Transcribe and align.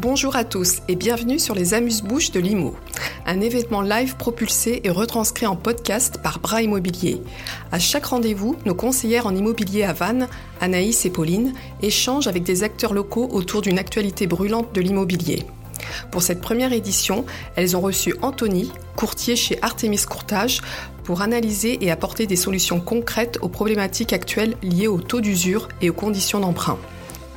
Bonjour 0.00 0.36
à 0.36 0.44
tous 0.44 0.76
et 0.86 0.94
bienvenue 0.94 1.40
sur 1.40 1.56
les 1.56 1.74
Amuse-Bouches 1.74 2.30
de 2.30 2.38
Limo, 2.38 2.76
un 3.26 3.40
événement 3.40 3.82
live 3.82 4.14
propulsé 4.14 4.80
et 4.84 4.90
retranscrit 4.90 5.46
en 5.46 5.56
podcast 5.56 6.20
par 6.22 6.38
Bras 6.38 6.62
Immobilier. 6.62 7.20
À 7.72 7.80
chaque 7.80 8.06
rendez-vous, 8.06 8.54
nos 8.64 8.76
conseillères 8.76 9.26
en 9.26 9.34
immobilier 9.34 9.82
à 9.82 9.92
Vannes, 9.92 10.28
Anaïs 10.60 11.04
et 11.04 11.10
Pauline, 11.10 11.52
échangent 11.82 12.28
avec 12.28 12.44
des 12.44 12.62
acteurs 12.62 12.94
locaux 12.94 13.26
autour 13.32 13.60
d'une 13.60 13.76
actualité 13.76 14.28
brûlante 14.28 14.72
de 14.72 14.80
l'immobilier. 14.80 15.44
Pour 16.12 16.22
cette 16.22 16.40
première 16.40 16.72
édition, 16.72 17.26
elles 17.56 17.76
ont 17.76 17.80
reçu 17.80 18.14
Anthony, 18.22 18.70
courtier 18.94 19.34
chez 19.34 19.58
Artemis 19.62 20.04
Courtage, 20.08 20.60
pour 21.02 21.22
analyser 21.22 21.76
et 21.84 21.90
apporter 21.90 22.28
des 22.28 22.36
solutions 22.36 22.78
concrètes 22.78 23.38
aux 23.42 23.48
problématiques 23.48 24.12
actuelles 24.12 24.54
liées 24.62 24.86
au 24.86 25.00
taux 25.00 25.20
d'usure 25.20 25.66
et 25.82 25.90
aux 25.90 25.94
conditions 25.94 26.38
d'emprunt. 26.38 26.78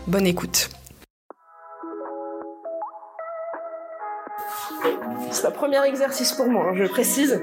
Bonne 0.06 0.28
écoute. 0.28 0.70
C'est 5.32 5.46
un 5.46 5.52
premier 5.52 5.84
exercice 5.86 6.34
pour 6.34 6.48
moi, 6.48 6.68
hein, 6.70 6.74
je 6.76 6.86
précise. 6.86 7.42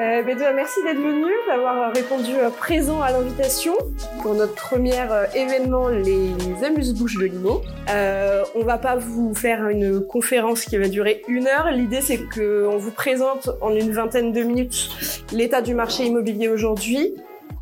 Euh, 0.00 0.22
merci 0.26 0.82
d'être 0.82 0.98
venu, 0.98 1.30
d'avoir 1.46 1.92
répondu 1.92 2.32
euh, 2.36 2.50
présent 2.50 3.00
à 3.00 3.12
l'invitation 3.12 3.74
pour 4.22 4.34
notre 4.34 4.54
premier 4.54 4.98
euh, 4.98 5.26
événement, 5.34 5.88
les 5.88 6.32
Amuse-Bouches 6.64 7.16
de 7.16 7.26
Limo. 7.26 7.62
Euh, 7.90 8.42
on 8.56 8.64
va 8.64 8.78
pas 8.78 8.96
vous 8.96 9.34
faire 9.34 9.68
une 9.68 10.04
conférence 10.04 10.64
qui 10.64 10.78
va 10.78 10.88
durer 10.88 11.22
une 11.28 11.46
heure. 11.46 11.70
L'idée, 11.70 12.00
c'est 12.00 12.18
qu'on 12.18 12.76
vous 12.76 12.90
présente 12.90 13.50
en 13.60 13.72
une 13.72 13.92
vingtaine 13.92 14.32
de 14.32 14.42
minutes 14.42 14.90
l'état 15.32 15.62
du 15.62 15.74
marché 15.74 16.06
immobilier 16.06 16.48
aujourd'hui, 16.48 17.14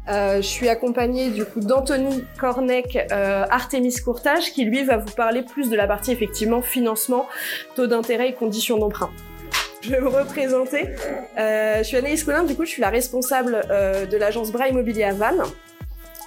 euh, 0.08 0.36
je 0.36 0.46
suis 0.46 0.68
accompagnée 0.68 1.30
du 1.30 1.44
coup 1.44 1.60
d'Anthony 1.60 2.24
Cornec, 2.38 2.98
euh, 3.12 3.44
Artemis 3.48 3.94
Courtage, 4.04 4.52
qui 4.52 4.64
lui 4.64 4.84
va 4.84 4.96
vous 4.96 5.12
parler 5.12 5.42
plus 5.42 5.70
de 5.70 5.76
la 5.76 5.86
partie 5.86 6.10
effectivement 6.10 6.60
financement, 6.60 7.26
taux 7.76 7.86
d'intérêt 7.86 8.30
et 8.30 8.32
conditions 8.34 8.78
d'emprunt. 8.78 9.10
Je 9.82 9.90
vais 9.90 10.00
me 10.00 10.08
représenter. 10.08 10.88
Euh, 11.38 11.78
je 11.78 11.82
suis 11.82 11.96
Anaïs 11.96 12.22
Collin, 12.22 12.44
du 12.44 12.54
coup 12.54 12.64
je 12.64 12.70
suis 12.70 12.82
la 12.82 12.90
responsable 12.90 13.62
euh, 13.70 14.06
de 14.06 14.16
l'agence 14.16 14.52
Bras 14.52 14.68
Immobilier 14.68 15.04
à 15.04 15.12
Vannes. 15.12 15.42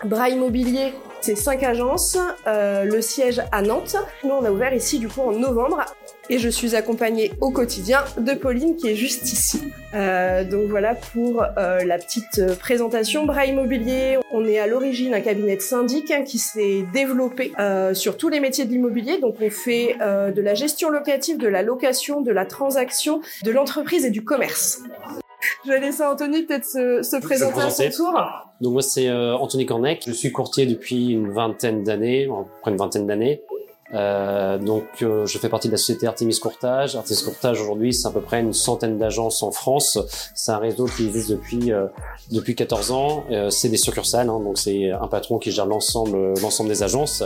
Bras 0.03 0.29
Immobilier, 0.29 0.93
c'est 1.21 1.35
cinq 1.35 1.63
agences, 1.63 2.17
euh, 2.47 2.83
le 2.83 3.01
siège 3.01 3.41
à 3.51 3.61
Nantes. 3.61 3.95
Nous, 4.23 4.31
on 4.31 4.43
a 4.45 4.51
ouvert 4.51 4.73
ici 4.73 4.99
du 4.99 5.07
coup 5.07 5.21
en 5.21 5.31
novembre 5.31 5.83
et 6.29 6.39
je 6.39 6.49
suis 6.49 6.75
accompagnée 6.75 7.31
au 7.41 7.51
quotidien 7.51 8.03
de 8.17 8.33
Pauline 8.33 8.75
qui 8.75 8.89
est 8.89 8.95
juste 8.95 9.31
ici. 9.31 9.61
Euh, 9.93 10.43
donc 10.43 10.69
voilà 10.69 10.95
pour 10.95 11.43
euh, 11.43 11.79
la 11.83 11.97
petite 11.97 12.55
présentation. 12.59 13.25
Bras 13.25 13.45
Immobilier, 13.45 14.17
on 14.31 14.45
est 14.45 14.59
à 14.59 14.67
l'origine 14.67 15.13
un 15.13 15.21
cabinet 15.21 15.55
de 15.55 15.61
syndic 15.61 16.11
hein, 16.11 16.23
qui 16.23 16.37
s'est 16.37 16.85
développé 16.93 17.53
euh, 17.59 17.93
sur 17.93 18.17
tous 18.17 18.29
les 18.29 18.39
métiers 18.39 18.65
de 18.65 18.71
l'immobilier. 18.71 19.19
Donc 19.19 19.35
on 19.41 19.49
fait 19.49 19.95
euh, 20.01 20.31
de 20.31 20.41
la 20.41 20.53
gestion 20.53 20.89
locative, 20.89 21.37
de 21.37 21.47
la 21.47 21.61
location, 21.61 22.21
de 22.21 22.31
la 22.31 22.45
transaction, 22.45 23.21
de 23.43 23.51
l'entreprise 23.51 24.05
et 24.05 24.11
du 24.11 24.23
commerce. 24.23 24.81
Je 25.65 25.71
vais 25.71 25.79
laisser 25.79 26.03
Anthony 26.03 26.43
peut-être 26.43 26.65
se, 26.65 27.01
se 27.01 27.15
présenter 27.17 27.61
à 27.61 27.69
son 27.69 27.89
tour. 27.89 28.13
Donc 28.61 28.73
moi 28.73 28.81
c'est 28.81 29.07
euh, 29.07 29.35
Anthony 29.35 29.65
Cornec, 29.65 30.03
je 30.07 30.13
suis 30.13 30.31
courtier 30.31 30.65
depuis 30.65 31.09
une 31.09 31.31
vingtaine 31.31 31.83
d'années, 31.83 32.25
à 32.25 32.43
peu 32.43 32.49
près 32.61 32.71
une 32.71 32.77
vingtaine 32.77 33.07
d'années. 33.07 33.41
Euh, 33.93 34.57
donc 34.57 34.83
euh, 35.03 35.27
je 35.27 35.37
fais 35.37 35.47
partie 35.47 35.67
de 35.67 35.73
la 35.73 35.77
société 35.77 36.07
Artemis 36.07 36.39
Courtage. 36.39 36.95
Artemis 36.95 37.21
Courtage 37.23 37.61
aujourd'hui 37.61 37.93
c'est 37.93 38.07
à 38.07 38.11
peu 38.11 38.21
près 38.21 38.41
une 38.41 38.53
centaine 38.53 38.97
d'agences 38.97 39.43
en 39.43 39.51
France. 39.51 39.99
C'est 40.33 40.51
un 40.51 40.57
réseau 40.57 40.85
qui 40.85 41.05
existe 41.05 41.31
depuis 41.31 41.71
euh, 41.71 41.85
depuis 42.31 42.55
14 42.55 42.91
ans. 42.91 43.23
Euh, 43.29 43.49
c'est 43.51 43.69
des 43.69 43.77
succursales, 43.77 44.29
hein, 44.29 44.39
donc 44.39 44.57
c'est 44.57 44.91
un 44.91 45.07
patron 45.07 45.37
qui 45.37 45.51
gère 45.51 45.67
l'ensemble 45.67 46.33
l'ensemble 46.41 46.69
des 46.69 46.81
agences. 46.81 47.23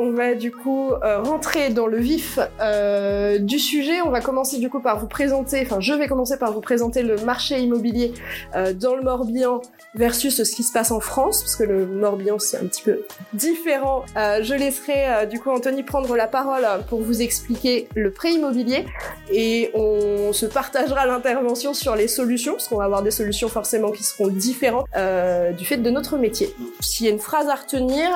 On 0.00 0.12
va 0.12 0.34
du 0.34 0.52
coup 0.52 0.92
euh, 0.92 1.20
rentrer 1.22 1.70
dans 1.70 1.88
le 1.88 1.98
vif 1.98 2.38
euh, 2.60 3.38
du 3.38 3.58
sujet. 3.58 4.00
On 4.00 4.10
va 4.10 4.20
commencer 4.20 4.58
du 4.58 4.70
coup 4.70 4.78
par 4.78 5.00
vous 5.00 5.08
présenter, 5.08 5.60
enfin 5.62 5.80
je 5.80 5.92
vais 5.92 6.06
commencer 6.06 6.38
par 6.38 6.52
vous 6.52 6.60
présenter 6.60 7.02
le 7.02 7.16
marché 7.16 7.58
immobilier 7.58 8.14
euh, 8.54 8.72
dans 8.72 8.94
le 8.94 9.02
Morbihan 9.02 9.60
versus 9.96 10.44
ce 10.44 10.54
qui 10.54 10.62
se 10.62 10.72
passe 10.72 10.92
en 10.92 11.00
France, 11.00 11.42
parce 11.42 11.56
que 11.56 11.64
le 11.64 11.84
Morbihan 11.84 12.38
c'est 12.38 12.58
un 12.58 12.66
petit 12.66 12.82
peu 12.82 13.00
différent. 13.32 14.04
Je 14.14 14.54
laisserai 14.54 15.26
du 15.26 15.40
coup 15.40 15.50
Anthony 15.50 15.82
prendre 15.82 16.14
la 16.14 16.28
parole 16.28 16.64
pour 16.88 17.00
vous 17.00 17.20
expliquer 17.20 17.88
le 17.96 18.12
prêt 18.12 18.32
immobilier 18.32 18.84
et 19.32 19.72
on 19.74 20.32
se 20.32 20.46
partagera 20.46 21.06
l'intervention 21.06 21.74
sur 21.74 21.96
les 21.96 22.06
solutions, 22.06 22.52
parce 22.52 22.68
qu'on 22.68 22.76
va 22.76 22.84
avoir 22.84 23.02
des 23.02 23.10
solutions 23.10 23.48
forcément 23.48 23.90
qui 23.90 24.04
seront 24.04 24.28
différentes 24.28 24.86
du 25.56 25.64
fait 25.64 25.78
de 25.78 25.90
notre 25.90 26.16
métier. 26.18 26.54
S'il 26.80 27.06
y 27.06 27.08
a 27.08 27.12
une 27.12 27.18
phrase 27.18 27.48
à 27.48 27.56
retenir, 27.56 28.10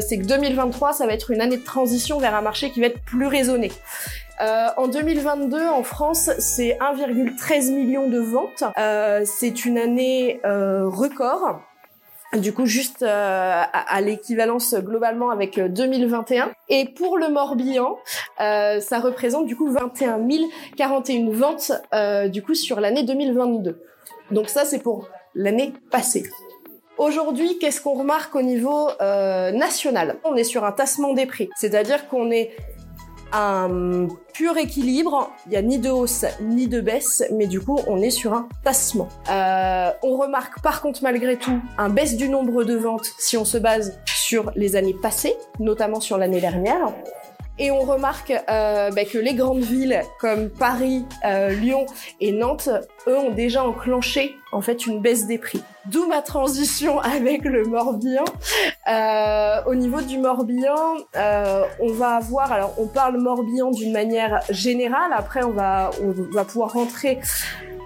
c'est 0.00 0.18
que 0.18 0.26
2023 0.26 0.92
ça 0.92 1.06
va 1.06 1.14
être 1.14 1.21
une 1.30 1.40
année 1.40 1.56
de 1.56 1.64
transition 1.64 2.18
vers 2.18 2.34
un 2.34 2.42
marché 2.42 2.70
qui 2.70 2.80
va 2.80 2.86
être 2.86 3.02
plus 3.02 3.26
raisonné. 3.26 3.70
Euh, 4.40 4.68
en 4.76 4.88
2022, 4.88 5.68
en 5.68 5.82
France, 5.82 6.30
c'est 6.38 6.76
1,13 6.80 7.72
million 7.72 8.08
de 8.08 8.18
ventes. 8.18 8.64
Euh, 8.78 9.22
c'est 9.24 9.64
une 9.64 9.78
année 9.78 10.40
euh, 10.44 10.88
record. 10.88 11.60
Du 12.38 12.54
coup, 12.54 12.64
juste 12.64 13.02
à, 13.02 13.62
à 13.62 14.00
l'équivalence 14.00 14.74
globalement 14.74 15.30
avec 15.30 15.58
euh, 15.58 15.68
2021. 15.68 16.50
Et 16.70 16.86
pour 16.86 17.18
le 17.18 17.28
Morbihan, 17.28 17.98
ça 18.38 19.00
représente 19.00 19.46
du 19.46 19.54
coup 19.54 19.70
21 19.70 20.26
041 20.76 21.30
ventes 21.30 21.72
du 22.30 22.42
coup 22.42 22.54
sur 22.54 22.80
l'année 22.80 23.04
2022. 23.04 23.80
Donc 24.30 24.48
ça, 24.48 24.64
c'est 24.64 24.82
pour 24.82 25.08
l'année 25.34 25.72
passée. 25.90 26.24
Aujourd'hui, 27.02 27.58
qu'est-ce 27.58 27.80
qu'on 27.80 27.94
remarque 27.94 28.36
au 28.36 28.42
niveau 28.42 28.88
euh, 29.00 29.50
national? 29.50 30.18
On 30.22 30.36
est 30.36 30.44
sur 30.44 30.62
un 30.62 30.70
tassement 30.70 31.14
des 31.14 31.26
prix, 31.26 31.50
c'est-à-dire 31.56 32.06
qu'on 32.06 32.30
est 32.30 32.52
un 33.32 34.06
pur 34.32 34.56
équilibre, 34.56 35.32
il 35.46 35.50
n'y 35.50 35.56
a 35.56 35.62
ni 35.62 35.80
de 35.80 35.90
hausse 35.90 36.24
ni 36.40 36.68
de 36.68 36.80
baisse, 36.80 37.24
mais 37.32 37.48
du 37.48 37.60
coup 37.60 37.80
on 37.88 38.00
est 38.00 38.10
sur 38.10 38.34
un 38.34 38.48
tassement. 38.62 39.08
Euh, 39.28 39.90
on 40.04 40.16
remarque 40.16 40.62
par 40.62 40.80
contre 40.80 41.02
malgré 41.02 41.36
tout 41.36 41.58
un 41.76 41.88
baisse 41.88 42.16
du 42.16 42.28
nombre 42.28 42.62
de 42.62 42.76
ventes 42.76 43.10
si 43.18 43.36
on 43.36 43.44
se 43.44 43.58
base 43.58 43.98
sur 44.06 44.52
les 44.54 44.76
années 44.76 44.94
passées, 44.94 45.34
notamment 45.58 45.98
sur 45.98 46.18
l'année 46.18 46.40
dernière. 46.40 46.92
Et 47.58 47.70
on 47.70 47.80
remarque 47.80 48.32
euh, 48.48 48.90
bah, 48.90 49.04
que 49.04 49.18
les 49.18 49.34
grandes 49.34 49.62
villes 49.62 50.02
comme 50.18 50.48
Paris, 50.48 51.04
euh, 51.24 51.50
Lyon 51.50 51.86
et 52.20 52.32
Nantes, 52.32 52.70
eux, 53.06 53.18
ont 53.18 53.30
déjà 53.30 53.64
enclenché 53.64 54.36
en 54.52 54.60
fait 54.60 54.86
une 54.86 55.00
baisse 55.00 55.26
des 55.26 55.38
prix. 55.38 55.62
D'où 55.86 56.06
ma 56.06 56.22
transition 56.22 56.98
avec 57.00 57.44
le 57.44 57.64
Morbihan. 57.64 58.24
Euh, 58.88 59.62
au 59.66 59.74
niveau 59.74 60.00
du 60.00 60.18
Morbihan, 60.18 60.96
euh, 61.16 61.64
on 61.80 61.92
va 61.92 62.16
avoir, 62.16 62.52
alors 62.52 62.74
on 62.78 62.86
parle 62.86 63.18
Morbihan 63.18 63.70
d'une 63.70 63.92
manière 63.92 64.40
générale. 64.48 65.12
Après, 65.14 65.42
on 65.44 65.52
va 65.52 65.90
on 66.02 66.12
va 66.34 66.44
pouvoir 66.44 66.72
rentrer 66.72 67.20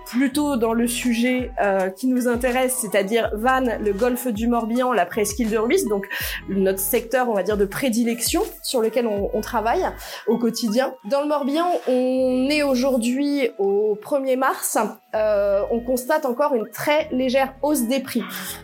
plutôt 0.07 0.57
dans 0.57 0.73
le 0.73 0.87
sujet 0.87 1.51
euh, 1.61 1.91
qui 1.91 2.07
nous 2.07 2.29
intéresse, 2.29 2.77
c'est-à-dire 2.81 3.31
Vannes, 3.35 3.79
le 3.85 3.93
golfe 3.93 4.29
du 4.29 4.47
Morbihan, 4.47 4.93
la 4.93 5.05
presqu'île 5.05 5.51
de 5.51 5.59
Ruisse, 5.59 5.87
donc 5.87 6.07
notre 6.49 6.79
secteur, 6.79 7.29
on 7.29 7.35
va 7.35 7.43
dire, 7.43 7.57
de 7.57 7.65
prédilection 7.65 8.43
sur 8.63 8.81
lequel 8.81 9.07
on, 9.07 9.41
travaille 9.41 9.85
au 10.27 10.39
quotidien. 10.39 10.95
Dans 11.05 11.21
le 11.21 11.29
Morbihan, 11.29 11.67
on 11.87 12.49
est 12.51 12.63
aujourd'hui 12.63 13.51
au 13.59 13.97
1er 14.03 14.37
mars. 14.37 14.79
Euh, 15.15 15.63
on 15.71 15.81
constate 15.81 16.25
encore 16.25 16.55
une 16.55 16.69
très 16.69 17.09
légère 17.13 17.55
hausse 17.63 17.83
des 17.83 18.01
prix. 18.01 18.23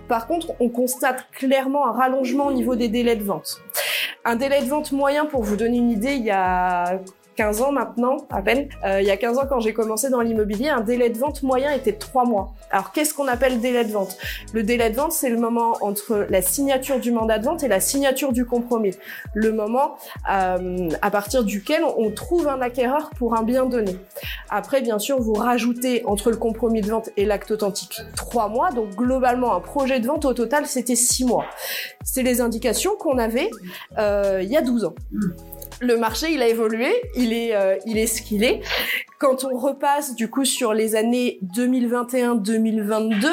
Par 0.09 0.27
contre, 0.27 0.55
on 0.59 0.69
constate 0.69 1.27
clairement 1.31 1.87
un 1.87 1.93
rallongement 1.93 2.47
au 2.47 2.53
niveau 2.53 2.75
des 2.75 2.89
délais 2.89 3.17
de 3.17 3.23
vente. 3.23 3.61
Un 4.25 4.37
délai 4.37 4.63
de 4.63 4.69
vente 4.69 4.93
moyen, 4.93 5.27
pour 5.27 5.43
vous 5.43 5.57
donner 5.57 5.77
une 5.77 5.91
idée, 5.91 6.15
il 6.15 6.25
y 6.25 6.31
a 6.31 7.01
15 7.37 7.63
ans 7.63 7.73
maintenant, 7.73 8.17
à 8.31 8.43
peine. 8.43 8.69
Euh, 8.85 9.01
il 9.01 9.07
y 9.07 9.11
a 9.11 9.17
15 9.17 9.39
ans, 9.39 9.47
quand 9.49 9.61
j'ai 9.61 9.73
commencé 9.73 10.11
dans 10.11 10.21
l'immobilier, 10.21 10.69
un 10.69 10.81
délai 10.81 11.11
de 11.11 11.19
vente 11.19 11.43
moyen 11.43 11.73
était 11.73 11.93
de 11.93 11.99
3 11.99 12.25
mois. 12.25 12.53
Alors, 12.71 12.93
qu'est-ce 12.93 13.15
qu'on 13.15 13.29
appelle 13.29 13.61
délai 13.61 13.85
de 13.85 13.93
vente? 13.93 14.17
Le 14.53 14.63
délai 14.63 14.91
de 14.91 14.97
vente, 14.97 15.13
c'est 15.13 15.31
le 15.31 15.39
moment 15.39 15.77
entre 15.81 16.27
la 16.29 16.43
signature 16.43 17.01
du 17.01 17.13
mandat 17.13 17.39
de 17.39 17.45
vente 17.45 17.63
et 17.63 17.69
la 17.69 17.81
signature 17.81 18.33
du 18.33 18.45
compromis. 18.45 18.95
Le 19.35 19.53
moment 19.53 19.97
euh, 20.31 20.89
à 21.01 21.11
partir 21.11 21.45
duquel 21.45 21.83
on 21.97 22.11
trouve 22.11 22.49
un 22.49 22.61
acquéreur 22.61 23.11
pour 23.19 23.35
un 23.35 23.43
bien 23.43 23.67
donné. 23.67 23.97
Après, 24.51 24.81
bien 24.83 24.99
sûr, 24.99 25.21
vous 25.21 25.35
rajoutez 25.35 26.05
entre 26.07 26.31
le 26.31 26.37
compromis 26.37 26.83
de 26.83 26.89
vente 26.89 27.11
et 27.17 27.25
l'acte 27.25 27.51
authentique 27.51 28.01
3 28.17 28.49
mois. 28.49 28.71
Donc, 28.71 28.95
globalement, 28.95 29.55
un 29.55 29.61
projet 29.61 30.01
de 30.01 30.07
vente, 30.07 30.25
au 30.25 30.35
total, 30.35 30.67
c'était 30.67 30.97
6 30.97 31.25
mois. 31.25 31.47
C'est 32.05 32.23
les 32.23 32.41
indications 32.41 32.97
qu'on 32.99 33.19
avait 33.19 33.51
euh, 33.99 34.41
il 34.43 34.51
y 34.51 34.57
a 34.57 34.63
12 34.63 34.85
ans 34.85 34.95
le 35.83 35.97
marché 35.97 36.33
il 36.33 36.41
a 36.43 36.49
évolué, 36.49 36.91
il 37.17 37.33
est 37.33 37.55
euh, 37.55 37.77
il 37.87 37.99
est 37.99 38.07
ce 38.07 38.23
qu'il 38.23 38.45
est. 38.45 38.61
Quand 39.19 39.45
on 39.45 39.59
repasse 39.59 40.15
du 40.15 40.31
coup 40.31 40.45
sur 40.45 40.73
les 40.73 40.95
années 40.95 41.41
2021-2022, 41.55 43.27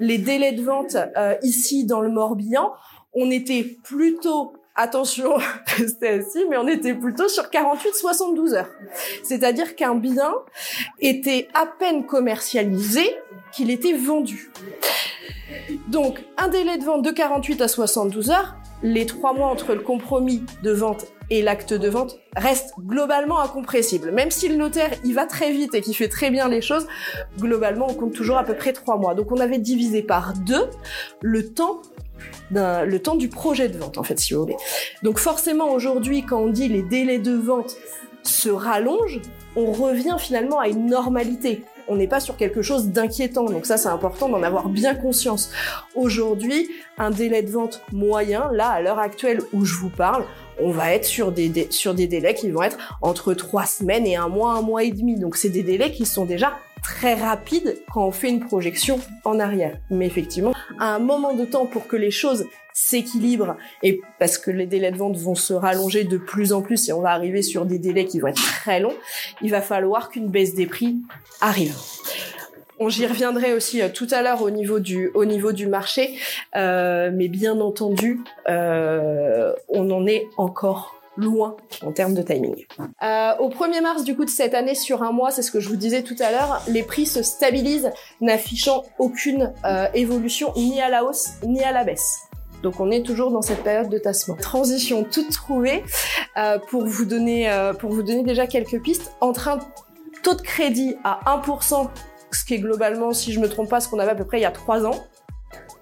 les 0.00 0.18
délais 0.18 0.52
de 0.52 0.62
vente 0.62 0.96
euh, 1.16 1.36
ici 1.42 1.86
dans 1.86 2.00
le 2.00 2.10
Morbihan, 2.10 2.72
on 3.14 3.30
était 3.30 3.76
plutôt 3.84 4.52
attention, 4.74 5.34
c'était 5.76 6.08
assis, 6.08 6.44
mais 6.50 6.56
on 6.56 6.66
était 6.66 6.94
plutôt 6.94 7.28
sur 7.28 7.44
48-72 7.44 8.54
heures. 8.54 8.70
C'est-à-dire 9.22 9.76
qu'un 9.76 9.94
bien 9.94 10.34
était 11.00 11.48
à 11.54 11.66
peine 11.66 12.04
commercialisé 12.04 13.14
qu'il 13.52 13.70
était 13.70 13.92
vendu. 13.92 14.50
Donc, 15.88 16.24
un 16.36 16.48
délai 16.48 16.78
de 16.78 16.84
vente 16.84 17.02
de 17.02 17.10
48 17.10 17.60
à 17.60 17.68
72 17.68 18.30
heures, 18.30 18.56
les 18.82 19.06
trois 19.06 19.34
mois 19.34 19.48
entre 19.48 19.74
le 19.74 19.80
compromis 19.80 20.42
de 20.62 20.72
vente 20.72 21.06
et 21.32 21.40
l'acte 21.40 21.72
de 21.72 21.88
vente 21.88 22.18
restent 22.36 22.74
globalement 22.78 23.40
incompressibles. 23.40 24.10
Même 24.10 24.30
si 24.30 24.48
le 24.48 24.56
notaire 24.56 24.90
il 25.02 25.14
va 25.14 25.24
très 25.24 25.50
vite 25.50 25.74
et 25.74 25.80
qu'il 25.80 25.96
fait 25.96 26.08
très 26.08 26.30
bien 26.30 26.46
les 26.46 26.60
choses, 26.60 26.86
globalement 27.38 27.86
on 27.88 27.94
compte 27.94 28.12
toujours 28.12 28.36
à 28.36 28.44
peu 28.44 28.52
près 28.52 28.74
trois 28.74 28.98
mois. 28.98 29.14
Donc 29.14 29.32
on 29.32 29.40
avait 29.40 29.58
divisé 29.58 30.02
par 30.02 30.34
deux 30.34 30.68
le 31.22 31.48
temps 31.48 31.80
le 32.50 32.98
temps 32.98 33.14
du 33.14 33.28
projet 33.28 33.68
de 33.70 33.78
vente 33.78 33.96
en 33.96 34.02
fait 34.02 34.18
si 34.18 34.34
vous 34.34 34.42
voulez. 34.42 34.56
Donc 35.02 35.18
forcément 35.18 35.72
aujourd'hui 35.72 36.22
quand 36.22 36.38
on 36.38 36.48
dit 36.48 36.68
les 36.68 36.82
délais 36.82 37.18
de 37.18 37.32
vente 37.32 37.76
se 38.24 38.50
rallongent, 38.50 39.22
on 39.56 39.72
revient 39.72 40.16
finalement 40.18 40.60
à 40.60 40.68
une 40.68 40.84
normalité 40.84 41.64
on 41.88 41.96
n'est 41.96 42.08
pas 42.08 42.20
sur 42.20 42.36
quelque 42.36 42.62
chose 42.62 42.88
d'inquiétant. 42.88 43.44
Donc 43.44 43.66
ça, 43.66 43.76
c'est 43.76 43.88
important 43.88 44.28
d'en 44.28 44.42
avoir 44.42 44.68
bien 44.68 44.94
conscience. 44.94 45.50
Aujourd'hui, 45.94 46.68
un 46.98 47.10
délai 47.10 47.42
de 47.42 47.50
vente 47.50 47.82
moyen, 47.92 48.50
là, 48.52 48.68
à 48.68 48.80
l'heure 48.80 48.98
actuelle 48.98 49.42
où 49.52 49.64
je 49.64 49.74
vous 49.74 49.90
parle, 49.90 50.24
on 50.60 50.70
va 50.70 50.92
être 50.92 51.04
sur 51.04 51.32
des, 51.32 51.48
délais 51.48 52.34
qui 52.34 52.50
vont 52.50 52.62
être 52.62 52.98
entre 53.02 53.34
trois 53.34 53.66
semaines 53.66 54.06
et 54.06 54.16
un 54.16 54.28
mois, 54.28 54.54
un 54.54 54.62
mois 54.62 54.84
et 54.84 54.90
demi. 54.90 55.16
Donc 55.16 55.36
c'est 55.36 55.48
des 55.48 55.62
délais 55.62 55.92
qui 55.92 56.06
sont 56.06 56.24
déjà 56.24 56.58
très 56.82 57.14
rapides 57.14 57.78
quand 57.92 58.06
on 58.06 58.10
fait 58.10 58.28
une 58.28 58.40
projection 58.40 59.00
en 59.24 59.38
arrière. 59.38 59.78
Mais 59.90 60.06
effectivement, 60.06 60.52
à 60.78 60.94
un 60.94 60.98
moment 60.98 61.34
de 61.34 61.44
temps 61.44 61.66
pour 61.66 61.86
que 61.86 61.96
les 61.96 62.10
choses 62.10 62.46
s'équilibrent 62.72 63.56
et 63.82 64.00
parce 64.18 64.38
que 64.38 64.50
les 64.50 64.66
délais 64.66 64.90
de 64.90 64.96
vente 64.96 65.16
vont 65.16 65.34
se 65.34 65.52
rallonger 65.52 66.04
de 66.04 66.16
plus 66.16 66.52
en 66.52 66.62
plus 66.62 66.88
et 66.88 66.92
on 66.92 67.00
va 67.00 67.10
arriver 67.10 67.42
sur 67.42 67.66
des 67.66 67.78
délais 67.78 68.06
qui 68.06 68.18
vont 68.18 68.28
être 68.28 68.42
très 68.42 68.80
longs, 68.80 68.96
il 69.42 69.50
va 69.50 69.60
falloir 69.60 70.08
qu'une 70.08 70.28
baisse 70.28 70.54
des 70.54 70.66
prix 70.66 70.96
arrive. 71.40 71.76
J'y 72.88 73.06
reviendrai 73.06 73.52
aussi 73.52 73.82
euh, 73.82 73.88
tout 73.88 74.08
à 74.10 74.22
l'heure 74.22 74.42
au 74.42 74.50
niveau 74.50 74.80
du 74.80 75.10
au 75.14 75.24
niveau 75.24 75.52
du 75.52 75.66
marché, 75.66 76.18
euh, 76.56 77.10
mais 77.12 77.28
bien 77.28 77.60
entendu, 77.60 78.20
euh, 78.48 79.52
on 79.68 79.90
en 79.90 80.06
est 80.06 80.28
encore 80.36 80.96
loin 81.16 81.56
en 81.84 81.92
termes 81.92 82.14
de 82.14 82.22
timing. 82.22 82.64
au 83.38 83.48
1er 83.50 83.82
mars 83.82 84.02
du 84.02 84.16
coup 84.16 84.24
de 84.24 84.30
cette 84.30 84.54
année 84.54 84.74
sur 84.74 85.02
un 85.02 85.12
mois, 85.12 85.30
c'est 85.30 85.42
ce 85.42 85.50
que 85.50 85.60
je 85.60 85.68
vous 85.68 85.76
disais 85.76 86.02
tout 86.02 86.16
à 86.20 86.30
l'heure, 86.30 86.62
les 86.68 86.82
prix 86.82 87.04
se 87.04 87.22
stabilisent, 87.22 87.90
n'affichant 88.22 88.84
aucune 88.98 89.52
évolution 89.92 90.54
ni 90.56 90.80
à 90.80 90.88
la 90.88 91.04
hausse 91.04 91.32
ni 91.44 91.62
à 91.62 91.70
la 91.70 91.84
baisse. 91.84 92.20
Donc 92.62 92.80
on 92.80 92.90
est 92.90 93.02
toujours 93.02 93.30
dans 93.30 93.42
cette 93.42 93.62
période 93.62 93.90
de 93.90 93.98
tassement. 93.98 94.36
Transition 94.36 95.04
toute 95.04 95.32
trouvée 95.32 95.84
pour 96.70 96.86
vous 96.86 97.04
donner 97.04 97.52
pour 97.78 97.90
vous 97.90 98.02
donner 98.02 98.22
déjà 98.22 98.46
quelques 98.46 98.80
pistes 98.80 99.12
entre 99.20 99.48
un 99.48 99.58
taux 100.22 100.34
de 100.34 100.40
crédit 100.40 100.96
à 101.04 101.20
1% 101.26 101.90
ce 102.36 102.44
qui 102.44 102.54
est 102.54 102.58
globalement, 102.58 103.12
si 103.12 103.32
je 103.32 103.40
me 103.40 103.48
trompe 103.48 103.68
pas, 103.68 103.80
ce 103.80 103.88
qu'on 103.88 103.98
avait 103.98 104.12
à 104.12 104.14
peu 104.14 104.24
près 104.24 104.38
il 104.38 104.42
y 104.42 104.46
a 104.46 104.50
trois 104.50 104.84
ans. 104.86 105.04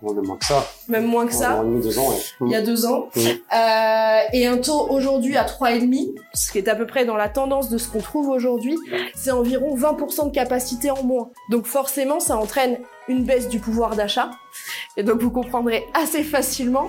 même 0.02 0.24
moins 0.24 0.36
que 0.36 0.44
ça. 0.44 0.66
Même 0.88 1.06
moins 1.06 1.26
que 1.26 1.32
ça. 1.32 1.62
deux 1.64 1.98
ans, 1.98 2.12
Il 2.40 2.48
y 2.50 2.56
a 2.56 2.62
deux 2.62 2.86
ans. 2.86 3.08
Euh, 3.16 4.18
et 4.32 4.46
un 4.46 4.58
taux 4.58 4.88
aujourd'hui 4.90 5.36
à 5.36 5.44
3,5, 5.44 6.14
ce 6.34 6.50
qui 6.52 6.58
est 6.58 6.68
à 6.68 6.74
peu 6.74 6.86
près 6.86 7.04
dans 7.04 7.16
la 7.16 7.28
tendance 7.28 7.68
de 7.68 7.78
ce 7.78 7.88
qu'on 7.88 8.00
trouve 8.00 8.28
aujourd'hui, 8.28 8.76
c'est 9.14 9.30
environ 9.30 9.76
20% 9.76 10.26
de 10.28 10.34
capacité 10.34 10.90
en 10.90 11.02
moins. 11.02 11.30
Donc 11.50 11.66
forcément, 11.66 12.18
ça 12.20 12.36
entraîne 12.36 12.78
une 13.08 13.24
baisse 13.24 13.48
du 13.48 13.58
pouvoir 13.58 13.96
d'achat. 13.96 14.30
Et 14.96 15.02
donc 15.02 15.20
vous 15.20 15.30
comprendrez 15.30 15.84
assez 15.94 16.22
facilement 16.22 16.86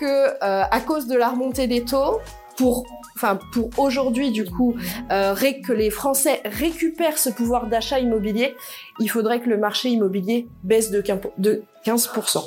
que 0.00 0.04
euh, 0.04 0.64
à 0.70 0.80
cause 0.80 1.06
de 1.06 1.16
la 1.16 1.30
remontée 1.30 1.66
des 1.66 1.84
taux, 1.84 2.20
pour 2.56 2.84
enfin 3.14 3.38
pour 3.52 3.70
aujourd'hui 3.78 4.30
du 4.30 4.44
coup 4.44 4.74
euh, 5.10 5.34
que 5.34 5.72
les 5.72 5.90
Français 5.90 6.40
récupèrent 6.44 7.18
ce 7.18 7.30
pouvoir 7.30 7.66
d'achat 7.66 7.98
immobilier, 7.98 8.54
il 9.00 9.08
faudrait 9.08 9.40
que 9.40 9.48
le 9.48 9.58
marché 9.58 9.88
immobilier 9.88 10.48
baisse 10.62 10.90
de 10.90 11.02
15%. 11.02 12.44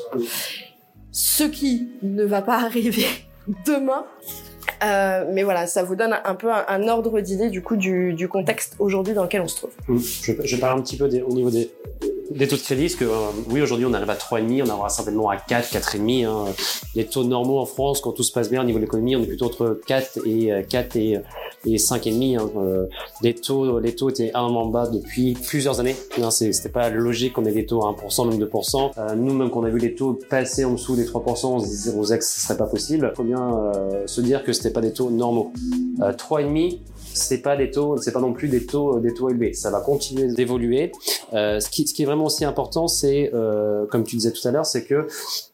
Ce 1.12 1.44
qui 1.44 1.89
ne 2.01 2.23
va 2.23 2.41
pas 2.41 2.57
arriver 2.65 3.06
demain. 3.65 4.06
Euh, 4.83 5.25
mais 5.31 5.44
voilà, 5.44 5.67
ça 5.67 5.83
vous 5.83 5.95
donne 5.95 6.17
un 6.25 6.35
peu 6.35 6.51
un, 6.51 6.88
ordre 6.88 7.21
d'idée 7.21 7.50
du 7.50 7.62
coup 7.62 7.75
du, 7.75 8.27
contexte 8.27 8.75
aujourd'hui 8.79 9.13
dans 9.13 9.23
lequel 9.23 9.41
on 9.41 9.47
se 9.47 9.57
trouve. 9.57 9.71
Je, 9.88 10.33
je 10.44 10.56
parle 10.57 10.79
un 10.79 10.81
petit 10.81 10.97
peu 10.97 11.06
au 11.06 11.33
niveau 11.33 11.51
des, 11.51 11.71
des 12.31 12.48
taux 12.48 12.56
de 12.56 12.62
crédit, 12.62 12.83
parce 12.83 12.95
que 12.95 13.06
euh, 13.06 13.42
oui, 13.50 13.62
aujourd'hui, 13.62 13.86
on 13.86 13.94
arrive 13.94 14.10
à 14.10 14.16
3,5, 14.16 14.63
on 14.66 14.69
aura 14.69 14.89
certainement 14.89 15.30
à 15.30 15.38
4, 15.38 15.74
4,5. 15.74 16.25
Hein. 16.25 16.54
Les 16.95 17.06
taux 17.06 17.24
normaux 17.24 17.60
en 17.60 17.66
France, 17.66 18.01
quand 18.01 18.12
tout 18.12 18.24
se 18.24 18.31
passe 18.31 18.50
bien 18.50 18.62
au 18.62 18.63
niveau 18.63 18.80
de 18.80 18.83
l'économie, 18.83 19.16
on 19.16 19.22
est 19.22 19.27
plutôt 19.27 19.45
entre 19.45 19.80
4 19.86 20.19
et 20.25 20.66
4 20.69 20.95
euh, 20.95 21.00
et, 21.66 21.74
et 21.74 21.77
5,5. 21.77 22.38
Hein. 22.39 22.50
Euh, 22.57 22.88
les 23.22 23.36
taux, 23.36 23.80
les 23.80 23.95
taux 23.95 24.10
étaient 24.10 24.31
un 24.33 24.42
en 24.42 24.66
bas 24.68 24.88
depuis 24.88 25.33
plusieurs 25.33 25.80
années. 25.80 25.95
Hein, 26.22 26.31
C'était 26.31 26.69
pas 26.69 26.89
logique 26.89 27.33
qu'on 27.33 27.45
ait 27.45 27.51
des 27.51 27.66
taux 27.66 27.86
à 27.86 27.92
1%, 27.92 28.30
même 28.30 28.39
2%. 28.39 28.92
Euh, 28.98 29.16
nous, 29.16 29.33
même 29.33 29.50
qu'on 29.50 29.63
a 29.63 29.69
vu 29.69 29.80
les 29.80 29.94
taux 29.94 30.19
passer 30.30 30.66
en 30.66 30.74
dessous 30.74 30.95
des 30.95 31.06
3%, 31.06 31.45
on 31.45 31.60
se 31.60 31.68
disait 31.68 31.94
aux 31.95 32.06
ex, 32.06 32.33
ce 32.36 32.42
serait 32.42 32.57
pas 32.57 32.68
possible. 32.68 33.13
Faut 33.16 33.24
bien 33.24 33.72
se 34.06 34.22
dire 34.22 34.44
que 34.44 34.54
c'était 34.54 34.72
pas 34.72 34.81
des 34.81 34.94
taux 34.94 35.10
normaux. 35.10 35.51
3,5, 36.00 36.80
c'est 37.15 37.41
pas 37.41 37.56
des 37.56 37.71
taux, 37.71 37.97
c'est 37.97 38.12
pas 38.12 38.19
non 38.19 38.33
plus 38.33 38.47
des 38.47 38.65
taux, 38.65 39.00
des 39.00 39.13
taux 39.13 39.29
élevés. 39.29 39.53
Ça 39.53 39.71
va 39.71 39.81
continuer 39.81 40.27
d'évoluer. 40.27 40.91
Euh, 41.33 41.59
ce, 41.59 41.69
qui, 41.69 41.88
ce 41.88 41.94
qui 41.94 42.03
est 42.03 42.06
vraiment 42.06 42.25
aussi 42.25 42.45
important, 42.45 42.88
c'est, 42.88 43.31
euh, 43.33 43.85
comme 43.88 44.03
tu 44.03 44.15
disais 44.17 44.31
tout 44.31 44.47
à 44.47 44.51
l'heure, 44.51 44.65
c'est 44.65 44.85
que 44.85 45.07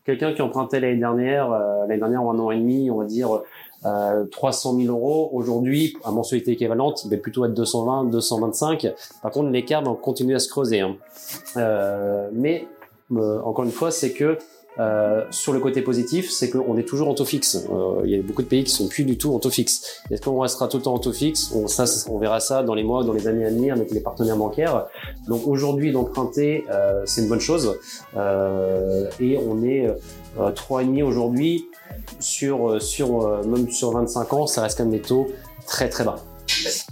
quelqu'un 0.05 0.33
qui 0.33 0.41
empruntait 0.41 0.79
l'année 0.79 0.99
dernière, 0.99 1.51
euh, 1.51 1.81
l'année 1.87 1.99
dernière 1.99 2.23
en 2.23 2.35
un 2.35 2.39
an 2.39 2.51
et 2.51 2.57
demi, 2.57 2.89
on 2.91 2.97
va 2.97 3.05
dire 3.05 3.41
euh, 3.85 4.25
300 4.25 4.77
000 4.77 4.95
euros, 4.95 5.29
aujourd'hui, 5.33 5.97
à 6.03 6.11
mensualité 6.11 6.51
équivalente, 6.51 7.03
il 7.05 7.11
va 7.11 7.17
plutôt 7.17 7.45
être 7.45 7.53
220, 7.53 8.05
225. 8.05 8.93
Par 9.21 9.31
contre, 9.31 9.49
l'écart 9.49 9.83
va 9.83 9.93
continuer 9.93 10.35
à 10.35 10.39
se 10.39 10.49
creuser. 10.49 10.81
Hein. 10.81 10.97
Euh, 11.57 12.29
mais 12.33 12.67
encore 13.43 13.65
une 13.65 13.71
fois, 13.71 13.91
c'est 13.91 14.13
que 14.13 14.37
euh, 14.79 15.25
sur 15.31 15.51
le 15.51 15.59
côté 15.59 15.81
positif, 15.81 16.31
c'est 16.31 16.49
qu'on 16.49 16.77
est 16.77 16.83
toujours 16.83 17.09
en 17.09 17.13
taux 17.13 17.25
fixe. 17.25 17.67
Euh, 17.71 18.01
il 18.05 18.11
y 18.11 18.15
a 18.17 18.21
beaucoup 18.21 18.41
de 18.41 18.47
pays 18.47 18.63
qui 18.63 18.71
sont 18.71 18.87
plus 18.87 19.03
du 19.03 19.17
tout 19.17 19.33
en 19.33 19.39
taux 19.39 19.49
fixe. 19.49 20.01
Est-ce 20.09 20.21
qu'on 20.21 20.39
restera 20.39 20.67
tout 20.67 20.77
le 20.77 20.83
temps 20.83 20.93
en 20.93 20.99
taux 20.99 21.11
fixe 21.11 21.51
on, 21.53 21.67
ça, 21.67 21.85
on 22.09 22.17
verra 22.17 22.39
ça 22.39 22.63
dans 22.63 22.73
les 22.73 22.83
mois, 22.83 23.03
dans 23.03 23.13
les 23.13 23.27
années 23.27 23.45
à 23.45 23.49
venir 23.49 23.75
avec 23.75 23.91
les 23.91 23.99
partenaires 23.99 24.37
bancaires. 24.37 24.85
Donc 25.27 25.45
aujourd'hui, 25.45 25.91
d'emprunter, 25.91 26.65
euh, 26.69 27.03
c'est 27.05 27.21
une 27.21 27.29
bonne 27.29 27.41
chose. 27.41 27.77
Et 29.19 29.37
on 29.45 29.63
est 29.63 29.87
euh, 29.87 30.51
3,5 30.51 31.03
aujourd'hui 31.03 31.67
sur 32.19 32.81
sur 32.81 33.45
même 33.45 33.69
sur 33.69 33.91
25 33.91 34.33
ans, 34.33 34.47
ça 34.47 34.61
reste 34.61 34.77
quand 34.77 34.85
même 34.85 34.93
des 34.93 35.01
taux 35.01 35.27
très 35.67 35.89
très 35.89 36.05
bas. 36.05 36.17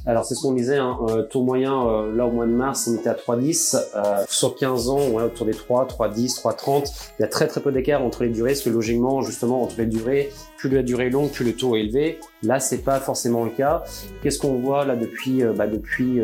Alors 0.06 0.26
c'est 0.26 0.34
ce 0.34 0.42
qu'on 0.42 0.54
disait, 0.54 0.78
hein, 0.78 0.98
euh, 1.10 1.24
taux 1.24 1.44
moyen 1.44 1.86
euh, 1.88 2.16
là 2.16 2.26
au 2.26 2.32
mois 2.32 2.46
de 2.46 2.52
mars 2.52 2.88
on 2.88 2.98
était 2.98 3.10
à 3.10 3.14
3,10, 3.14 3.76
euh, 3.96 4.24
sur 4.30 4.56
15 4.56 4.90
ans 4.90 5.00
est 5.00 5.24
autour 5.24 5.46
des 5.46 5.54
3, 5.54 5.88
3,10, 5.88 6.40
3,30. 6.40 7.12
Il 7.20 7.22
y 7.22 7.26
a 7.26 7.28
très 7.28 7.48
très 7.48 7.62
peu 7.62 7.72
d'écart 7.72 8.02
entre 8.02 8.24
les 8.24 8.30
durées, 8.30 8.52
parce 8.52 8.62
que 8.62 8.70
logiquement 8.70 9.22
justement 9.22 9.62
entre 9.62 9.76
les 9.78 9.86
durées, 9.86 10.32
plus 10.58 10.70
la 10.70 10.84
durée 10.84 11.08
est 11.08 11.10
longue, 11.10 11.30
plus 11.30 11.46
le 11.46 11.54
taux 11.54 11.76
est 11.76 11.82
élevé. 11.82 12.20
Là 12.44 12.62
c'est 12.62 12.78
pas 12.78 13.00
forcément 13.00 13.44
le 13.44 13.52
cas. 13.52 13.84
Qu'est-ce 14.24 14.40
qu'on 14.40 14.56
voit 14.56 14.86
là 14.86 14.96
depuis 14.96 15.44
bah, 15.56 15.68
depuis 15.68 16.22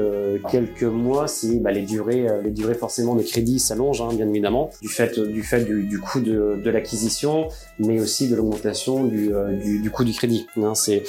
quelques 0.50 0.84
mois, 0.84 1.28
c'est 1.28 1.60
bah, 1.60 1.72
les 1.72 1.82
durées 1.82 2.28
les 2.44 2.52
durées 2.52 2.76
forcément 2.76 3.16
de 3.16 3.24
crédit 3.24 3.60
s'allongent 3.60 4.02
hein, 4.02 4.14
bien 4.14 4.28
évidemment 4.30 4.70
du 4.82 4.88
fait 4.88 5.20
du 5.20 5.44
fait 5.44 5.66
du, 5.66 6.00
coût 6.00 6.22
de, 6.22 6.60
de 6.64 6.70
l'acquisition, 6.70 7.50
mais 7.80 8.00
aussi 8.00 8.30
de 8.30 8.36
l'augmentation 8.36 9.04
du, 9.04 9.32
du, 9.62 9.80
du, 9.80 9.92
coût 9.92 10.06
du 10.06 10.14
crédit. 10.14 10.48
Hein, 10.58 10.76
c'est 10.76 11.04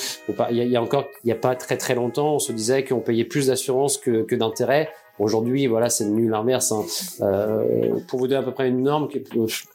il 0.50 0.57
y 0.57 0.61
a, 0.61 0.64
y 0.64 0.76
a 0.76 0.83
encore 0.83 1.07
il 1.25 1.29
y 1.29 1.33
a 1.33 1.37
pas 1.37 1.55
très 1.55 1.76
très 1.76 1.95
longtemps 1.95 2.35
on 2.35 2.38
se 2.38 2.52
disait 2.52 2.66
qu'on 2.89 3.01
payait 3.01 3.25
plus 3.25 3.49
d'assurance 3.49 3.99
que, 3.99 4.23
que 4.23 4.35
d'intérêt. 4.35 4.89
Aujourd'hui, 5.19 5.67
voilà, 5.67 5.89
c'est 5.89 6.05
devenu 6.05 6.29
l'inverse. 6.29 6.73
Hein. 6.73 6.85
Euh, 7.23 7.99
pour 8.07 8.19
vous 8.19 8.27
donner 8.27 8.41
à 8.41 8.43
peu 8.43 8.53
près 8.53 8.69
une 8.69 8.83
norme, 8.83 9.09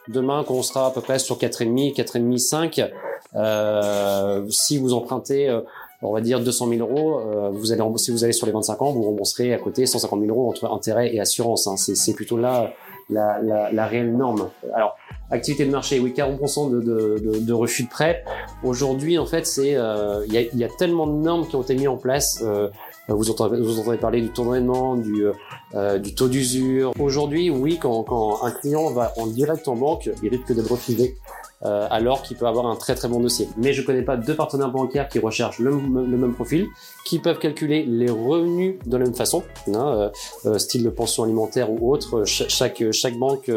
demain, 0.08 0.44
quand 0.48 0.54
on 0.54 0.64
sera 0.64 0.88
à 0.88 0.92
peu 0.92 1.02
près 1.02 1.18
sur 1.18 1.38
4,5, 1.38 1.96
4,5, 1.96 2.38
5, 2.38 2.92
euh, 3.36 4.46
si 4.50 4.78
vous 4.78 4.94
empruntez, 4.94 5.50
euh, 5.50 5.62
on 6.02 6.14
va 6.14 6.22
dire 6.22 6.42
200 6.42 6.70
000 6.70 6.82
euros, 6.82 7.20
euh, 7.20 7.50
vous 7.52 7.72
allez 7.72 7.84
si 7.98 8.12
vous 8.12 8.24
allez 8.24 8.34
sur 8.34 8.46
les 8.46 8.54
25 8.54 8.82
ans, 8.82 8.92
vous 8.92 9.04
rembourserez 9.04 9.54
à 9.54 9.58
côté 9.58 9.86
150 9.86 10.20
000 10.22 10.32
euros 10.32 10.50
entre 10.50 10.72
intérêt 10.72 11.14
et 11.14 11.20
assurance. 11.20 11.68
Hein. 11.68 11.76
C'est 11.78 12.14
plutôt 12.14 12.38
là 12.38 12.74
la, 13.10 13.42
la, 13.42 13.72
la, 13.72 13.88
réelle 13.88 14.16
norme. 14.16 14.50
Alors, 14.74 14.96
activité 15.32 15.66
de 15.66 15.72
marché, 15.72 16.00
oui, 16.00 16.14
40% 16.16 16.72
de, 16.72 16.82
de, 16.82 17.20
de, 17.20 17.40
de, 17.40 17.54
refus 17.54 17.84
de 17.84 17.90
prêt. 17.90 18.24
Aujourd'hui, 18.64 19.18
en 19.18 19.26
fait, 19.26 19.48
c'est 19.48 19.76
euh, 19.76 20.24
il 20.28 20.34
y, 20.34 20.38
a, 20.38 20.42
y, 20.42 20.64
a, 20.64 20.70
tellement 20.78 21.08
de 21.08 21.14
normes 21.14 21.48
qui 21.48 21.56
ont 21.56 21.62
été 21.62 21.76
mises 21.76 21.88
en 21.88 21.98
place. 21.98 22.44
Euh, 22.44 22.70
vous, 23.08 23.30
entendez, 23.30 23.60
vous 23.60 23.80
entendez 23.80 23.98
parler 23.98 24.22
du 24.22 24.30
taux 24.30 24.54
de 24.54 25.02
du, 25.02 25.26
euh, 25.74 25.98
du 25.98 26.14
taux 26.14 26.28
d'usure. 26.28 26.94
Aujourd'hui, 27.00 27.50
oui, 27.50 27.80
quand, 27.82 28.04
quand 28.04 28.44
un 28.44 28.52
client 28.52 28.92
va 28.92 29.14
en 29.18 29.28
direct 29.28 29.68
en 29.68 29.76
banque, 29.76 30.10
il 30.22 30.30
risque 30.30 30.54
d'être 30.54 30.72
refusé. 30.72 31.18
Euh, 31.64 31.86
alors 31.92 32.24
qu'il 32.24 32.38
peut 32.38 32.48
avoir 32.48 32.66
un 32.66 32.76
très 32.76 32.96
très 32.96 33.08
bon 33.08 33.20
dossier. 33.20 33.48
Mais 33.56 33.72
je 33.72 33.84
connais 33.84 34.02
pas 34.02 34.18
deux 34.18 34.36
partenaires 34.36 34.72
bancaires 34.72 35.08
qui 35.08 35.20
recherchent 35.20 35.60
le, 35.60 35.72
même 35.72 36.34
profil, 36.34 36.68
qui 37.06 37.20
peuvent 37.20 37.38
calculer 37.38 37.84
les 37.84 38.10
revenus 38.10 38.78
de 38.84 38.98
la 38.98 39.04
même 39.06 39.14
façon, 39.14 39.44
hein, 39.68 39.74
euh, 39.76 40.10
euh 40.48 40.58
style 40.58 40.84
de 40.84 40.90
pension 40.90 41.24
alimentaire 41.24 41.72
ou 41.72 41.92
autre. 41.92 42.24
chaque 42.26 42.84
chaque 42.92 43.16
banque 43.16 43.52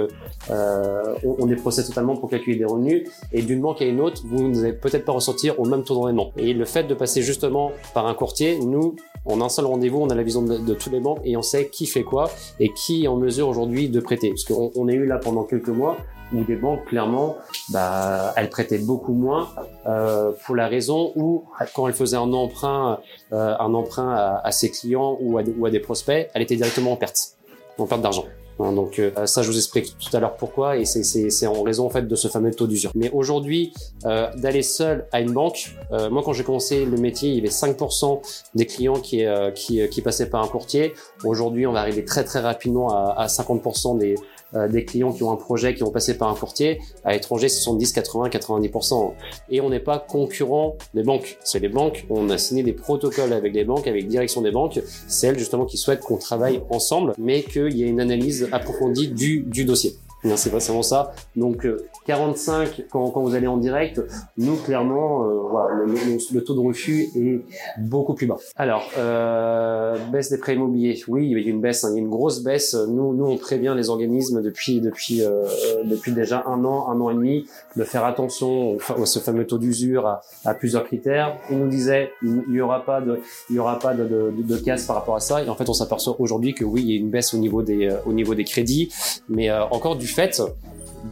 euh, 0.50 1.14
ont, 1.25 1.46
des 1.46 1.56
process 1.56 1.87
totalement 1.87 2.14
pour 2.14 2.28
calculer 2.28 2.58
des 2.58 2.66
revenus, 2.66 3.08
et 3.32 3.40
d'une 3.40 3.62
banque 3.62 3.80
à 3.80 3.87
une 3.87 4.02
autre, 4.02 4.20
vous 4.26 4.49
n'allez 4.49 4.75
peut-être 4.75 5.06
pas 5.06 5.12
ressortir 5.12 5.58
au 5.58 5.64
même 5.64 5.82
taux 5.82 5.94
d'endettement. 5.94 6.30
Et 6.37 6.52
le 6.52 6.66
fait 6.66 6.84
de 6.84 6.92
passer 6.92 7.23
justement 7.23 7.73
par 7.94 8.06
un 8.06 8.12
courtier, 8.12 8.58
nous, 8.58 8.96
en 9.25 9.40
un 9.40 9.49
seul 9.49 9.64
rendez-vous, 9.64 10.00
on 10.00 10.11
a 10.11 10.14
la 10.14 10.23
vision 10.23 10.42
de, 10.42 10.58
de 10.58 10.75
tous 10.75 10.90
les 10.90 11.00
banques 11.00 11.20
et 11.25 11.38
on 11.38 11.42
sait 11.42 11.68
qui 11.68 11.87
fait 11.87 12.02
quoi 12.02 12.30
et 12.61 12.70
qui 12.75 13.04
est 13.04 13.08
en 13.08 13.16
mesure 13.16 13.49
aujourd'hui 13.49 13.88
de 13.88 14.00
prêter. 14.00 14.28
Parce 14.28 14.44
qu'on 14.44 14.70
on 14.75 14.88
a 14.88 14.92
eu 14.92 15.06
là 15.06 15.16
pendant 15.16 15.44
quelques 15.44 15.68
mois 15.68 15.96
où 16.33 16.45
des 16.45 16.57
banques 16.57 16.85
clairement, 16.87 17.37
bah, 17.71 18.33
elles 18.37 18.50
prêtaient 18.50 18.78
beaucoup 18.78 19.12
moins 19.12 19.49
euh, 19.87 20.33
pour 20.45 20.57
la 20.57 20.69
raison 20.69 21.12
où 21.16 21.45
quand 21.75 21.88
elles 21.88 21.95
faisaient 21.95 22.16
un 22.16 22.33
emprunt, 22.33 22.99
euh, 23.33 23.54
un 23.59 23.75
emprunt 23.75 24.11
à, 24.11 24.40
à, 24.45 24.52
ses 24.52 24.71
clients 24.71 25.16
ou 25.21 25.38
à, 25.38 25.43
ou 25.59 25.66
à 25.66 25.71
des 25.71 25.81
prospects, 25.81 26.28
elle 26.35 26.43
était 26.43 26.57
directement 26.57 26.93
en 26.93 26.97
perte, 26.97 27.37
en 27.78 27.87
perte 27.87 28.02
d'argent. 28.02 28.25
Hein, 28.61 28.73
donc 28.73 28.99
euh, 28.99 29.26
ça, 29.26 29.43
je 29.43 29.49
vous 29.49 29.57
explique 29.57 29.97
tout 29.99 30.16
à 30.16 30.21
l'heure 30.21 30.37
pourquoi, 30.37 30.76
et 30.76 30.85
c'est 30.85 31.47
en 31.47 31.62
raison 31.62 31.87
en 31.87 31.90
fait 31.90 32.07
de 32.07 32.16
ce 32.16 32.28
fameux 32.28 32.52
taux 32.52 32.66
d'usure. 32.66 32.93
Mais 32.95 33.11
aujourd'hui, 33.11 33.73
euh, 34.04 34.28
d'aller 34.37 34.62
seul 34.62 35.07
à 35.12 35.21
une 35.21 35.33
banque, 35.33 35.75
euh, 35.93 36.11
moi 36.11 36.23
quand 36.25 36.33
j'ai 36.33 36.45
commencé 36.45 36.85
le 36.85 36.97
métier, 36.97 37.31
il 37.31 37.37
y 37.37 37.38
avait 37.38 37.49
5% 37.49 38.21
des 38.54 38.66
clients 38.66 39.00
qui, 39.00 39.25
qui, 39.54 39.88
qui 39.88 40.02
passaient 40.02 40.31
par 40.31 40.43
un 40.43 40.49
courtier. 40.49 40.95
Aujourd'hui, 41.25 41.66
on 41.66 41.73
va 41.73 41.81
arriver 41.81 42.04
très 42.04 42.25
très 42.25 42.40
rapidement 42.40 42.90
à, 42.90 43.14
à 43.19 43.26
50% 43.26 43.99
des, 43.99 44.14
euh, 44.54 44.68
des 44.68 44.84
clients 44.84 45.12
qui 45.12 45.23
ont 45.23 45.32
un 45.32 45.37
projet, 45.37 45.75
qui 45.75 45.82
ont 45.82 45.90
passé 45.90 46.16
par 46.16 46.30
un 46.30 46.34
courtier. 46.34 46.80
À 47.04 47.12
l'étranger, 47.12 47.49
70, 47.49 47.92
80, 47.92 48.28
90%. 48.28 49.12
Et 49.50 49.61
on 49.61 49.70
n'est 49.70 49.80
pas 49.80 49.99
concurrent 49.99 50.76
des 50.94 51.02
banques. 51.02 51.38
C'est 51.44 51.61
les 51.61 51.68
banques. 51.68 52.06
On 52.11 52.30
a 52.30 52.38
signé 52.38 52.62
des 52.62 52.73
protocoles 52.73 53.32
avec 53.32 53.54
les 53.54 53.64
banques, 53.64 53.87
avec 53.87 54.06
direction 54.06 54.42
des 54.42 54.50
banques. 54.50 54.80
C'est 55.08 55.28
elles 55.28 55.38
justement 55.38 55.64
qui 55.64 55.76
souhaitent 55.76 56.00
qu'on 56.00 56.18
travaille 56.18 56.62
ensemble, 56.70 57.14
mais 57.18 57.42
qu'il 57.42 57.76
y 57.76 57.84
ait 57.84 57.88
une 57.88 58.00
analyse 58.00 58.49
approfondie 58.52 59.08
du 59.08 59.64
dossier. 59.64 59.96
C'est 60.37 60.50
vraiment 60.50 60.83
ça. 60.83 61.12
Donc 61.37 61.66
45 62.07 62.52
euh, 62.52 62.83
quand, 62.90 63.11
quand, 63.11 63.23
vous 63.23 63.35
allez 63.35 63.47
en 63.47 63.59
direct, 63.59 64.00
nous 64.38 64.57
clairement, 64.57 65.25
euh, 65.25 65.35
voilà, 65.50 65.85
le, 65.85 65.95
le, 66.33 66.45
taux 66.45 66.54
de 66.54 66.61
refus 66.61 67.09
est 67.14 67.40
beaucoup 67.78 68.14
plus 68.14 68.26
bas. 68.26 68.38
Alors 68.57 68.88
euh, 68.99 69.97
baisse 70.11 70.31
des 70.31 70.38
prêts 70.38 70.54
immobiliers, 70.54 70.99
oui, 71.09 71.28
il 71.31 71.38
y 71.38 71.47
a 71.47 71.50
une 71.50 71.61
baisse, 71.61 71.85
hein, 71.85 71.90
il 71.93 71.97
y 71.97 71.99
a 71.99 72.00
une 72.00 72.09
grosse 72.09 72.43
baisse. 72.43 72.75
Nous, 72.75 73.14
nous 73.14 73.26
on 73.26 73.37
prévient 73.37 73.75
les 73.76 73.90
organismes 73.90 74.43
depuis 74.43 74.81
depuis 74.81 75.23
euh, 75.23 75.45
depuis 75.85 76.12
déjà 76.12 76.43
un 76.47 76.64
an, 76.64 76.88
un 76.88 77.00
an 77.00 77.11
et 77.11 77.14
demi, 77.14 77.47
de 77.76 77.85
faire 77.85 78.04
attention 78.04 78.78
au, 78.97 79.07
ce 79.07 79.19
fameux 79.19 79.47
taux 79.47 79.59
d'usure 79.59 80.07
à, 80.07 80.23
à, 80.47 80.54
plusieurs 80.54 80.85
critères. 80.85 81.37
Ils 81.50 81.59
nous 81.59 81.69
disaient 81.69 82.11
il 82.23 82.54
y 82.54 82.61
aura 82.62 82.85
pas 82.85 83.02
de 83.02 83.21
il 83.50 83.57
y 83.57 83.59
aura 83.59 83.78
pas 83.78 83.93
de, 83.93 84.04
de, 84.04 84.33
de, 84.43 84.57
casse 84.57 84.87
par 84.87 84.97
rapport 84.97 85.16
à 85.16 85.21
ça. 85.21 85.43
Et 85.43 85.49
en 85.50 85.54
fait, 85.54 85.69
on 85.69 85.75
s'aperçoit 85.75 86.16
aujourd'hui 86.19 86.54
que 86.54 86.64
oui, 86.64 86.83
il 86.83 86.90
y 86.90 86.97
a 86.97 86.99
une 86.99 87.11
baisse 87.11 87.35
au 87.35 87.38
niveau 87.38 87.62
des 87.62 87.95
au 88.07 88.12
niveau 88.14 88.35
des 88.35 88.45
crédits, 88.45 88.90
mais 89.28 89.50
encore 89.50 89.97
du 89.97 90.13
fait 90.14 90.40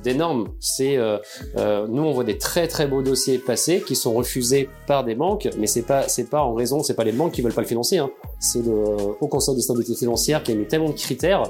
d'énormes. 0.04 0.48
C'est 0.60 0.96
euh, 0.96 1.18
euh, 1.56 1.86
nous 1.88 2.02
on 2.02 2.12
voit 2.12 2.24
des 2.24 2.38
très 2.38 2.66
très 2.66 2.86
beaux 2.86 3.02
dossiers 3.02 3.38
passés 3.38 3.82
qui 3.86 3.94
sont 3.94 4.14
refusés 4.14 4.68
par 4.86 5.04
des 5.04 5.14
banques, 5.14 5.48
mais 5.58 5.66
c'est 5.66 5.82
pas 5.82 6.06
pas 6.30 6.42
en 6.42 6.54
raison, 6.54 6.82
c'est 6.82 6.94
pas 6.94 7.04
les 7.04 7.12
banques 7.12 7.32
qui 7.32 7.42
veulent 7.42 7.52
pas 7.52 7.60
le 7.60 7.66
financer. 7.66 7.98
Hein. 7.98 8.10
C'est 8.42 8.60
le 8.60 8.72
Haut 9.20 9.28
Conseil 9.28 9.54
de 9.54 9.60
stabilité 9.60 9.94
financière 9.94 10.42
qui 10.42 10.50
a 10.50 10.56
mis 10.56 10.66
tellement 10.66 10.88
de 10.88 10.94
critères 10.94 11.44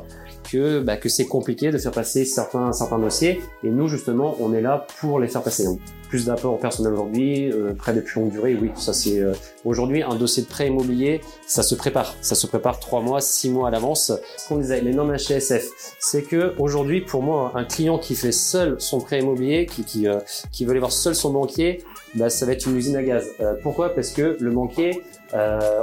que 0.50 0.80
bah, 0.80 0.98
que 0.98 1.08
c'est 1.08 1.24
compliqué 1.24 1.70
de 1.70 1.78
faire 1.78 1.90
passer 1.90 2.26
certains 2.26 2.70
certains 2.72 2.98
dossiers. 2.98 3.40
Et 3.64 3.70
nous 3.70 3.88
justement 3.88 4.36
on 4.40 4.52
est 4.52 4.60
là 4.60 4.86
pour 5.00 5.18
les 5.18 5.28
faire 5.28 5.42
passer. 5.42 5.64
Donc, 5.64 5.80
plus 6.10 6.26
d'apport 6.26 6.58
personnel 6.58 6.92
aujourd'hui, 6.92 7.50
euh, 7.50 7.72
prêt 7.72 7.94
de 7.94 8.02
plus 8.02 8.20
longue 8.20 8.30
durée, 8.30 8.54
oui, 8.54 8.70
ça 8.74 8.92
c'est 8.92 9.18
euh, 9.20 9.32
aujourd'hui 9.64 10.02
un 10.02 10.14
dossier 10.14 10.42
de 10.42 10.48
prêt 10.48 10.66
immobilier, 10.66 11.22
ça 11.46 11.62
se 11.62 11.74
prépare, 11.74 12.14
ça 12.20 12.34
se 12.34 12.46
prépare 12.46 12.78
trois 12.80 13.00
mois, 13.00 13.22
six 13.22 13.48
mois 13.48 13.68
à 13.68 13.70
l'avance. 13.70 14.12
Ce 14.36 14.46
qu'on 14.46 14.58
disait, 14.58 14.82
les 14.82 14.92
normes 14.92 15.16
HSF, 15.16 15.66
c'est 15.98 16.20
que 16.20 16.52
aujourd'hui 16.58 17.00
pour 17.00 17.22
moi 17.22 17.52
un 17.54 17.64
client 17.64 17.96
qui 17.96 18.14
fait 18.14 18.30
seul 18.30 18.76
son 18.78 19.00
prêt 19.00 19.20
immobilier, 19.20 19.64
qui 19.64 19.84
qui, 19.84 20.06
euh, 20.06 20.18
qui 20.50 20.66
veut 20.66 20.72
aller 20.72 20.80
voir 20.80 20.92
seul 20.92 21.14
son 21.14 21.32
banquier, 21.32 21.82
bah, 22.14 22.30
ça 22.30 22.46
va 22.46 22.52
être 22.52 22.66
une 22.66 22.76
usine 22.76 22.96
à 22.96 23.02
gaz. 23.02 23.26
Euh, 23.40 23.54
pourquoi? 23.62 23.94
Parce 23.94 24.10
que 24.10 24.36
le 24.38 24.50
banquier 24.50 25.02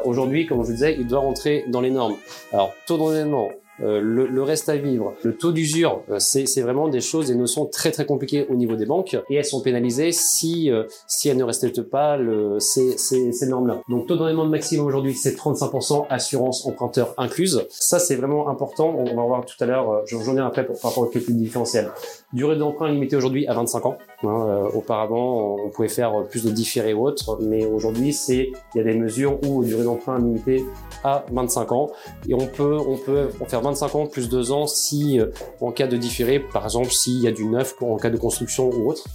aujourd'hui, 0.05 0.45
comme 0.45 0.59
je 0.61 0.67
vous 0.67 0.73
disais, 0.73 0.95
il 0.99 1.07
doit 1.07 1.19
rentrer 1.19 1.65
dans 1.69 1.81
les 1.81 1.89
normes. 1.89 2.15
Alors 2.51 2.71
taux 2.85 2.97
d'endettement, 2.97 3.49
euh, 3.81 4.01
le, 4.01 4.27
le, 4.27 4.43
reste 4.43 4.67
à 4.67 4.75
vivre, 4.75 5.13
le 5.23 5.35
taux 5.35 5.53
d'usure, 5.53 6.01
euh, 6.09 6.19
c'est 6.19 6.61
vraiment 6.61 6.89
des 6.89 6.99
choses, 6.99 7.27
des 7.27 7.35
notions 7.35 7.65
très 7.65 7.91
très 7.91 8.05
compliquées 8.05 8.45
au 8.49 8.55
niveau 8.55 8.75
des 8.75 8.85
banques 8.85 9.17
et 9.29 9.35
elles 9.35 9.45
sont 9.45 9.61
pénalisées 9.61 10.11
si 10.11 10.69
euh, 10.69 10.83
si 11.07 11.29
elles 11.29 11.37
ne 11.37 11.43
respectent 11.43 11.83
pas 11.83 12.17
le, 12.17 12.59
ces, 12.59 12.97
ces, 12.97 13.31
ces 13.31 13.47
normes-là. 13.47 13.81
Donc 13.87 14.07
taux 14.07 14.17
d'endettement 14.17 14.45
maximum 14.45 14.85
aujourd'hui 14.85 15.13
c'est 15.13 15.37
35%, 15.37 16.07
assurance 16.09 16.65
emprunteur 16.65 17.13
incluse. 17.17 17.65
Ça 17.69 17.99
c'est 17.99 18.15
vraiment 18.15 18.49
important. 18.49 18.93
On 18.97 19.15
va 19.15 19.23
voir 19.23 19.45
tout 19.45 19.55
à 19.61 19.65
l'heure, 19.65 20.03
j'en 20.07 20.19
reviens 20.19 20.45
après 20.45 20.65
par 20.65 20.75
rapport 20.81 21.03
au 21.03 21.07
calcul 21.07 21.37
différentiel. 21.37 21.89
Durée 22.33 22.57
d'emprunt 22.57 22.91
limitée 22.91 23.15
aujourd'hui 23.15 23.47
à 23.47 23.53
25 23.53 23.85
ans. 23.85 23.97
Hein, 24.23 24.67
auparavant 24.73 25.55
on 25.63 25.69
pouvait 25.69 25.87
faire 25.87 26.11
plus 26.29 26.43
de 26.43 26.51
différés 26.51 26.93
ou 26.93 27.07
autres, 27.07 27.39
mais 27.41 27.65
aujourd'hui 27.65 28.11
c'est 28.11 28.51
il 28.75 28.77
y 28.77 28.81
a 28.81 28.83
des 28.83 28.93
mesures 28.93 29.39
où 29.47 29.63
durée 29.63 29.83
d'emprunt 29.83 30.19
limitée 30.19 30.65
à 31.03 31.25
25 31.31 31.71
ans 31.71 31.89
et 32.27 32.33
on 32.33 32.45
peut 32.45 32.77
on 32.77 32.97
peut 32.97 33.29
en 33.39 33.45
faire 33.45 33.61
25 33.61 33.95
ans 33.95 34.07
plus 34.07 34.27
2 34.29 34.51
ans 34.51 34.67
si, 34.67 35.19
euh, 35.19 35.27
en 35.61 35.71
cas 35.71 35.87
de 35.87 35.95
différé, 35.95 36.39
par 36.39 36.65
exemple 36.65 36.91
s'il 36.91 37.21
y 37.21 37.27
a 37.27 37.31
du 37.31 37.45
neuf 37.45 37.75
en 37.81 37.95
cas 37.95 38.09
de 38.09 38.17
construction 38.17 38.69
ou 38.69 38.89
autre. 38.89 39.05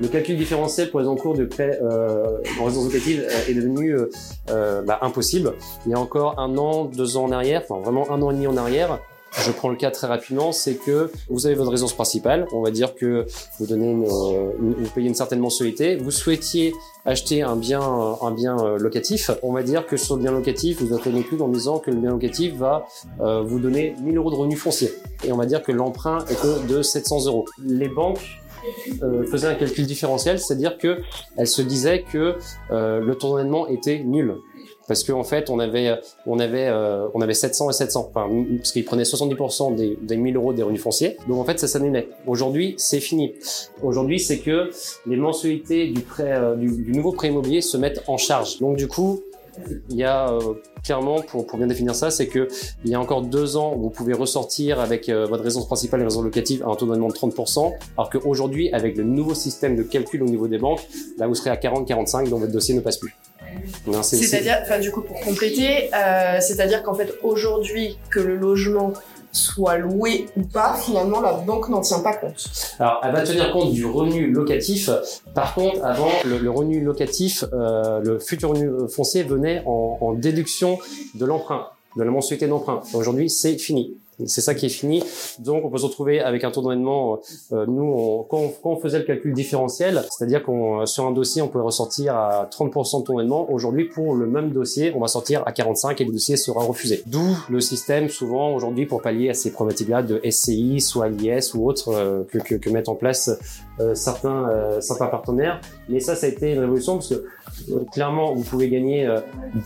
Le 0.00 0.08
calcul 0.08 0.36
différentiel 0.36 0.90
pour 0.90 1.00
les 1.00 1.06
encours 1.06 1.34
de 1.34 1.44
prêt 1.44 1.78
euh, 1.82 2.38
en 2.60 2.64
résidence 2.64 2.86
locative 2.86 3.24
euh, 3.24 3.48
est 3.48 3.54
devenu 3.54 3.96
euh, 4.50 4.82
bah, 4.82 4.98
impossible. 5.02 5.54
Il 5.86 5.92
y 5.92 5.94
a 5.94 5.98
encore 5.98 6.40
un 6.40 6.56
an, 6.58 6.86
deux 6.86 7.16
ans 7.16 7.24
en 7.24 7.30
arrière, 7.30 7.62
enfin 7.68 7.80
vraiment 7.80 8.10
un 8.10 8.20
an 8.22 8.30
et 8.30 8.34
demi 8.34 8.46
en 8.46 8.56
arrière, 8.56 8.98
je 9.40 9.50
prends 9.50 9.68
le 9.68 9.76
cas 9.76 9.90
très 9.90 10.06
rapidement, 10.06 10.52
c'est 10.52 10.74
que 10.74 11.10
vous 11.28 11.46
avez 11.46 11.54
votre 11.54 11.70
résidence 11.70 11.94
principale, 11.94 12.46
on 12.52 12.62
va 12.62 12.70
dire 12.70 12.94
que 12.94 13.26
vous 13.58 13.66
donnez 13.66 13.90
une, 13.90 14.04
vous 14.04 14.90
payez 14.94 15.08
une 15.08 15.14
certaine 15.14 15.40
mensualité, 15.40 15.96
vous 15.96 16.10
souhaitiez 16.10 16.74
acheter 17.04 17.42
un 17.42 17.56
bien, 17.56 17.80
un 17.80 18.30
bien 18.30 18.58
euh, 18.58 18.78
locatif, 18.78 19.30
on 19.42 19.52
va 19.52 19.62
dire 19.62 19.86
que 19.86 19.96
sur 19.96 20.16
le 20.16 20.22
bien 20.22 20.32
locatif, 20.32 20.82
vous 20.82 20.94
êtes 20.94 21.26
plus 21.26 21.40
en 21.40 21.48
disant 21.48 21.78
que 21.78 21.90
le 21.90 21.96
bien 21.96 22.10
locatif 22.10 22.54
va 22.54 22.86
euh, 23.20 23.42
vous 23.42 23.58
donner 23.58 23.94
1000 24.02 24.16
euros 24.16 24.30
de 24.30 24.36
revenus 24.36 24.58
fonciers. 24.58 24.92
Et 25.24 25.32
on 25.32 25.36
va 25.36 25.46
dire 25.46 25.62
que 25.62 25.72
l'emprunt 25.72 26.24
est 26.30 26.68
de 26.68 26.82
700 26.82 27.26
euros. 27.26 27.46
Les 27.58 27.88
banques 27.88 28.42
euh, 29.02 29.24
faisaient 29.26 29.48
un 29.48 29.54
calcul 29.54 29.86
différentiel, 29.86 30.38
c'est-à-dire 30.38 30.78
que 30.78 31.00
elles 31.36 31.48
se 31.48 31.62
disaient 31.62 32.02
que 32.02 32.36
euh, 32.70 33.00
le 33.00 33.14
taux 33.16 33.30
d'endettement 33.30 33.66
était 33.66 33.98
nul 34.00 34.36
parce 34.92 35.04
qu'en 35.04 35.20
en 35.20 35.24
fait 35.24 35.48
on 35.48 35.58
avait 35.58 35.98
on 36.26 36.38
avait 36.38 36.66
euh, 36.66 37.08
on 37.14 37.22
avait 37.22 37.32
700 37.32 37.70
et 37.70 37.72
700 37.72 38.10
enfin, 38.10 38.28
parce 38.58 38.72
qu'ils 38.72 38.84
prenaient 38.84 39.04
70% 39.04 39.74
des, 39.74 39.98
des 40.02 40.18
1000 40.18 40.36
euros 40.36 40.52
des 40.52 40.62
revenus 40.62 40.82
fonciers. 40.82 41.16
Donc 41.28 41.38
en 41.38 41.44
fait 41.44 41.58
ça 41.58 41.66
s'annulait 41.66 42.10
aujourd'hui 42.26 42.74
c'est 42.76 43.00
fini. 43.00 43.32
Aujourd'hui 43.82 44.20
c'est 44.20 44.40
que 44.40 44.68
les 45.06 45.16
mensualités 45.16 45.88
du 45.88 46.02
prêt 46.02 46.32
euh, 46.32 46.56
du, 46.56 46.92
nouveau 46.92 47.12
prêt 47.12 47.28
immobilier 47.28 47.62
se 47.62 47.78
mettent 47.78 48.04
en 48.06 48.18
charge. 48.18 48.58
Donc 48.58 48.76
du 48.76 48.86
coup 48.86 49.22
il 49.88 49.96
y 49.96 50.04
a 50.04 50.30
euh, 50.30 50.40
clairement, 50.84 51.22
pour, 51.22 51.46
bien 51.56 51.66
définir 51.66 51.94
ça, 51.94 52.10
c'est 52.10 52.26
que 52.26 52.48
il 52.84 52.90
y 52.90 52.94
a 52.94 53.00
encore 53.00 53.22
deux 53.22 53.56
ans, 53.56 53.74
vous 53.76 53.90
pouvez 53.90 54.12
ressortir 54.12 54.80
avec 54.80 55.10
votre 55.10 55.42
résidence 55.42 55.66
principale 55.66 56.00
et 56.00 56.04
résidence 56.04 56.24
locative 56.24 56.62
à 56.64 56.70
un 56.70 56.74
taux 56.74 56.86
d'endettement 56.86 57.08
de 57.08 57.12
30%, 57.12 57.72
alors 57.98 58.10
qu'aujourd'hui, 58.10 58.72
avec 58.72 58.96
le 58.96 59.04
nouveau 59.04 59.34
système 59.34 59.76
de 59.76 59.82
calcul 59.82 60.22
au 60.22 60.26
niveau 60.26 60.48
des 60.48 60.56
banques, 60.56 60.80
là, 61.18 61.26
vous 61.26 61.34
serez 61.34 61.50
à 61.50 61.56
40-45, 61.56 62.30
donc 62.30 62.40
votre 62.40 62.52
dossier 62.52 62.74
ne 62.74 62.80
passe 62.80 62.96
plus. 62.96 63.14
C'est-à-dire, 64.02 64.58
enfin, 64.62 64.78
du 64.78 64.90
coup, 64.90 65.02
pour 65.02 65.18
compléter, 65.20 65.90
euh, 65.94 66.38
c'est-à-dire 66.40 66.82
qu'en 66.82 66.94
fait, 66.94 67.12
aujourd'hui, 67.22 67.98
que 68.10 68.20
le 68.20 68.36
logement 68.36 68.92
soit 69.34 69.78
loué 69.78 70.26
ou 70.36 70.42
pas, 70.42 70.74
finalement, 70.74 71.20
la 71.20 71.32
banque 71.32 71.70
n'en 71.70 71.80
tient 71.80 72.00
pas 72.00 72.14
compte. 72.14 72.50
Alors, 72.78 73.00
elle 73.02 73.12
va 73.12 73.22
tenir 73.22 73.50
compte 73.50 73.72
du 73.72 73.86
revenu 73.86 74.30
locatif. 74.30 74.90
Par 75.34 75.54
contre, 75.54 75.82
avant, 75.84 76.10
le, 76.24 76.36
le 76.38 76.50
revenu 76.50 76.80
locatif, 76.80 77.44
euh, 77.52 78.00
le 78.00 78.18
futur 78.18 78.50
revenu 78.50 78.70
foncier 78.90 79.22
venait 79.22 79.62
en, 79.64 79.98
en 80.00 80.12
déduction 80.12 80.78
de 81.14 81.24
l'emprunt, 81.24 81.68
de 81.96 82.02
la 82.02 82.10
mensualité 82.10 82.46
d'emprunt. 82.46 82.82
Aujourd'hui, 82.92 83.30
c'est 83.30 83.56
fini. 83.56 83.94
C'est 84.26 84.42
ça 84.42 84.54
qui 84.54 84.66
est 84.66 84.70
fini. 84.70 85.02
Donc, 85.38 85.64
on 85.64 85.70
peut 85.70 85.78
se 85.78 85.86
retrouver 85.86 86.20
avec 86.20 86.44
un 86.44 86.50
taux 86.50 86.60
d'endettement. 86.60 87.20
Euh, 87.52 87.64
nous, 87.66 87.82
on, 87.82 88.22
quand, 88.24 88.38
on, 88.38 88.48
quand, 88.62 88.70
on, 88.70 88.76
faisait 88.76 88.98
le 88.98 89.04
calcul 89.04 89.32
différentiel, 89.32 90.04
c'est-à-dire 90.10 90.42
qu'on 90.42 90.84
sur 90.86 91.06
un 91.06 91.12
dossier, 91.12 91.40
on 91.40 91.48
pouvait 91.48 91.64
ressortir 91.64 92.14
à 92.14 92.48
30% 92.50 93.00
de 93.00 93.04
taux 93.04 93.12
d'endettement. 93.14 93.50
Aujourd'hui, 93.50 93.84
pour 93.84 94.14
le 94.14 94.26
même 94.26 94.50
dossier, 94.50 94.92
on 94.94 95.00
va 95.00 95.08
sortir 95.08 95.42
à 95.46 95.52
45 95.52 96.00
et 96.00 96.04
le 96.04 96.12
dossier 96.12 96.36
sera 96.36 96.62
refusé. 96.62 97.02
D'où 97.06 97.36
le 97.48 97.60
système, 97.60 98.08
souvent 98.08 98.54
aujourd'hui, 98.54 98.86
pour 98.86 99.00
pallier 99.00 99.30
à 99.30 99.34
ces 99.34 99.50
problématiques-là 99.50 100.02
de 100.02 100.20
SCI, 100.28 100.80
soit 100.80 101.08
l'IS 101.08 101.54
ou 101.54 101.66
autre 101.66 101.88
euh, 101.88 102.22
que, 102.30 102.38
que, 102.38 102.54
que, 102.54 102.70
mettent 102.70 102.88
en 102.88 102.94
place 102.94 103.30
euh, 103.80 103.94
certains 103.94 104.48
euh, 104.48 104.80
certains 104.80 105.06
partenaires. 105.06 105.60
Mais 105.88 106.00
ça, 106.00 106.14
ça 106.16 106.26
a 106.26 106.28
été 106.28 106.52
une 106.52 106.58
révolution 106.58 106.94
parce 106.94 107.08
que 107.08 107.24
euh, 107.70 107.84
clairement, 107.92 108.34
vous 108.34 108.42
pouvez 108.42 108.68
gagner 108.68 109.08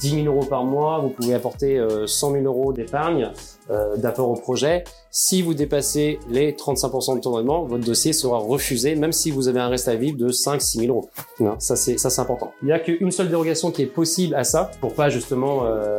10 0.00 0.22
000 0.22 0.26
euros 0.26 0.46
par 0.46 0.64
mois, 0.64 1.00
vous 1.00 1.08
pouvez 1.08 1.34
apporter 1.34 1.84
100 2.06 2.32
000 2.32 2.44
euros 2.44 2.72
d'épargne 2.72 3.32
euh, 3.68 3.96
d'apport 3.96 4.30
projet. 4.36 4.84
Si 5.10 5.42
vous 5.42 5.54
dépassez 5.54 6.18
les 6.28 6.52
35% 6.52 7.16
de 7.16 7.20
taux 7.20 7.30
d'endettement, 7.30 7.64
votre 7.64 7.84
dossier 7.84 8.12
sera 8.12 8.38
refusé, 8.38 8.94
même 8.94 9.12
si 9.12 9.30
vous 9.30 9.48
avez 9.48 9.60
un 9.60 9.68
reste 9.68 9.88
à 9.88 9.94
vivre 9.94 10.18
de 10.18 10.30
5-6 10.30 10.80
000 10.80 10.88
euros. 10.88 11.08
Ça 11.58 11.76
c'est 11.76 12.18
important. 12.18 12.52
Il 12.62 12.66
n'y 12.66 12.72
a 12.72 12.78
qu'une 12.78 13.10
seule 13.10 13.28
dérogation 13.28 13.70
qui 13.70 13.82
est 13.82 13.86
possible 13.86 14.34
à 14.34 14.44
ça, 14.44 14.70
pour 14.80 14.94
pas 14.94 15.08
justement 15.08 15.64
euh, 15.64 15.98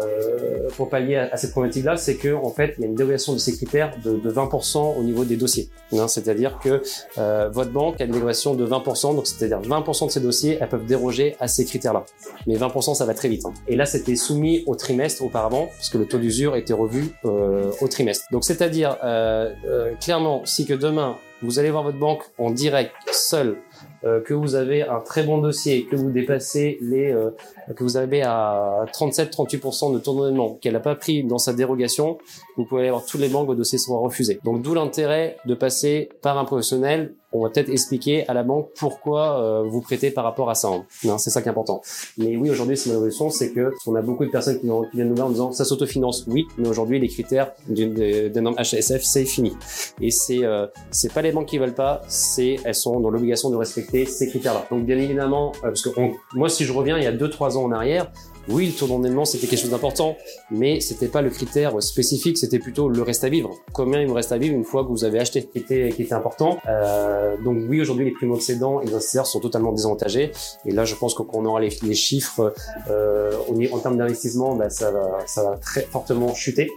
pour 0.76 0.90
pallier 0.90 1.16
à, 1.16 1.30
à 1.34 1.38
cette 1.38 1.52
problématique-là, 1.52 1.98
c'est 1.98 2.16
que 2.16 2.34
en 2.34 2.50
fait 2.52 2.76
il 2.78 2.82
y 2.82 2.84
a 2.86 2.88
une 2.88 2.96
dérogation 2.96 3.34
de 3.34 3.38
ces 3.38 3.56
critères 3.56 3.96
de, 4.04 4.18
de 4.18 4.32
20% 4.32 4.98
au 4.98 5.04
niveau 5.04 5.26
des 5.26 5.36
dossiers. 5.36 5.70
C'est-à-dire 6.08 6.60
que 6.60 6.82
euh, 7.18 7.50
votre 7.52 7.72
banque 7.72 8.00
a 8.02 8.06
une 8.06 8.12
dérogation 8.12 8.54
de 8.54 8.66
20%, 8.66 9.16
donc 9.16 9.28
c'est-à-dire 9.28 9.62
20% 9.62 10.08
de 10.08 10.12
ces 10.12 10.20
dossiers, 10.20 10.58
elles 10.60 10.70
peuvent 10.70 10.86
déroger 10.86 11.36
à 11.40 11.48
ces 11.48 11.66
critères-là. 11.66 12.06
Mais 12.46 12.56
20% 12.56 12.96
ça 12.96 13.06
va 13.06 13.14
très 13.14 13.30
vite. 13.30 13.46
Hein. 13.46 13.54
Et 13.68 13.76
là 13.76 13.86
c'était 13.86 14.16
soumis 14.16 14.64
au 14.68 14.76
trimestre 14.76 15.24
auparavant, 15.24 15.70
parce 15.76 15.90
que 15.90 15.98
le 15.98 16.06
taux 16.06 16.18
d'usure 16.18 16.56
était 16.56 16.74
revu 16.74 17.10
euh, 17.26 17.72
au 17.82 17.88
trimestre. 17.88 18.26
Donc 18.32 18.44
c'est-à-dire 18.44 18.98
euh, 19.04 19.54
euh, 19.66 19.94
clairement, 19.96 20.46
si 20.46 20.66
que 20.66 20.74
demain 20.74 21.18
vous 21.42 21.60
allez 21.60 21.70
voir 21.70 21.84
votre 21.84 22.00
banque 22.00 22.24
en 22.38 22.50
direct, 22.50 22.94
seul, 23.12 23.58
euh, 24.04 24.22
que 24.22 24.34
vous 24.34 24.56
avez 24.56 24.82
un 24.82 25.00
très 25.00 25.24
bon 25.24 25.38
dossier, 25.38 25.86
que 25.86 25.96
vous 25.96 26.10
dépassez 26.10 26.78
les, 26.82 27.12
euh, 27.12 27.32
que 27.76 27.84
vous 27.84 27.98
avez 27.98 28.24
à 28.24 28.86
37-38% 28.92 29.94
de 29.94 30.00
taux 30.00 30.16
d'endettement, 30.16 30.58
qu'elle 30.62 30.74
n'a 30.74 30.80
pas 30.80 30.96
pris 30.96 31.24
dans 31.24 31.38
sa 31.38 31.54
dérogation, 31.54 32.18
vous 32.58 32.66
pouvez 32.66 32.82
aller 32.82 32.90
voir 32.90 33.06
toutes 33.06 33.22
les 33.22 33.30
banques, 33.30 33.48
vos 33.48 33.56
dossiers 33.56 33.78
seront 33.78 34.02
refusés. 34.02 34.40
Donc 34.44 34.62
d'où 34.62 34.74
l'intérêt 34.74 35.38
de 35.46 35.54
passer 35.54 36.10
par 36.22 36.38
un 36.38 36.46
professionnel 36.46 37.14
on 37.38 37.44
va 37.44 37.50
peut-être 37.50 37.70
expliquer 37.70 38.28
à 38.28 38.34
la 38.34 38.44
banque 38.44 38.70
pourquoi 38.78 39.40
euh, 39.40 39.64
vous 39.64 39.82
prêtez 39.82 40.12
par 40.12 40.24
rapport 40.24 40.50
à 40.50 40.56
ça. 40.56 40.70
Hein. 40.70 41.18
c'est 41.18 41.30
ça 41.30 41.42
qui 41.42 41.48
est 41.48 41.52
important. 41.52 41.82
Mais 42.18 42.36
oui, 42.36 42.50
aujourd'hui, 42.50 42.78
c'est 42.78 42.90
ma 42.90 42.96
évolution, 42.96 43.30
c'est 43.30 43.52
que 43.52 43.74
on 43.86 43.96
a 43.96 44.02
beaucoup 44.02 44.26
de 44.26 44.30
personnes 44.30 44.60
qui, 44.60 44.68
viennent 44.94 45.10
nous 45.10 45.16
voir 45.16 45.28
en 45.28 45.32
disant 45.32 45.52
ça 45.52 45.66
s'autofinance. 45.66 46.26
Oui, 46.28 46.48
mais 46.58 46.68
aujourd'hui, 46.68 47.00
les 47.00 47.08
critères 47.08 47.52
d'un 47.68 48.42
norme 48.42 48.56
HSF, 48.58 49.04
c'est 49.04 49.26
fini. 49.26 49.56
Et 50.02 50.12
c'est 50.12 50.44
euh, 50.44 50.68
c'est 50.92 51.14
pas 51.14 51.22
les 51.22 51.32
banques 51.32 51.48
qui 51.48 51.58
veulent 51.58 51.74
pas, 51.74 52.02
c'est 52.08 52.58
elles 52.64 52.76
sont 52.76 53.00
dans 53.00 53.10
l'obligation 53.10 53.50
de 53.50 53.56
respecter 53.56 54.06
ces 54.06 54.28
critères-là. 54.28 54.66
Donc 54.72 54.86
bien 54.86 54.98
évidemment, 54.98 55.52
euh, 55.58 55.68
parce 55.70 55.82
que 55.82 55.90
moi, 56.34 56.50
si 56.50 56.66
je 56.66 56.74
reviens 56.74 56.98
il 56.98 57.04
y 57.04 57.08
a 57.08 57.14
2-3 57.14 57.58
ans 57.58 57.64
en 57.64 57.72
arrière, 57.72 58.12
oui, 58.50 58.68
le 58.68 58.74
taux 58.74 58.88
d'endettement, 58.88 59.26
c'était 59.26 59.48
quelque 59.48 59.60
chose 59.60 59.72
d'important, 59.72 60.18
mais 60.52 60.80
c'était 60.80 61.08
pas 61.08 61.22
le 61.22 61.30
critère 61.30 61.82
spécifique, 61.84 62.38
c'était 62.38 62.60
plutôt 62.60 62.90
le 62.90 63.02
reste 63.02 63.24
à 63.24 63.30
vivre. 63.30 63.52
Combien 63.74 64.02
il 64.02 64.08
me 64.08 64.14
reste 64.14 64.32
à 64.32 64.38
vivre 64.38 64.56
une 64.56 64.64
fois 64.64 64.84
que 64.84 64.90
vous 64.90 65.04
avez 65.04 65.20
acheté, 65.20 65.44
qui 65.44 65.60
était, 65.60 65.90
qui 65.90 66.04
était 66.04 66.14
important. 66.14 66.58
Euh, 66.68 67.36
donc 67.44 67.58
oui, 67.70 67.82
aujourd'hui, 67.82 68.06
les 68.06 68.12
primo-accédants 68.12 68.82
et 68.82 68.86
les 68.86 68.94
investisseurs 68.94 69.28
sont 69.28 69.40
totalement 69.40 69.72
désavantagés. 69.72 70.32
Et 70.66 70.72
là, 70.72 70.86
je 70.86 70.96
pense 70.96 71.14
qu'on 71.14 71.46
aura 71.46 71.60
les, 71.60 71.70
les 71.84 71.96
chiffres 71.96 72.54
euh, 72.90 73.32
en 73.72 73.80
termes 73.80 73.98
d'investissement, 73.98 74.56
bah, 74.56 74.70
ça, 74.70 74.92
va, 74.92 75.20
ça 75.26 75.44
va 75.44 75.58
très 75.58 75.82
fortement 75.82 76.34
chuter 76.34 76.70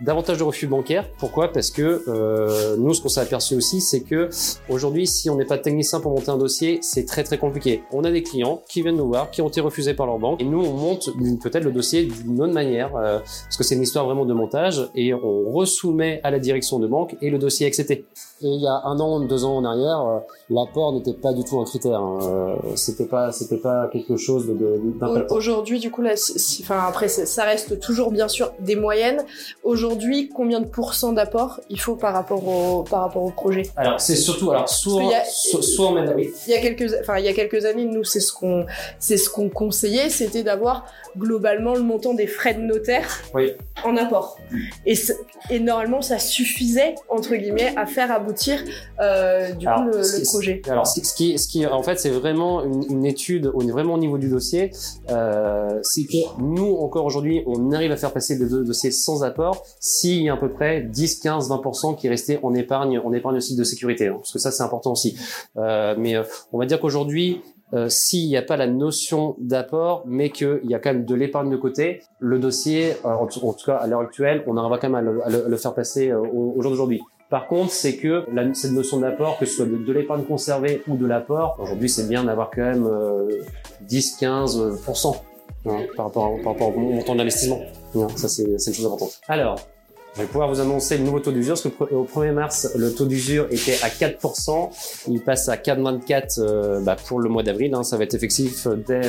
davantage 0.00 0.38
de 0.38 0.42
refus 0.42 0.66
bancaires. 0.66 1.08
Pourquoi? 1.18 1.52
Parce 1.52 1.70
que 1.70 2.04
euh, 2.08 2.76
nous, 2.76 2.94
ce 2.94 3.02
qu'on 3.02 3.08
s'est 3.08 3.20
aperçu 3.20 3.54
aussi, 3.54 3.80
c'est 3.80 4.00
que 4.00 4.28
aujourd'hui, 4.68 5.06
si 5.06 5.28
on 5.30 5.36
n'est 5.36 5.44
pas 5.44 5.58
technicien 5.58 6.00
pour 6.00 6.12
monter 6.12 6.30
un 6.30 6.38
dossier, 6.38 6.78
c'est 6.82 7.04
très 7.04 7.24
très 7.24 7.38
compliqué. 7.38 7.82
On 7.92 8.04
a 8.04 8.10
des 8.10 8.22
clients 8.22 8.62
qui 8.68 8.82
viennent 8.82 8.96
nous 8.96 9.08
voir, 9.08 9.30
qui 9.30 9.42
ont 9.42 9.48
été 9.48 9.60
refusés 9.60 9.94
par 9.94 10.06
leur 10.06 10.18
banque, 10.18 10.40
et 10.40 10.44
nous, 10.44 10.60
on 10.60 10.72
monte 10.72 11.10
peut-être 11.42 11.64
le 11.64 11.72
dossier 11.72 12.04
d'une 12.04 12.40
autre 12.40 12.52
manière, 12.52 12.96
euh, 12.96 13.18
parce 13.18 13.56
que 13.56 13.64
c'est 13.64 13.74
une 13.74 13.82
histoire 13.82 14.04
vraiment 14.04 14.24
de 14.24 14.34
montage, 14.34 14.88
et 14.94 15.12
on 15.14 15.50
resoumet 15.50 16.20
à 16.22 16.30
la 16.30 16.38
direction 16.38 16.78
de 16.78 16.86
banque 16.86 17.16
et 17.20 17.30
le 17.30 17.38
dossier 17.38 17.66
est 17.66 17.68
accepté. 17.68 18.04
Et 18.40 18.46
il 18.46 18.60
y 18.60 18.68
a 18.68 18.82
un 18.84 19.00
an, 19.00 19.18
deux 19.18 19.44
ans 19.44 19.56
en 19.56 19.64
arrière, 19.64 20.00
euh, 20.00 20.18
l'apport 20.48 20.92
n'était 20.92 21.12
pas 21.12 21.32
du 21.32 21.42
tout 21.42 21.58
un 21.58 21.64
critère. 21.64 21.98
Hein. 21.98 22.18
Euh, 22.22 22.54
c'était 22.76 23.06
pas, 23.06 23.32
c'était 23.32 23.56
pas 23.56 23.88
quelque 23.92 24.16
chose 24.16 24.46
de, 24.46 24.80
Aujourd'hui, 25.30 25.80
du 25.80 25.90
coup, 25.90 26.02
là, 26.02 26.12
enfin 26.60 26.84
après, 26.86 27.08
ça 27.08 27.42
reste 27.42 27.80
toujours 27.80 28.12
bien 28.12 28.28
sûr 28.28 28.52
des 28.60 28.76
moyennes. 28.76 29.24
Aujourd'hui, 29.64 30.28
combien 30.28 30.60
de 30.60 30.66
pourcents 30.66 31.12
d'apport 31.12 31.58
il 31.68 31.80
faut 31.80 31.96
par 31.96 32.12
rapport 32.12 32.46
au 32.46 32.84
par 32.84 33.00
rapport 33.00 33.24
au 33.24 33.30
projet? 33.30 33.64
Alors 33.76 34.00
c'est 34.00 34.14
surtout, 34.14 34.52
alors 34.52 34.68
soit, 34.68 35.02
soit, 35.60 35.86
en 35.86 35.96
Il 36.16 36.30
y 36.46 36.54
a 36.54 36.60
quelques, 36.60 36.94
enfin 37.00 37.18
il 37.18 37.24
y 37.24 37.28
a 37.28 37.32
quelques 37.32 37.64
années, 37.64 37.86
nous 37.86 38.04
c'est 38.04 38.20
ce 38.20 38.32
qu'on, 38.32 38.66
c'est 39.00 39.16
ce 39.16 39.28
qu'on 39.30 39.48
conseillait, 39.48 40.10
c'était 40.10 40.44
d'avoir 40.44 40.86
globalement 41.16 41.74
le 41.74 41.82
montant 41.82 42.14
des 42.14 42.28
frais 42.28 42.54
de 42.54 42.60
notaire 42.60 43.22
en 43.84 43.96
apport. 43.96 44.38
Et, 44.86 44.94
et 45.50 45.58
normalement, 45.58 46.02
ça 46.02 46.20
suffisait 46.20 46.94
entre 47.08 47.34
guillemets 47.34 47.74
à 47.76 47.86
faire 47.86 48.12
aboutir 48.12 48.27
euh, 49.00 49.52
du 49.52 49.66
coup 49.66 49.82
le, 49.84 50.24
projet. 50.24 50.62
Alors, 50.68 50.86
ce 50.86 51.14
qui, 51.14 51.38
ce 51.38 51.48
qui, 51.48 51.66
en 51.66 51.82
fait, 51.82 51.98
c'est 51.98 52.10
vraiment 52.10 52.62
une, 52.64 52.84
une, 52.90 53.06
étude, 53.06 53.50
on 53.54 53.66
est 53.66 53.70
vraiment 53.70 53.94
au 53.94 53.98
niveau 53.98 54.18
du 54.18 54.28
dossier. 54.28 54.70
Euh, 55.10 55.78
c'est 55.82 56.04
que 56.04 56.40
nous, 56.40 56.76
encore 56.76 57.04
aujourd'hui, 57.04 57.42
on 57.46 57.72
arrive 57.72 57.92
à 57.92 57.96
faire 57.96 58.12
passer 58.12 58.36
le 58.36 58.46
dossier 58.64 58.90
sans 58.90 59.24
apport 59.24 59.64
s'il 59.80 60.22
y 60.22 60.28
a 60.28 60.34
à 60.34 60.36
peu 60.36 60.50
près 60.50 60.82
10, 60.82 61.20
15, 61.20 61.50
20% 61.50 61.96
qui 61.96 62.08
restait 62.08 62.40
en 62.42 62.54
épargne, 62.54 62.98
en 62.98 63.12
épargne 63.12 63.36
aussi 63.36 63.56
de 63.56 63.64
sécurité, 63.64 64.08
hein, 64.08 64.16
parce 64.16 64.32
que 64.32 64.38
ça, 64.38 64.50
c'est 64.50 64.62
important 64.62 64.92
aussi. 64.92 65.18
Euh, 65.56 65.94
mais 65.98 66.16
euh, 66.16 66.22
on 66.52 66.58
va 66.58 66.66
dire 66.66 66.80
qu'aujourd'hui, 66.80 67.42
euh, 67.74 67.88
s'il 67.90 68.28
n'y 68.28 68.36
a 68.36 68.42
pas 68.42 68.56
la 68.56 68.66
notion 68.66 69.36
d'apport, 69.38 70.02
mais 70.06 70.30
qu'il 70.30 70.60
y 70.64 70.74
a 70.74 70.78
quand 70.78 70.92
même 70.92 71.04
de 71.04 71.14
l'épargne 71.14 71.50
de 71.50 71.56
côté, 71.56 72.02
le 72.18 72.38
dossier, 72.38 72.92
euh, 73.04 73.08
en, 73.08 73.26
tout, 73.26 73.52
cas 73.66 73.76
à 73.76 73.86
l'heure 73.86 74.00
actuelle, 74.00 74.42
on 74.46 74.56
arrivera 74.56 74.78
quand 74.78 74.88
même 74.88 75.20
à 75.24 75.28
le, 75.28 75.56
faire 75.56 75.74
passer 75.74 76.08
euh, 76.08 76.18
au, 76.18 76.60
jour 76.62 76.70
d'aujourd'hui. 76.70 77.02
Par 77.30 77.46
contre, 77.46 77.72
c'est 77.72 77.96
que 77.96 78.24
la, 78.32 78.54
cette 78.54 78.72
notion 78.72 79.00
d'apport, 79.00 79.38
que 79.38 79.44
ce 79.44 79.56
soit 79.56 79.66
de, 79.66 79.92
l'épargne 79.92 80.24
conservée 80.24 80.82
ou 80.88 80.96
de 80.96 81.06
l'apport, 81.06 81.56
aujourd'hui 81.60 81.90
c'est 81.90 82.08
bien 82.08 82.24
d'avoir 82.24 82.50
quand 82.50 82.62
même 82.62 82.88
10-15% 83.86 85.16
hein, 85.66 85.76
par, 85.94 86.06
rapport, 86.06 86.40
par 86.42 86.52
rapport 86.52 86.76
au 86.76 86.80
montant 86.80 87.14
d'investissement. 87.14 87.60
Hein, 87.96 88.06
ça 88.16 88.28
c'est 88.28 88.44
une 88.44 88.58
chose 88.58 88.86
importante. 88.86 89.20
Alors, 89.28 89.58
je 90.18 90.22
vais 90.22 90.26
pouvoir 90.26 90.48
vous 90.48 90.58
annoncer 90.58 90.98
le 90.98 91.04
nouveau 91.04 91.20
taux 91.20 91.30
d'usure, 91.30 91.54
parce 91.54 91.68
qu'au 91.74 92.04
1er 92.04 92.32
mars, 92.32 92.72
le 92.76 92.92
taux 92.92 93.06
d'usure 93.06 93.46
était 93.52 93.76
à 93.82 93.88
4%. 93.88 94.70
Il 95.06 95.20
passe 95.20 95.48
à 95.48 95.54
4,24 95.54 96.40
euh, 96.40 96.80
bah, 96.80 96.96
pour 96.96 97.20
le 97.20 97.28
mois 97.28 97.44
d'avril. 97.44 97.72
Hein. 97.74 97.84
ça 97.84 97.96
va 97.96 98.02
être 98.02 98.14
effectif 98.14 98.66
dès, 98.86 99.02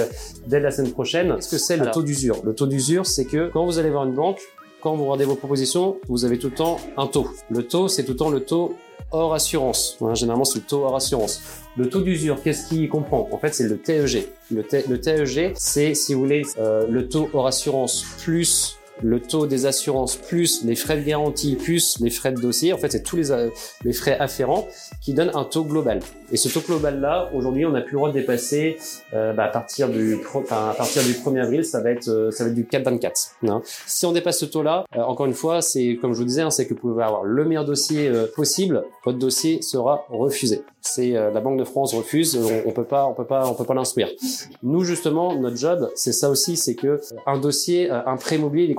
dès 0.46 0.60
la 0.60 0.70
semaine 0.70 0.92
prochaine. 0.92 1.34
Qu'est-ce 1.36 1.50
que 1.50 1.58
c'est 1.58 1.78
le 1.78 1.90
taux 1.90 2.04
d'usure 2.04 2.42
Le 2.44 2.54
taux 2.54 2.68
d'usure, 2.68 3.08
c'est 3.08 3.26
que 3.26 3.50
quand 3.52 3.66
vous 3.66 3.80
allez 3.80 3.90
voir 3.90 4.06
une 4.06 4.14
banque, 4.14 4.40
quand 4.82 4.96
vous 4.96 5.06
regardez 5.06 5.26
vos 5.26 5.36
propositions, 5.36 5.98
vous 6.08 6.26
avez 6.26 6.40
tout 6.40 6.48
le 6.48 6.56
temps 6.56 6.78
un 6.98 7.08
taux. 7.08 7.28
Le 7.50 7.64
taux, 7.64 7.88
c'est 7.88 8.04
tout 8.04 8.12
le 8.12 8.18
temps 8.18 8.30
le 8.30 8.42
taux 8.42 8.76
hors 9.12 9.34
assurance. 9.34 9.98
généralement, 10.14 10.46
c'est 10.46 10.60
le 10.60 10.66
taux 10.66 10.84
hors 10.84 10.96
assurance. 10.96 11.42
Le 11.78 11.90
taux 11.90 12.02
d'usure, 12.02 12.42
qu'est-ce 12.42 12.70
qu'il 12.70 12.88
comprend? 12.90 13.28
En 13.32 13.38
fait, 13.38 13.54
c'est 13.54 13.68
le 13.68 13.78
TEG. 13.78 14.28
Le, 14.52 14.64
TEG, 14.64 15.54
c'est, 15.56 15.94
si 15.94 16.14
vous 16.14 16.22
voulez, 16.22 16.44
euh, 16.58 16.86
le 16.90 17.08
taux 17.08 17.30
hors 17.34 17.48
assurance 17.48 18.06
plus 18.24 18.79
le 19.02 19.20
taux 19.20 19.48
des 19.48 19.66
assurances 19.66 20.16
plus 20.16 20.64
les 20.64 20.76
frais 20.76 20.98
de 20.98 21.04
garantie 21.06 21.56
plus 21.56 22.00
les 22.00 22.10
frais 22.10 22.32
de 22.32 22.42
dossier, 22.42 22.74
en 22.74 22.78
fait 22.78 22.92
c'est 22.92 23.04
tous 23.04 23.16
les, 23.16 23.32
euh, 23.32 23.50
les 23.84 23.94
frais 23.94 24.18
afférents 24.20 24.68
qui 25.02 25.14
donnent 25.14 25.32
un 25.34 25.44
taux 25.44 25.64
global. 25.64 26.00
Et 26.32 26.38
ce 26.38 26.50
taux 26.50 26.62
global 26.62 27.00
là, 27.00 27.30
aujourd'hui 27.34 27.66
on 27.66 27.72
n'a 27.72 27.82
plus 27.82 27.94
le 27.94 27.98
droit 27.98 28.10
de 28.10 28.14
dépasser 28.14 28.78
euh, 29.14 29.34
bah, 29.34 29.46
à 29.46 29.48
partir 29.48 29.90
du 29.90 30.18
enfin, 30.34 30.70
à 30.70 30.74
partir 30.74 31.04
du 31.04 31.14
1er 31.14 31.42
avril, 31.42 31.66
ça 31.66 31.82
va 31.82 31.92
être 31.92 32.08
euh, 32.08 32.32
ça 32.32 32.44
va 32.44 32.50
être 32.50 32.56
du 32.56 32.66
4,24. 32.66 33.32
Hein. 33.48 33.62
Si 33.66 34.06
on 34.06 34.12
dépasse 34.12 34.40
ce 34.40 34.46
taux 34.46 34.64
là, 34.64 34.86
encore 34.96 35.26
une 35.26 35.34
fois, 35.34 35.62
c'est 35.62 35.98
comme 36.02 36.14
je 36.14 36.20
vous 36.20 36.26
disais, 36.26 36.42
hein, 36.42 36.52
c'est 36.52 36.66
que 36.66 36.74
vous 36.74 36.80
pouvez 36.80 37.04
avoir 37.04 37.24
le 37.24 37.46
meilleur 37.46 37.66
dossier 37.66 38.12
possible, 38.36 38.84
votre 39.06 39.18
dossier 39.18 39.62
sera 39.62 40.06
refusé. 40.10 40.62
C'est 40.82 41.12
la 41.12 41.42
Banque 41.42 41.60
de 41.60 41.66
France 41.66 41.94
refuse, 41.94 42.38
on, 42.38 42.70
on 42.70 42.72
peut 42.72 42.84
pas 42.84 43.06
on 43.06 43.14
peut 43.14 43.26
pas 43.26 43.48
on 43.48 43.54
peut 43.54 43.66
pas 43.66 43.74
l'instruire. 43.74 44.10
Nous 44.64 44.84
justement, 44.84 45.36
notre 45.36 45.58
job, 45.58 45.90
c'est 45.96 46.14
ça 46.14 46.30
aussi, 46.30 46.58
c'est 46.58 46.76
que 46.76 47.02
un 47.26 47.38
dossier, 47.38 47.90
un 47.90 48.18
prêt 48.18 48.36
immobilier, 48.36 48.66
il 48.66 48.72
est 48.72 48.76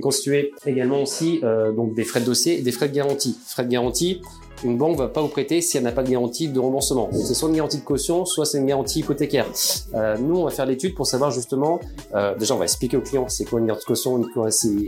constitué 0.00 0.50
quoi 0.50 0.70
également 0.70 1.02
aussi 1.02 1.40
euh, 1.42 1.72
donc 1.72 1.94
des 1.94 2.04
frais 2.04 2.20
de 2.20 2.26
dossier 2.26 2.58
et 2.58 2.62
des 2.62 2.72
frais 2.72 2.88
de 2.88 2.94
garantie. 2.94 3.38
Frais 3.46 3.64
de 3.64 3.70
garantie, 3.70 4.22
une 4.64 4.76
banque 4.76 4.96
va 4.96 5.08
pas 5.08 5.20
vous 5.20 5.28
prêter 5.28 5.60
si 5.60 5.76
elle 5.76 5.84
n'a 5.84 5.92
pas 5.92 6.02
de 6.02 6.10
garantie 6.10 6.48
de 6.48 6.58
remboursement. 6.58 7.08
C'est 7.12 7.34
soit 7.34 7.48
une 7.48 7.56
garantie 7.56 7.78
de 7.78 7.84
caution, 7.84 8.24
soit 8.24 8.44
c'est 8.44 8.58
une 8.58 8.66
garantie 8.66 9.00
hypothécaire. 9.00 9.46
Euh, 9.94 10.16
nous, 10.18 10.36
on 10.36 10.44
va 10.44 10.50
faire 10.50 10.66
l'étude 10.66 10.94
pour 10.94 11.06
savoir 11.06 11.30
justement, 11.30 11.80
euh, 12.14 12.36
déjà 12.36 12.54
on 12.54 12.58
va 12.58 12.64
expliquer 12.64 12.96
au 12.96 13.00
client 13.00 13.26
c'est 13.28 13.44
quoi 13.44 13.60
une 13.60 13.66
garantie 13.66 13.84
de 13.84 13.88
caution 13.88 14.22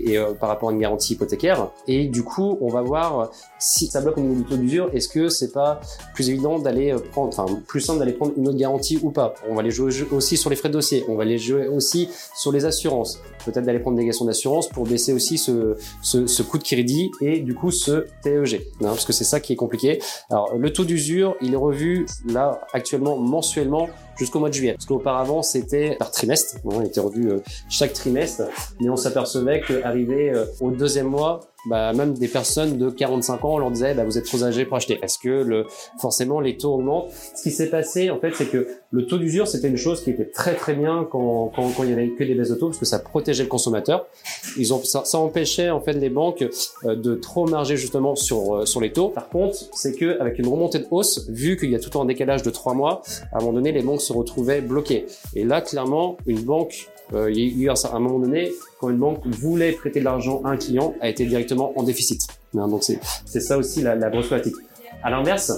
et 0.05 0.19
euh, 0.19 0.33
par 0.33 0.49
rapport 0.49 0.71
à 0.71 0.73
une 0.73 0.81
garantie 0.81 1.15
hypothécaire. 1.15 1.71
Et 1.87 2.07
du 2.07 2.23
coup, 2.23 2.59
on 2.61 2.69
va 2.69 2.83
voir 2.83 3.31
si 3.59 3.87
ça 3.87 4.01
bloque 4.01 4.19
au 4.19 4.21
niveau 4.21 4.43
du 4.43 4.45
taux 4.45 4.57
d'usure, 4.57 4.91
est-ce 4.93 5.09
que 5.09 5.29
c'est 5.29 5.53
pas 5.53 5.81
plus 6.15 6.29
évident 6.31 6.59
d'aller 6.59 6.95
prendre, 7.13 7.29
enfin 7.29 7.47
plus 7.67 7.81
simple 7.81 7.99
d'aller 7.99 8.13
prendre 8.13 8.33
une 8.37 8.49
autre 8.49 8.59
garantie 8.59 8.99
ou 9.03 9.11
pas? 9.11 9.35
On 9.49 9.55
va 9.55 9.63
les 9.63 9.71
jouer 9.71 9.93
aussi 10.13 10.37
sur 10.37 10.51
les 10.51 10.57
frais 10.57 10.69
de 10.69 10.75
dossier, 10.75 11.05
on 11.09 11.15
va 11.15 11.25
les 11.25 11.39
jouer 11.39 11.69
aussi 11.69 12.09
sur 12.35 12.53
les 12.53 12.65
assurances. 12.65 13.19
Peut-être 13.45 13.65
d'aller 13.65 13.79
prendre 13.79 13.97
des 13.97 14.05
gations 14.05 14.25
d'assurance 14.25 14.69
pour 14.69 14.85
baisser 14.85 15.13
aussi 15.13 15.39
ce, 15.39 15.77
ce, 16.03 16.27
ce 16.27 16.43
coût 16.43 16.59
de 16.59 16.65
crédit 16.65 17.11
et 17.21 17.41
du 17.41 17.55
coup 17.55 17.71
ce 17.71 18.07
TEG. 18.23 18.67
Parce 18.81 19.05
que 19.05 19.13
c'est 19.13 19.25
ça 19.25 19.41
qui 19.41 19.53
est 19.53 19.57
compliqué. 19.61 20.01
Alors, 20.31 20.57
le 20.57 20.73
taux 20.73 20.85
d'usure, 20.85 21.37
il 21.41 21.53
est 21.53 21.57
revu 21.57 22.07
là 22.27 22.63
actuellement 22.73 23.19
mensuellement 23.19 23.89
jusqu'au 24.21 24.39
mois 24.39 24.51
de 24.51 24.55
juillet. 24.55 24.75
Parce 24.75 24.87
qu'auparavant, 24.87 25.43
c'était 25.43 25.97
par 25.99 26.11
trimestre. 26.11 26.57
il 26.65 26.87
était 26.87 27.01
revu 27.01 27.31
euh, 27.31 27.39
chaque 27.69 27.93
trimestre. 27.95 28.45
Mais 28.81 28.89
on 28.89 28.97
s'apercevait 28.97 29.63
qu'arrivé 29.67 30.31
euh, 30.31 30.45
au 30.61 30.71
deuxième 30.71 31.09
mois, 31.09 31.41
bah, 31.67 31.93
même 31.93 32.15
des 32.15 32.29
personnes 32.29 32.79
de 32.79 32.91
45 32.91 33.45
ans, 33.45 33.55
on 33.55 33.59
leur 33.59 33.71
disait, 33.71 33.95
bah, 33.95 34.05
vous 34.05 34.17
êtes 34.17 34.25
trop 34.25 34.43
âgés 34.45 34.65
pour 34.65 34.77
acheter. 34.77 34.99
Est-ce 35.03 35.19
que 35.19 35.29
le, 35.29 35.67
forcément 35.99 36.41
les 36.41 36.57
taux 36.57 36.75
augmentent? 36.75 37.11
Ce 37.35 37.43
qui 37.43 37.51
s'est 37.51 37.69
passé, 37.69 38.11
en 38.11 38.19
fait, 38.19 38.35
c'est 38.35 38.47
que 38.47 38.69
le 38.91 39.07
taux 39.07 39.19
d'usure, 39.19 39.47
c'était 39.47 39.69
une 39.69 39.77
chose 39.77 40.03
qui 40.03 40.11
était 40.11 40.25
très 40.25 40.55
très 40.55 40.75
bien 40.75 41.07
quand, 41.11 41.53
quand, 41.55 41.71
quand 41.77 41.85
il 41.85 41.91
y 41.91 41.93
avait 41.93 42.11
que 42.11 42.25
des 42.25 42.35
baisses 42.35 42.51
de 42.51 42.55
taux, 42.55 42.69
parce 42.69 42.79
que 42.79 42.87
ça 42.87 42.99
protégeait 42.99 43.43
le 43.43 43.49
consommateur. 43.49 44.07
Ils 44.57 44.73
ont, 44.73 44.83
ça, 44.83 45.05
ça 45.05 45.19
empêchait 45.19 45.71
en 45.71 45.81
fait 45.81 45.93
les 45.93 46.09
banques 46.09 46.45
euh, 46.85 46.97
de 46.97 47.15
trop 47.15 47.47
marger 47.47 47.77
justement 47.77 48.17
sur 48.17 48.67
sur 48.67 48.81
les 48.81 48.93
taux. 48.93 49.09
Par 49.09 49.29
contre, 49.29 49.57
c'est 49.75 49.95
que 49.95 50.19
avec 50.21 50.39
une 50.39 50.49
remontée 50.49 50.79
de 50.79 50.87
hausse, 50.91 51.29
vu 51.29 51.57
qu'il 51.57 51.71
y 51.71 51.77
a 51.77 51.79
tout 51.79 51.99
un 52.01 52.05
décalage 52.05 52.43
de 52.43 52.51
trois 52.51 52.75
mois, 52.75 53.03
à 53.33 53.37
un 53.37 53.41
moment 53.41 53.53
donné, 53.53 53.73
les 53.73 53.83
banques 53.83 54.01
retrouvaient 54.13 54.61
bloquées. 54.61 55.07
Et 55.35 55.45
là, 55.45 55.61
clairement, 55.61 56.17
une 56.27 56.43
banque 56.43 56.89
euh, 57.13 57.31
il 57.31 57.39
y 57.39 57.43
a 57.43 57.65
eu 57.65 57.69
à 57.71 57.75
un 57.93 57.99
moment 57.99 58.21
donné, 58.21 58.53
quand 58.79 58.89
une 58.89 58.99
banque 58.99 59.27
voulait 59.27 59.73
prêter 59.73 60.01
de 60.01 60.05
l'argent 60.05 60.43
à 60.45 60.51
un 60.51 60.57
client, 60.57 60.95
a 61.01 61.09
été 61.09 61.25
directement 61.27 61.73
en 61.77 61.83
déficit. 61.83 62.23
Hein, 62.57 62.69
donc 62.69 62.85
c'est 62.85 63.41
ça 63.41 63.59
aussi 63.59 63.83
la, 63.83 63.95
la 63.97 64.11
grosse 64.11 64.27
problématique. 64.27 64.57
À 65.03 65.11
l'inverse, 65.11 65.53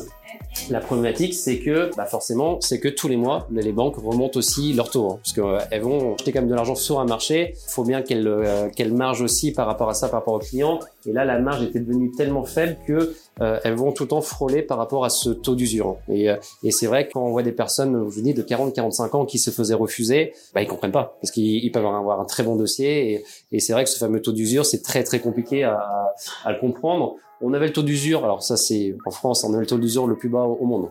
la 0.70 0.80
problématique, 0.80 1.34
c'est 1.34 1.58
que, 1.58 1.90
bah 1.96 2.04
forcément, 2.04 2.60
c'est 2.60 2.78
que 2.78 2.88
tous 2.88 3.08
les 3.08 3.16
mois, 3.16 3.48
les 3.50 3.72
banques 3.72 3.96
remontent 3.96 4.38
aussi 4.38 4.72
leur 4.72 4.90
taux, 4.90 5.10
hein, 5.10 5.18
parce 5.22 5.32
qu'elles 5.32 5.82
vont 5.82 6.14
acheter 6.14 6.32
quand 6.32 6.40
même 6.40 6.50
de 6.50 6.54
l'argent 6.54 6.74
sur 6.74 7.00
un 7.00 7.06
marché. 7.06 7.54
Il 7.54 7.72
faut 7.72 7.84
bien 7.84 8.02
qu'elles 8.02 8.28
euh, 8.28 8.68
margent 8.92 9.22
aussi 9.22 9.52
par 9.52 9.66
rapport 9.66 9.88
à 9.88 9.94
ça, 9.94 10.08
par 10.08 10.20
rapport 10.20 10.34
aux 10.34 10.38
clients. 10.38 10.78
Et 11.06 11.12
là, 11.12 11.24
la 11.24 11.38
marge 11.38 11.64
était 11.64 11.80
devenue 11.80 12.12
tellement 12.12 12.44
faible 12.44 12.76
que 12.86 13.14
euh, 13.40 13.58
elles 13.64 13.74
vont 13.74 13.92
tout 13.92 14.04
le 14.04 14.08
temps 14.10 14.20
frôler 14.20 14.62
par 14.62 14.76
rapport 14.78 15.04
à 15.04 15.10
ce 15.10 15.30
taux 15.30 15.54
d'usure. 15.54 15.96
Et, 16.08 16.30
euh, 16.30 16.36
et 16.62 16.70
c'est 16.70 16.86
vrai 16.86 17.08
que 17.08 17.14
quand 17.14 17.24
on 17.24 17.30
voit 17.30 17.42
des 17.42 17.52
personnes, 17.52 18.10
je 18.10 18.20
dis, 18.20 18.34
de 18.34 18.42
40-45 18.42 19.16
ans 19.16 19.24
qui 19.24 19.38
se 19.38 19.50
faisaient 19.50 19.74
refuser, 19.74 20.32
bah, 20.54 20.62
ils 20.62 20.68
comprennent 20.68 20.92
pas 20.92 21.16
parce 21.20 21.30
qu'ils 21.30 21.72
peuvent 21.72 21.86
avoir 21.86 22.20
un 22.20 22.24
très 22.24 22.42
bon 22.42 22.56
dossier. 22.56 23.24
Et, 23.52 23.60
c'est 23.60 23.72
vrai 23.72 23.84
que 23.84 23.90
ce 23.90 23.98
fameux 23.98 24.20
taux 24.20 24.32
d'usure, 24.32 24.66
c'est 24.66 24.82
très 24.82 25.02
très 25.02 25.20
compliqué 25.20 25.64
à, 25.64 26.12
à, 26.44 26.52
le 26.52 26.58
comprendre. 26.58 27.16
On 27.40 27.54
avait 27.54 27.66
le 27.66 27.72
taux 27.72 27.82
d'usure, 27.82 28.24
alors 28.24 28.42
ça 28.42 28.56
c'est 28.56 28.94
en 29.04 29.10
France, 29.10 29.44
on 29.44 29.52
avait 29.52 29.62
le 29.62 29.66
taux 29.66 29.78
d'usure 29.78 30.06
le 30.06 30.16
plus 30.16 30.28
bas 30.28 30.44
au 30.44 30.64
monde. 30.64 30.90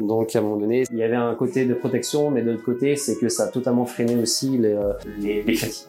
Donc 0.00 0.34
à 0.34 0.38
un 0.38 0.42
moment 0.42 0.56
donné, 0.56 0.84
il 0.90 0.96
y 0.96 1.02
avait 1.02 1.16
un 1.16 1.34
côté 1.34 1.64
de 1.64 1.74
protection, 1.74 2.30
mais 2.30 2.42
de 2.42 2.52
l'autre 2.52 2.64
côté, 2.64 2.96
c'est 2.96 3.18
que 3.18 3.28
ça 3.28 3.44
a 3.44 3.48
totalement 3.48 3.86
freiné 3.86 4.16
aussi 4.16 4.58
les, 4.58 4.76
les, 5.18 5.42
les 5.42 5.54
crédits. 5.54 5.86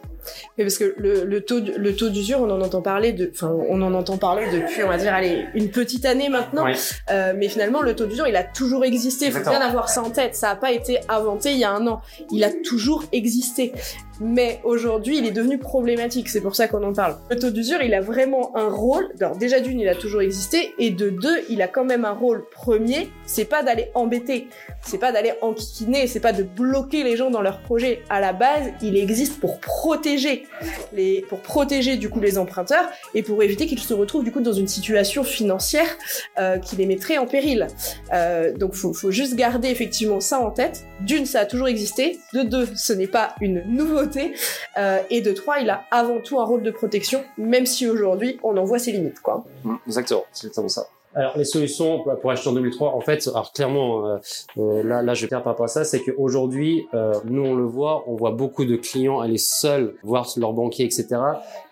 Mais 0.57 0.63
parce 0.63 0.77
que 0.77 0.95
le, 0.97 1.23
le 1.23 1.41
taux 1.41 1.59
le 1.59 1.95
taux 1.95 2.09
d'usure, 2.09 2.39
on 2.41 2.49
en 2.49 2.61
entend 2.61 2.81
parler 2.81 3.13
de, 3.13 3.31
enfin, 3.33 3.55
on 3.69 3.81
en 3.81 3.93
entend 3.93 4.17
parler 4.17 4.45
depuis, 4.51 4.83
on 4.83 4.87
va 4.87 4.97
dire, 4.97 5.13
allez, 5.13 5.45
une 5.53 5.69
petite 5.69 6.05
année 6.05 6.29
maintenant. 6.29 6.65
Euh, 7.11 7.33
mais 7.35 7.49
finalement, 7.49 7.81
le 7.81 7.95
taux 7.95 8.05
d'usure, 8.05 8.27
il 8.27 8.35
a 8.35 8.43
toujours 8.43 8.85
existé. 8.85 9.27
Il 9.27 9.31
faut 9.31 9.49
bien 9.49 9.61
avoir 9.61 9.89
ça 9.89 10.01
en 10.01 10.09
tête. 10.09 10.35
Ça 10.35 10.47
n'a 10.47 10.55
pas 10.55 10.71
été 10.71 10.99
inventé 11.09 11.51
il 11.51 11.57
y 11.59 11.63
a 11.63 11.71
un 11.71 11.85
an. 11.87 12.01
Il 12.31 12.43
a 12.43 12.49
toujours 12.51 13.03
existé. 13.11 13.73
Mais 14.19 14.61
aujourd'hui, 14.63 15.19
il 15.19 15.27
est 15.27 15.31
devenu 15.31 15.59
problématique. 15.59 16.29
C'est 16.29 16.41
pour 16.41 16.55
ça 16.55 16.67
qu'on 16.67 16.83
en 16.83 16.93
parle. 16.93 17.17
Le 17.29 17.37
taux 17.37 17.51
d'usure, 17.51 17.81
il 17.83 17.93
a 17.93 18.01
vraiment 18.01 18.51
un 18.57 18.67
rôle. 18.67 19.07
Alors 19.19 19.37
déjà 19.37 19.59
d'une, 19.59 19.79
il 19.79 19.87
a 19.87 19.95
toujours 19.95 20.21
existé, 20.21 20.73
et 20.79 20.89
de 20.89 21.11
deux, 21.11 21.37
il 21.49 21.61
a 21.61 21.67
quand 21.67 21.85
même 21.85 22.03
un 22.03 22.13
rôle 22.13 22.45
premier. 22.49 23.09
C'est 23.25 23.45
pas 23.45 23.61
d'aller 23.61 23.91
embêter, 23.93 24.47
c'est 24.81 24.97
pas 24.97 25.11
d'aller 25.11 25.33
enquiquiner, 25.41 26.07
c'est 26.07 26.19
pas 26.19 26.33
de 26.33 26.43
bloquer 26.43 27.03
les 27.03 27.15
gens 27.15 27.29
dans 27.29 27.41
leur 27.41 27.61
projet. 27.61 28.01
À 28.09 28.19
la 28.19 28.33
base, 28.33 28.71
il 28.81 28.97
existe 28.97 29.39
pour 29.39 29.59
protéger 29.59 30.16
pour 31.29 31.39
protéger 31.41 31.97
du 31.97 32.09
coup 32.09 32.19
les 32.19 32.37
emprunteurs 32.37 32.89
et 33.13 33.23
pour 33.23 33.41
éviter 33.43 33.65
qu'ils 33.65 33.79
se 33.79 33.93
retrouvent 33.93 34.23
du 34.23 34.31
coup 34.31 34.41
dans 34.41 34.53
une 34.53 34.67
situation 34.67 35.23
financière 35.23 35.97
euh, 36.37 36.57
qui 36.57 36.75
les 36.75 36.85
mettrait 36.85 37.17
en 37.17 37.25
péril. 37.25 37.67
Euh, 38.13 38.53
donc 38.53 38.73
faut, 38.73 38.93
faut 38.93 39.11
juste 39.11 39.35
garder 39.35 39.69
effectivement 39.69 40.19
ça 40.19 40.39
en 40.39 40.51
tête. 40.51 40.85
D'une, 41.01 41.25
ça 41.25 41.41
a 41.41 41.45
toujours 41.45 41.67
existé. 41.67 42.19
De 42.33 42.43
deux, 42.43 42.67
ce 42.75 42.93
n'est 42.93 43.07
pas 43.07 43.35
une 43.41 43.63
nouveauté. 43.67 44.33
Euh, 44.77 44.99
et 45.09 45.21
de 45.21 45.31
trois, 45.31 45.59
il 45.59 45.69
a 45.69 45.85
avant 45.91 46.19
tout 46.19 46.39
un 46.39 46.45
rôle 46.45 46.63
de 46.63 46.71
protection, 46.71 47.23
même 47.37 47.65
si 47.65 47.87
aujourd'hui 47.87 48.39
on 48.43 48.57
en 48.57 48.63
voit 48.63 48.79
ses 48.79 48.91
limites, 48.91 49.19
quoi. 49.21 49.45
Exactement, 49.87 50.23
c'est 50.31 50.47
exactement 50.47 50.69
ça. 50.69 50.87
Alors 51.15 51.37
les 51.37 51.45
solutions 51.45 52.03
pour 52.21 52.31
acheter 52.31 52.49
en 52.49 52.53
2003, 52.53 52.93
en 52.93 53.01
fait, 53.01 53.27
alors 53.27 53.51
clairement, 53.51 54.07
euh, 54.07 54.17
euh, 54.57 54.83
là, 54.83 55.01
là, 55.01 55.13
je 55.13 55.23
vais 55.23 55.27
faire 55.27 55.41
par 55.41 55.53
rapport 55.53 55.65
à 55.65 55.69
ça, 55.69 55.83
c'est 55.83 56.01
qu'aujourd'hui, 56.01 56.87
euh, 56.93 57.13
nous 57.25 57.43
on 57.43 57.55
le 57.55 57.63
voit, 57.63 58.03
on 58.07 58.15
voit 58.15 58.31
beaucoup 58.31 58.65
de 58.65 58.75
clients 58.75 59.19
aller 59.19 59.37
seuls 59.37 59.95
voir 60.03 60.29
leur 60.37 60.53
banquier, 60.53 60.85
etc. 60.85 61.07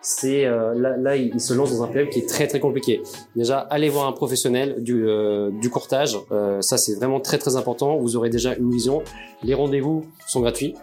C'est 0.01 0.45
euh, 0.45 0.73
là, 0.73 0.97
là, 0.97 1.15
ils 1.15 1.39
se 1.39 1.53
lancent 1.53 1.77
dans 1.77 1.83
un 1.83 1.87
période 1.87 2.09
qui 2.09 2.19
est 2.19 2.29
très 2.29 2.47
très 2.47 2.59
compliqué. 2.59 3.01
Déjà, 3.35 3.59
allez 3.59 3.89
voir 3.89 4.07
un 4.07 4.13
professionnel 4.13 4.81
du, 4.81 5.05
euh, 5.07 5.51
du 5.51 5.69
courtage, 5.69 6.17
ça 6.61 6.77
c'est 6.77 6.95
vraiment 6.95 7.19
très 7.19 7.37
très 7.37 7.55
important. 7.55 7.97
Vous 7.97 8.15
aurez 8.15 8.29
déjà 8.29 8.55
une 8.55 8.71
vision. 8.71 9.03
Les 9.43 9.53
rendez-vous 9.53 10.05
sont 10.27 10.41
gratuits 10.41 10.75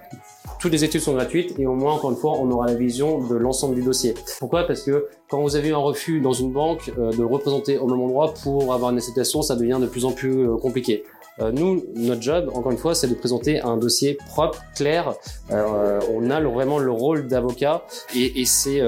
toutes 0.63 0.73
les 0.73 0.85
études 0.85 1.01
sont 1.01 1.15
gratuites 1.15 1.59
et 1.59 1.67
au 1.67 1.75
moins, 1.75 1.95
encore 1.95 2.13
une 2.13 2.17
fois, 2.17 2.39
on 2.39 2.49
aura 2.53 2.69
la 2.69 2.75
vision 2.75 3.27
de 3.27 3.35
l'ensemble 3.35 3.75
du 3.75 3.83
dossier. 3.83 4.15
Pourquoi? 4.39 4.65
Parce 4.65 4.83
que 4.83 5.09
quand 5.29 5.43
vous 5.43 5.57
avez 5.57 5.73
un 5.73 5.77
refus 5.77 6.21
dans 6.21 6.33
une 6.33 6.53
banque, 6.53 6.93
euh, 6.99 7.11
de 7.11 7.17
le 7.17 7.27
représenter 7.27 7.79
au 7.79 7.89
même 7.89 8.01
endroit 8.01 8.33
pour 8.45 8.73
avoir 8.73 8.93
une 8.93 8.99
acceptation, 8.99 9.43
ça 9.43 9.57
devient 9.57 9.79
de 9.81 9.89
plus 9.89 10.05
en 10.05 10.13
plus 10.13 10.47
euh, 10.47 10.57
compliqué. 10.57 11.03
Euh, 11.41 11.51
nous, 11.51 11.83
notre 11.97 12.23
job, 12.23 12.49
encore 12.55 12.71
une 12.71 12.79
fois, 12.79 12.95
c'est 12.95 13.09
de 13.09 13.15
présenter 13.15 13.61
un 13.61 13.77
dossier 13.77 14.17
propre, 14.29 14.63
clair. 14.77 15.15
on 15.51 16.31
a 16.31 16.41
vraiment 16.41 16.79
le 16.79 16.93
rôle 16.93 17.27
d'avocat 17.27 17.85
et, 18.15 18.41
et 18.41 18.45
c'est 18.45 18.81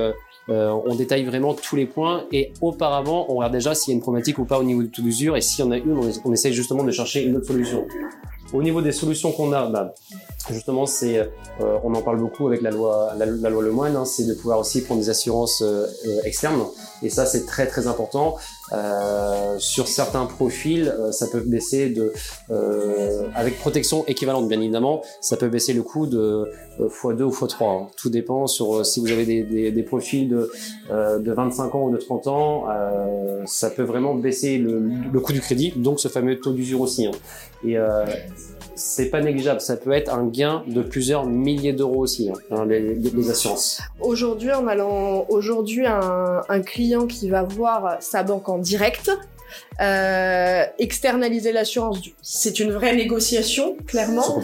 on 0.47 0.95
détaille 0.95 1.25
vraiment 1.25 1.55
tous 1.55 1.75
les 1.75 1.87
points 1.87 2.27
et 2.31 2.53
auparavant, 2.61 3.27
on 3.31 3.37
regarde 3.37 3.55
déjà 3.55 3.75
s'il 3.75 3.93
y 3.93 3.95
a 3.95 3.97
une 3.97 4.03
problématique 4.03 4.39
ou 4.39 4.45
pas 4.45 4.59
au 4.59 4.63
niveau 4.63 4.83
du 4.83 4.91
taux 4.91 5.03
d'usure 5.03 5.37
et 5.37 5.41
s'il 5.41 5.65
y 5.65 5.69
en 5.69 5.71
a 5.71 5.79
une, 5.79 5.99
on 6.25 6.33
essaye 6.33 6.53
justement 6.53 6.85
de 6.85 6.93
chercher 6.93 7.25
une 7.25 7.37
autre 7.37 7.47
solution. 7.47 7.87
Au 8.53 8.63
niveau 8.63 8.83
des 8.83 8.93
solutions 8.93 9.33
qu'on 9.33 9.53
a, 9.53 9.67
bah, 9.67 9.95
justement, 10.51 10.87
c'est, 10.87 11.19
euh, 11.19 11.79
on 11.83 11.95
en 11.95 12.03
parle 12.03 12.19
beaucoup 12.19 12.47
avec 12.47 12.63
la 12.63 12.71
loi, 12.71 13.15
la, 13.17 13.27
loi 13.27 13.63
Lemoine, 13.63 13.97
hein, 13.97 14.05
c'est 14.05 14.25
de 14.25 14.35
pouvoir 14.35 14.59
aussi 14.59 14.83
prendre 14.83 15.01
des 15.01 15.11
assurances 15.11 15.63
euh, 15.63 15.87
euh, 16.07 16.21
externes. 16.25 16.63
Et 17.03 17.11
ça, 17.11 17.27
c'est 17.27 17.47
très 17.47 17.67
très 17.67 17.87
important. 17.87 18.37
Sur 19.59 19.89
certains 19.89 20.27
profils, 20.27 20.95
ça 21.13 21.27
peut 21.27 21.41
baisser 21.41 21.91
de, 21.91 22.13
avec 23.35 23.59
protection 23.59 24.05
équivalente, 24.07 24.49
bien 24.49 24.61
évidemment, 24.61 25.03
ça 25.21 25.37
peut 25.37 25.49
baisser 25.49 25.73
le 25.73 25.83
coût 25.83 26.07
de 26.07 26.51
x2 26.81 27.23
ou 27.23 27.31
x3. 27.31 27.65
Hein. 27.65 27.87
Tout 27.97 28.11
dépend 28.11 28.47
sur 28.47 28.85
si 28.85 29.01
vous 29.01 29.11
avez 29.11 29.25
des, 29.25 29.83
profils 29.83 30.29
de, 30.29 30.51
de 30.91 31.33
25 31.33 31.75
ans 31.75 31.85
ou 31.85 31.91
de 31.91 31.99
30 31.99 32.27
ans, 32.27 32.65
ça 33.47 33.71
peut 33.71 33.83
vraiment 33.83 34.15
baisser 34.15 34.59
le, 34.59 35.21
coût 35.21 35.33
du 35.33 35.41
crédit, 35.41 35.73
donc 35.77 36.01
ce 36.01 36.09
fameux 36.09 36.39
taux 36.39 36.53
d'usure 36.53 36.81
aussi. 36.81 37.07
Hein. 37.07 37.13
Et 37.65 37.77
c'est 38.75 39.11
pas 39.11 39.21
négligeable. 39.21 39.61
Ça 39.61 39.77
peut 39.77 39.93
être 39.93 40.13
un 40.13 40.27
gain 40.27 40.63
de 40.67 40.83
plusieurs 40.83 41.27
milliers 41.27 41.73
d'euros 41.73 42.03
aussi, 42.03 42.31
hein, 42.51 42.65
les, 42.67 42.95
les, 42.95 43.31
assurances. 43.31 43.81
Aujourd'hui, 44.01 44.53
en 44.53 44.67
allant, 44.67 45.27
aujourd'hui, 45.29 45.87
un, 45.87 46.43
un 46.49 46.61
client 46.61 47.07
qui 47.07 47.29
va 47.29 47.43
voir 47.43 47.97
sa 48.01 48.23
banque 48.23 48.49
en 48.49 48.59
direct, 48.65 49.09
euh, 49.81 50.65
externaliser 50.79 51.53
l'assurance, 51.53 51.99
c'est 52.23 52.61
une 52.61 52.73
vraie 52.73 52.95
négociation, 52.95 53.77
clairement. 53.87 54.41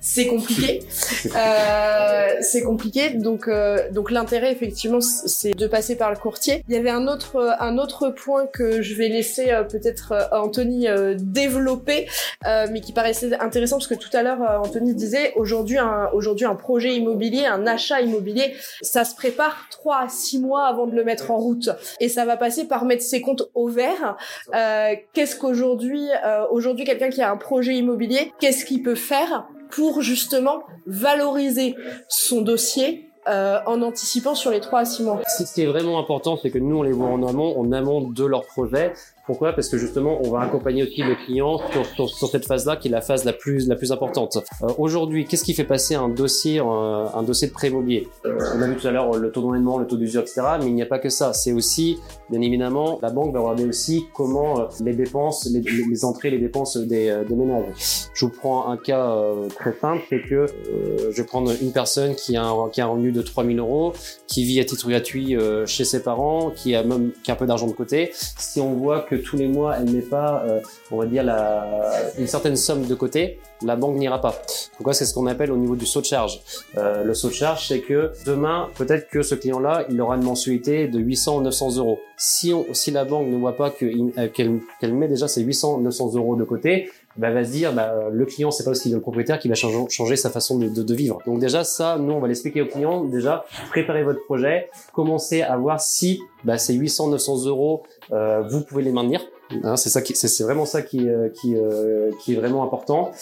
C'est 0.00 0.26
compliqué. 0.26 0.80
C'est 0.90 1.30
compliqué. 1.30 1.36
euh, 1.36 2.26
c'est 2.40 2.62
compliqué. 2.62 3.10
Donc, 3.10 3.48
euh, 3.48 3.90
donc 3.90 4.10
l'intérêt, 4.10 4.52
effectivement, 4.52 5.00
c'est 5.00 5.52
de 5.52 5.66
passer 5.66 5.96
par 5.96 6.10
le 6.10 6.16
courtier. 6.16 6.62
Il 6.68 6.74
y 6.74 6.78
avait 6.78 6.90
un 6.90 7.06
autre, 7.06 7.56
un 7.60 7.78
autre 7.78 8.10
point 8.10 8.46
que 8.46 8.82
je 8.82 8.94
vais 8.94 9.08
laisser 9.08 9.50
euh, 9.50 9.64
peut-être 9.64 10.12
euh, 10.12 10.24
Anthony 10.32 10.86
développer, 11.16 12.06
mais 12.44 12.80
qui 12.80 12.92
paraissait 12.92 13.34
intéressant 13.38 13.76
parce 13.76 13.86
que 13.86 13.94
tout 13.94 14.14
à 14.14 14.22
l'heure, 14.22 14.38
Anthony 14.62 14.94
disait 14.94 15.32
aujourd'hui, 15.36 15.78
un, 15.78 16.08
aujourd'hui, 16.12 16.46
un 16.46 16.54
projet 16.54 16.94
immobilier, 16.94 17.46
un 17.46 17.66
achat 17.66 18.00
immobilier, 18.00 18.54
ça 18.82 19.04
se 19.04 19.14
prépare 19.14 19.66
trois 19.70 20.04
à 20.04 20.08
six 20.08 20.38
mois 20.38 20.66
avant 20.66 20.86
de 20.86 20.94
le 20.94 21.04
mettre 21.04 21.30
en 21.30 21.38
route, 21.38 21.70
et 22.00 22.08
ça 22.08 22.24
va 22.24 22.36
passer 22.36 22.66
par 22.66 22.84
mettre 22.84 23.02
ses 23.02 23.20
comptes 23.20 23.50
au 23.54 23.68
vert. 23.68 24.16
Euh, 24.54 24.94
qu'est-ce 25.12 25.36
qu'aujourd'hui, 25.36 26.06
euh, 26.24 26.44
aujourd'hui, 26.50 26.84
quelqu'un 26.84 27.10
qui 27.10 27.22
a 27.22 27.30
un 27.30 27.36
projet 27.36 27.74
immobilier, 27.74 28.32
qu'est-ce 28.40 28.64
qu'il 28.64 28.82
peut 28.82 28.94
faire 28.94 29.46
pour 29.70 30.02
justement 30.02 30.62
valoriser 30.86 31.74
son 32.08 32.42
dossier 32.42 33.08
euh, 33.28 33.58
en 33.66 33.82
anticipant 33.82 34.34
sur 34.34 34.50
les 34.50 34.60
3 34.60 34.80
à 34.80 34.84
6 34.84 35.02
mois? 35.02 35.22
Ce 35.26 35.54
qui 35.54 35.62
est 35.62 35.66
vraiment 35.66 35.98
important, 35.98 36.36
c'est 36.36 36.50
que 36.50 36.58
nous, 36.58 36.78
on 36.78 36.82
les 36.82 36.92
voit 36.92 37.08
en 37.08 37.26
amont, 37.26 37.58
en 37.58 37.72
amont 37.72 38.08
de 38.08 38.24
leur 38.24 38.46
projet. 38.46 38.92
Pourquoi? 39.26 39.52
Parce 39.52 39.68
que 39.68 39.78
justement, 39.78 40.20
on 40.22 40.30
va 40.30 40.40
accompagner 40.40 40.82
aussi 40.82 41.02
le 41.02 41.14
client 41.14 41.58
sur, 41.72 42.08
sur, 42.08 42.28
cette 42.28 42.46
phase-là, 42.46 42.76
qui 42.76 42.88
est 42.88 42.90
la 42.90 43.00
phase 43.00 43.24
la 43.24 43.32
plus 43.32 43.68
la 43.68 43.76
plus 43.76 43.92
importante. 43.92 44.38
Euh, 44.62 44.68
Aujourd'hui, 44.78 45.24
qu'est-ce 45.26 45.44
qui 45.44 45.54
fait 45.54 45.64
passer 45.64 45.94
un 45.94 46.08
dossier 46.08 46.60
un, 46.60 47.10
un 47.14 47.22
dossier 47.22 47.48
de 47.48 47.52
prêt 47.52 47.68
immobilier? 47.68 48.08
On 48.24 48.62
a 48.62 48.66
vu 48.68 48.76
tout 48.76 48.86
à 48.86 48.90
l'heure 48.90 49.16
le 49.16 49.30
taux 49.30 49.42
d'enlèvement, 49.42 49.78
le 49.78 49.86
taux 49.86 49.96
d'usure, 49.96 50.22
etc. 50.22 50.42
Mais 50.60 50.66
il 50.66 50.74
n'y 50.74 50.82
a 50.82 50.86
pas 50.86 50.98
que 50.98 51.08
ça. 51.08 51.32
C'est 51.32 51.52
aussi, 51.52 51.98
bien 52.30 52.40
évidemment, 52.40 52.98
la 53.02 53.10
banque 53.10 53.32
va 53.32 53.40
regarder 53.40 53.64
aussi 53.64 54.06
comment 54.14 54.60
euh, 54.60 54.64
les 54.84 54.94
dépenses, 54.94 55.48
les, 55.52 56.04
entrées, 56.04 56.30
les 56.30 56.38
dépenses 56.38 56.76
des, 56.76 57.08
euh, 57.08 57.24
ménages. 57.28 58.08
Je 58.14 58.24
vous 58.24 58.30
prends 58.30 58.68
un 58.68 58.76
cas 58.76 59.10
euh, 59.10 59.48
très 59.48 59.74
simple, 59.80 60.02
c'est 60.08 60.22
que 60.22 60.34
euh, 60.34 61.10
je 61.10 61.22
vais 61.22 61.26
prendre 61.26 61.52
une 61.60 61.72
personne 61.72 62.14
qui 62.14 62.36
a 62.36 62.44
un, 62.44 62.68
qui 62.70 62.80
a 62.80 62.84
un 62.84 62.88
revenu 62.88 63.12
de 63.12 63.22
3000 63.22 63.58
euros, 63.58 63.92
qui 64.26 64.44
vit 64.44 64.60
à 64.60 64.64
titre 64.64 64.88
gratuit 64.88 65.36
chez 65.66 65.84
ses 65.84 66.02
parents, 66.02 66.50
qui 66.50 66.74
a 66.74 66.82
même 66.82 67.10
qui 67.22 67.30
a 67.30 67.34
un 67.34 67.36
peu 67.36 67.46
d'argent 67.46 67.66
de 67.66 67.72
côté. 67.72 68.10
Si 68.12 68.60
on 68.60 68.74
voit 68.74 69.00
que 69.00 69.15
tous 69.16 69.36
les 69.36 69.48
mois 69.48 69.76
elle 69.78 69.90
met 69.90 70.00
pas, 70.00 70.44
euh, 70.46 70.60
on 70.90 70.98
va 70.98 71.06
dire, 71.06 71.24
la, 71.24 71.92
une 72.18 72.26
certaine 72.26 72.56
somme 72.56 72.86
de 72.86 72.94
côté, 72.94 73.38
la 73.62 73.76
banque 73.76 73.96
n'ira 73.96 74.20
pas. 74.20 74.34
Pourquoi 74.76 74.92
C'est 74.92 75.04
ce 75.06 75.14
qu'on 75.14 75.26
appelle 75.26 75.50
au 75.50 75.56
niveau 75.56 75.76
du 75.76 75.86
saut 75.86 76.00
de 76.00 76.06
charge. 76.06 76.40
Euh, 76.76 77.04
le 77.04 77.14
saut 77.14 77.28
de 77.28 77.34
charge, 77.34 77.68
c'est 77.68 77.80
que 77.80 78.12
demain, 78.26 78.68
peut-être 78.76 79.08
que 79.08 79.22
ce 79.22 79.34
client-là, 79.34 79.86
il 79.88 80.00
aura 80.00 80.16
une 80.16 80.24
mensualité 80.24 80.88
de 80.88 80.98
800 80.98 81.38
ou 81.38 81.40
900 81.42 81.76
euros. 81.76 81.98
Si, 82.16 82.52
on, 82.52 82.66
si 82.72 82.90
la 82.90 83.04
banque 83.04 83.28
ne 83.28 83.36
voit 83.36 83.56
pas 83.56 83.72
euh, 83.82 84.28
qu'elle 84.28 84.60
qu 84.80 84.86
met 84.88 85.08
déjà 85.08 85.28
ces 85.28 85.42
800 85.42 85.80
900 85.80 86.14
euros 86.14 86.36
de 86.36 86.44
côté, 86.44 86.90
bah, 87.16 87.30
va 87.30 87.44
se 87.44 87.50
dire 87.50 87.72
bah, 87.72 87.94
le 88.10 88.26
client 88.26 88.50
c'est 88.50 88.64
pas 88.64 88.70
aussi 88.70 88.90
le 88.90 89.00
propriétaire 89.00 89.38
qui 89.38 89.48
va 89.48 89.54
changer, 89.54 89.78
changer 89.88 90.16
sa 90.16 90.30
façon 90.30 90.58
de, 90.58 90.68
de, 90.68 90.82
de, 90.82 90.94
vivre. 90.94 91.20
Donc 91.26 91.38
déjà 91.40 91.64
ça, 91.64 91.96
nous 91.98 92.12
on 92.12 92.20
va 92.20 92.28
l'expliquer 92.28 92.62
au 92.62 92.66
client. 92.66 93.04
Déjà 93.04 93.44
préparez 93.70 94.02
votre 94.02 94.24
projet, 94.24 94.70
commencez 94.92 95.42
à 95.42 95.56
voir 95.56 95.80
si 95.80 96.20
bah, 96.44 96.58
ces 96.58 96.74
800 96.74 97.08
900 97.08 97.46
euros 97.46 97.82
euh, 98.12 98.42
vous 98.48 98.62
pouvez 98.62 98.82
les 98.82 98.92
maintenir. 98.92 99.20
Hein, 99.62 99.76
c'est 99.76 99.90
ça 99.90 100.02
qui, 100.02 100.14
c'est 100.16 100.42
vraiment 100.42 100.66
ça 100.66 100.82
qui, 100.82 101.08
euh, 101.08 101.28
qui, 101.28 101.56
euh, 101.56 102.10
qui 102.20 102.32
est 102.32 102.36
vraiment 102.36 102.64
important. 102.64 103.12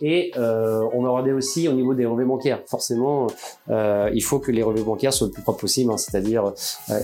Et 0.00 0.32
euh, 0.36 0.82
on 0.92 1.02
va 1.02 1.10
regarder 1.10 1.32
aussi 1.32 1.68
au 1.68 1.72
niveau 1.72 1.94
des 1.94 2.06
relevés 2.06 2.24
bancaires. 2.24 2.60
Forcément, 2.66 3.26
euh, 3.70 4.10
il 4.14 4.22
faut 4.22 4.38
que 4.38 4.50
les 4.50 4.62
relevés 4.62 4.82
bancaires 4.82 5.12
soient 5.12 5.26
le 5.26 5.32
plus 5.32 5.42
propres 5.42 5.60
possible, 5.60 5.92
hein, 5.92 5.96
c'est-à-dire 5.96 6.52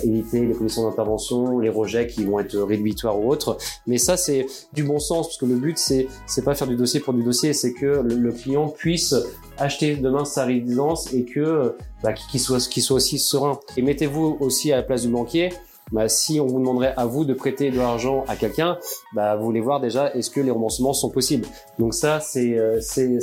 éviter 0.02 0.44
les 0.44 0.54
commissions 0.54 0.88
d'intervention, 0.88 1.58
les 1.58 1.68
rejets 1.68 2.06
qui 2.06 2.24
vont 2.24 2.40
être 2.40 2.56
rédhibitoires 2.58 3.18
ou 3.18 3.30
autres. 3.30 3.58
Mais 3.86 3.98
ça, 3.98 4.16
c'est 4.16 4.46
du 4.72 4.82
bon 4.82 4.98
sens 4.98 5.28
parce 5.28 5.38
que 5.38 5.46
le 5.46 5.56
but, 5.56 5.78
c'est 5.78 6.08
c'est 6.26 6.44
pas 6.44 6.54
faire 6.54 6.68
du 6.68 6.76
dossier 6.76 7.00
pour 7.00 7.14
du 7.14 7.22
dossier, 7.22 7.52
c'est 7.52 7.72
que 7.72 7.86
le, 7.86 8.16
le, 8.16 8.32
client 8.32 8.68
puisse 8.68 9.14
acheter 9.58 9.96
demain 9.96 10.24
sa 10.24 10.44
résidence 10.44 11.12
et 11.12 11.24
que 11.24 11.74
bah, 12.02 12.12
qu'il 12.12 12.40
soit 12.40 12.66
qu'il 12.68 12.82
soit 12.82 12.96
aussi 12.96 13.18
serein. 13.18 13.60
Et 13.76 13.82
mettez-vous 13.82 14.38
aussi 14.40 14.72
à 14.72 14.76
la 14.76 14.82
place 14.82 15.02
du 15.02 15.08
banquier 15.08 15.50
Bah, 15.92 16.08
si 16.08 16.40
on 16.40 16.46
vous 16.46 16.58
demanderait 16.60 16.94
à 16.96 17.06
vous 17.06 17.24
de 17.24 17.34
prêter 17.34 17.70
de 17.70 17.78
l'argent 17.78 18.24
à 18.28 18.36
quelqu'un, 18.36 18.78
bah, 19.14 19.36
vous 19.36 19.44
voulez 19.44 19.60
voir 19.60 19.80
déjà 19.80 20.12
est-ce 20.14 20.30
que 20.30 20.40
les 20.40 20.50
remboursements 20.50 20.92
sont 20.92 21.10
possibles. 21.10 21.46
Donc 21.78 21.94
ça, 21.94 22.20
c'est 22.20 22.56
euh, 22.56 22.80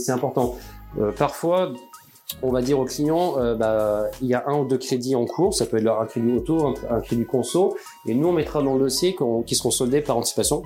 important. 0.09 0.55
Euh, 0.99 1.11
parfois, 1.11 1.73
on 2.41 2.51
va 2.51 2.61
dire 2.61 2.77
au 2.79 2.85
client, 2.85 3.35
euh, 3.37 3.55
bah, 3.55 4.05
il 4.21 4.27
y 4.27 4.33
a 4.33 4.43
un 4.47 4.59
ou 4.59 4.65
deux 4.65 4.77
crédits 4.77 5.15
en 5.15 5.25
cours, 5.25 5.53
ça 5.53 5.65
peut 5.65 5.77
être 5.77 5.87
un 5.87 6.05
crédit 6.05 6.31
auto, 6.33 6.75
un, 6.89 6.99
crédit 6.99 7.25
conso, 7.25 7.77
et 8.05 8.13
nous 8.13 8.27
on 8.27 8.33
mettra 8.33 8.61
dans 8.61 8.73
le 8.73 8.81
dossier 8.81 9.15
qui 9.45 9.55
seront 9.55 9.71
soldés 9.71 10.01
par 10.01 10.17
anticipation, 10.17 10.61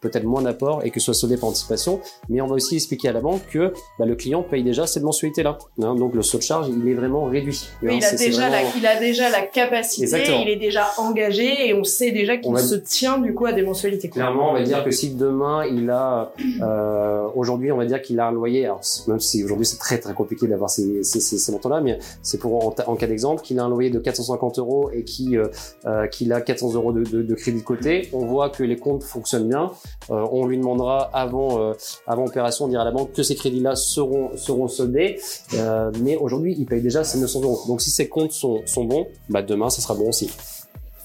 peut-être 0.00 0.24
moins 0.24 0.42
d'apport 0.42 0.82
et 0.84 0.90
que 0.90 1.00
ce 1.00 1.06
soit 1.06 1.14
soldé 1.14 1.36
par 1.36 1.50
anticipation, 1.50 2.00
mais 2.28 2.40
on 2.40 2.46
va 2.46 2.54
aussi 2.54 2.76
expliquer 2.76 3.08
à 3.08 3.12
la 3.12 3.20
banque 3.20 3.42
que 3.50 3.72
bah, 3.98 4.06
le 4.06 4.14
client 4.14 4.42
paye 4.42 4.62
déjà 4.62 4.86
cette 4.86 5.02
mensualité-là. 5.02 5.58
Hein, 5.82 5.94
donc 5.94 6.14
le 6.14 6.22
saut 6.22 6.38
de 6.38 6.42
charge, 6.42 6.68
il 6.68 6.88
est 6.88 6.94
vraiment 6.94 7.24
réduit. 7.24 7.68
Oui, 7.82 7.98
il, 7.98 8.04
a 8.04 8.14
déjà 8.14 8.48
la, 8.48 8.62
il 8.76 8.86
a 8.86 8.98
déjà 8.98 9.28
la 9.28 9.42
capacité, 9.42 10.24
il 10.42 10.48
est 10.48 10.56
déjà 10.56 10.86
engagé 10.96 11.68
et 11.68 11.74
on 11.74 11.84
sait 11.84 12.10
déjà 12.10 12.38
qu'il 12.38 12.56
se 12.58 12.74
tient 12.74 13.18
du 13.18 13.34
coup 13.34 13.46
à 13.46 13.52
des 13.52 13.62
mensualités. 13.62 14.08
Clairement, 14.08 14.50
on 14.50 14.54
va 14.54 14.62
dire 14.62 14.82
que 14.82 14.90
si 14.90 15.14
demain 15.14 15.66
il 15.66 15.90
a, 15.90 16.32
euh, 16.62 17.28
aujourd'hui 17.34 17.70
on 17.70 17.76
va 17.76 17.84
dire 17.84 18.00
qu'il 18.00 18.18
a 18.18 18.28
un 18.28 18.32
loyer, 18.32 18.64
alors 18.64 18.80
même 19.08 19.20
si 19.20 19.44
aujourd'hui 19.44 19.66
c'est 19.66 19.78
très 19.78 19.98
très 19.98 20.14
compliqué 20.14 20.46
d'avoir 20.46 20.70
ces 20.70 21.01
ces, 21.02 21.52
montants-là, 21.52 21.80
mais 21.80 21.98
c'est 22.22 22.38
pour 22.38 22.66
en, 22.66 22.96
cas 22.96 23.06
d'exemple 23.06 23.42
qu'il 23.42 23.58
a 23.58 23.64
un 23.64 23.68
loyer 23.68 23.90
de 23.90 23.98
450 23.98 24.58
euros 24.58 24.90
et 24.92 25.04
euh, 25.32 25.48
euh, 25.86 26.06
qu'il 26.06 26.32
a 26.32 26.40
400 26.40 26.74
euros 26.74 26.92
de, 26.92 27.34
crédit 27.34 27.60
de 27.60 27.64
côté. 27.64 28.08
On 28.12 28.24
voit 28.26 28.50
que 28.50 28.62
les 28.62 28.76
comptes 28.76 29.02
fonctionnent 29.02 29.48
bien. 29.48 29.72
Euh, 30.10 30.26
on 30.32 30.46
lui 30.46 30.58
demandera 30.58 31.10
avant 31.12 31.60
euh, 31.60 31.72
avant 32.06 32.26
opération, 32.26 32.66
on 32.66 32.68
dira 32.68 32.82
à 32.82 32.84
la 32.84 32.90
banque 32.90 33.12
que 33.12 33.22
ces 33.22 33.34
crédits-là 33.34 33.76
seront 33.76 34.36
seront 34.36 34.68
soldés. 34.68 35.18
Euh, 35.54 35.90
mais 36.00 36.16
aujourd'hui, 36.16 36.54
il 36.58 36.66
paye 36.66 36.80
déjà 36.80 37.04
ses 37.04 37.18
900 37.18 37.42
euros. 37.42 37.60
Donc 37.66 37.80
si 37.80 37.90
ces 37.90 38.08
comptes 38.08 38.32
sont 38.32 38.84
bons, 38.84 39.06
bah 39.28 39.42
demain, 39.42 39.70
ça 39.70 39.80
sera 39.82 39.94
bon 39.94 40.08
aussi. 40.08 40.30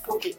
Ok. 0.09 0.35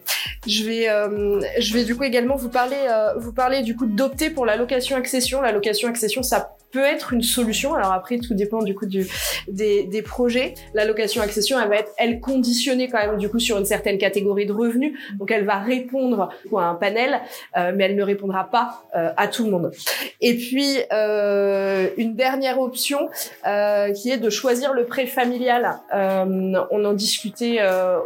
Je 0.47 0.65
vais, 0.65 0.89
euh, 0.89 1.41
je 1.59 1.75
vais 1.75 1.85
du 1.85 1.97
coup 1.97 2.05
également 2.05 2.37
vous 2.37 2.49
parler, 2.49 2.77
euh, 2.89 3.15
vous 3.19 3.33
parler 3.33 3.63
du 3.63 3.77
coup 3.77 3.87
d'opter 3.87 4.31
pour 4.31 4.47
la 4.47 4.57
location 4.57 4.97
accession. 4.97 5.41
La 5.41 5.53
location 5.53 5.89
accession, 5.89 6.23
ça 6.23 6.57
peut 6.71 6.85
être 6.85 7.13
une 7.13 7.23
solution. 7.23 7.75
Alors 7.75 7.93
après, 7.93 8.19
tout 8.19 8.35
dépend 8.35 8.63
du 8.63 8.75
coup 8.75 8.87
du, 8.87 9.07
des, 9.49 9.85
des 9.85 10.03
projets. 10.03 10.55
La 10.75 10.85
location 10.85 11.23
accession, 11.23 11.59
elle 11.61 11.69
va 11.69 11.77
être, 11.77 11.93
elle 11.97 12.21
conditionnée 12.21 12.89
quand 12.89 12.99
même 12.99 13.17
du 13.17 13.29
coup 13.29 13.39
sur 13.39 13.59
une 13.59 13.65
certaine 13.65 13.99
catégorie 13.99 14.47
de 14.47 14.53
revenus. 14.53 14.99
Donc 15.19 15.31
elle 15.31 15.45
va 15.45 15.59
répondre 15.59 16.31
à 16.57 16.63
un 16.63 16.75
panel, 16.75 17.21
euh, 17.57 17.73
mais 17.75 17.85
elle 17.85 17.97
ne 17.97 18.03
répondra 18.03 18.51
pas 18.51 18.85
euh, 18.95 19.11
à 19.17 19.29
tout 19.29 19.45
le 19.45 19.51
monde. 19.51 19.73
Et 20.21 20.35
puis 20.37 20.77
euh, 20.93 21.89
une 21.97 22.15
dernière 22.15 22.61
option 22.61 23.09
euh, 23.47 23.93
qui 23.93 24.11
est 24.11 24.19
de 24.19 24.31
choisir 24.31 24.73
le 24.73 24.85
prêt 24.85 25.07
familial. 25.07 25.79
on 25.93 26.85
en 26.85 26.93
discutait, 26.93 27.59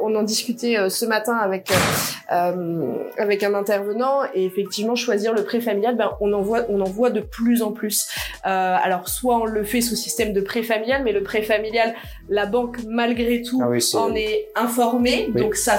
on 0.03 0.15
en 0.15 0.23
discutait 0.23 0.89
ce 0.89 1.05
matin 1.05 1.37
avec 1.37 1.71
avec 2.29 3.43
un 3.43 3.55
intervenant 3.55 4.21
et 4.35 4.45
effectivement 4.45 4.95
choisir 4.95 5.33
le 5.35 5.45
prêt 5.45 5.61
familial, 5.61 5.97
ben 5.97 6.13
on 6.21 6.33
en 6.33 6.41
voit, 6.41 6.65
on 6.69 6.81
en 6.81 6.89
voit 6.89 7.11
de 7.11 7.21
plus 7.21 7.63
en 7.63 7.73
plus. 7.73 8.09
Euh, 8.53 8.77
alors 8.83 9.09
soit 9.09 9.37
on 9.39 9.45
le 9.45 9.65
fait 9.65 9.81
sous 9.81 9.97
système 9.97 10.33
de 10.33 10.41
prêt 10.41 10.63
familial, 10.63 11.03
mais 11.05 11.13
le 11.13 11.23
prêt 11.23 11.43
familial, 11.43 11.95
la 12.29 12.47
banque 12.47 12.79
malgré 12.87 13.43
tout 13.43 13.63
ah 13.63 13.99
en 13.99 14.15
est 14.15 14.49
informée, 14.55 15.29
donc 15.35 15.55
ça 15.55 15.79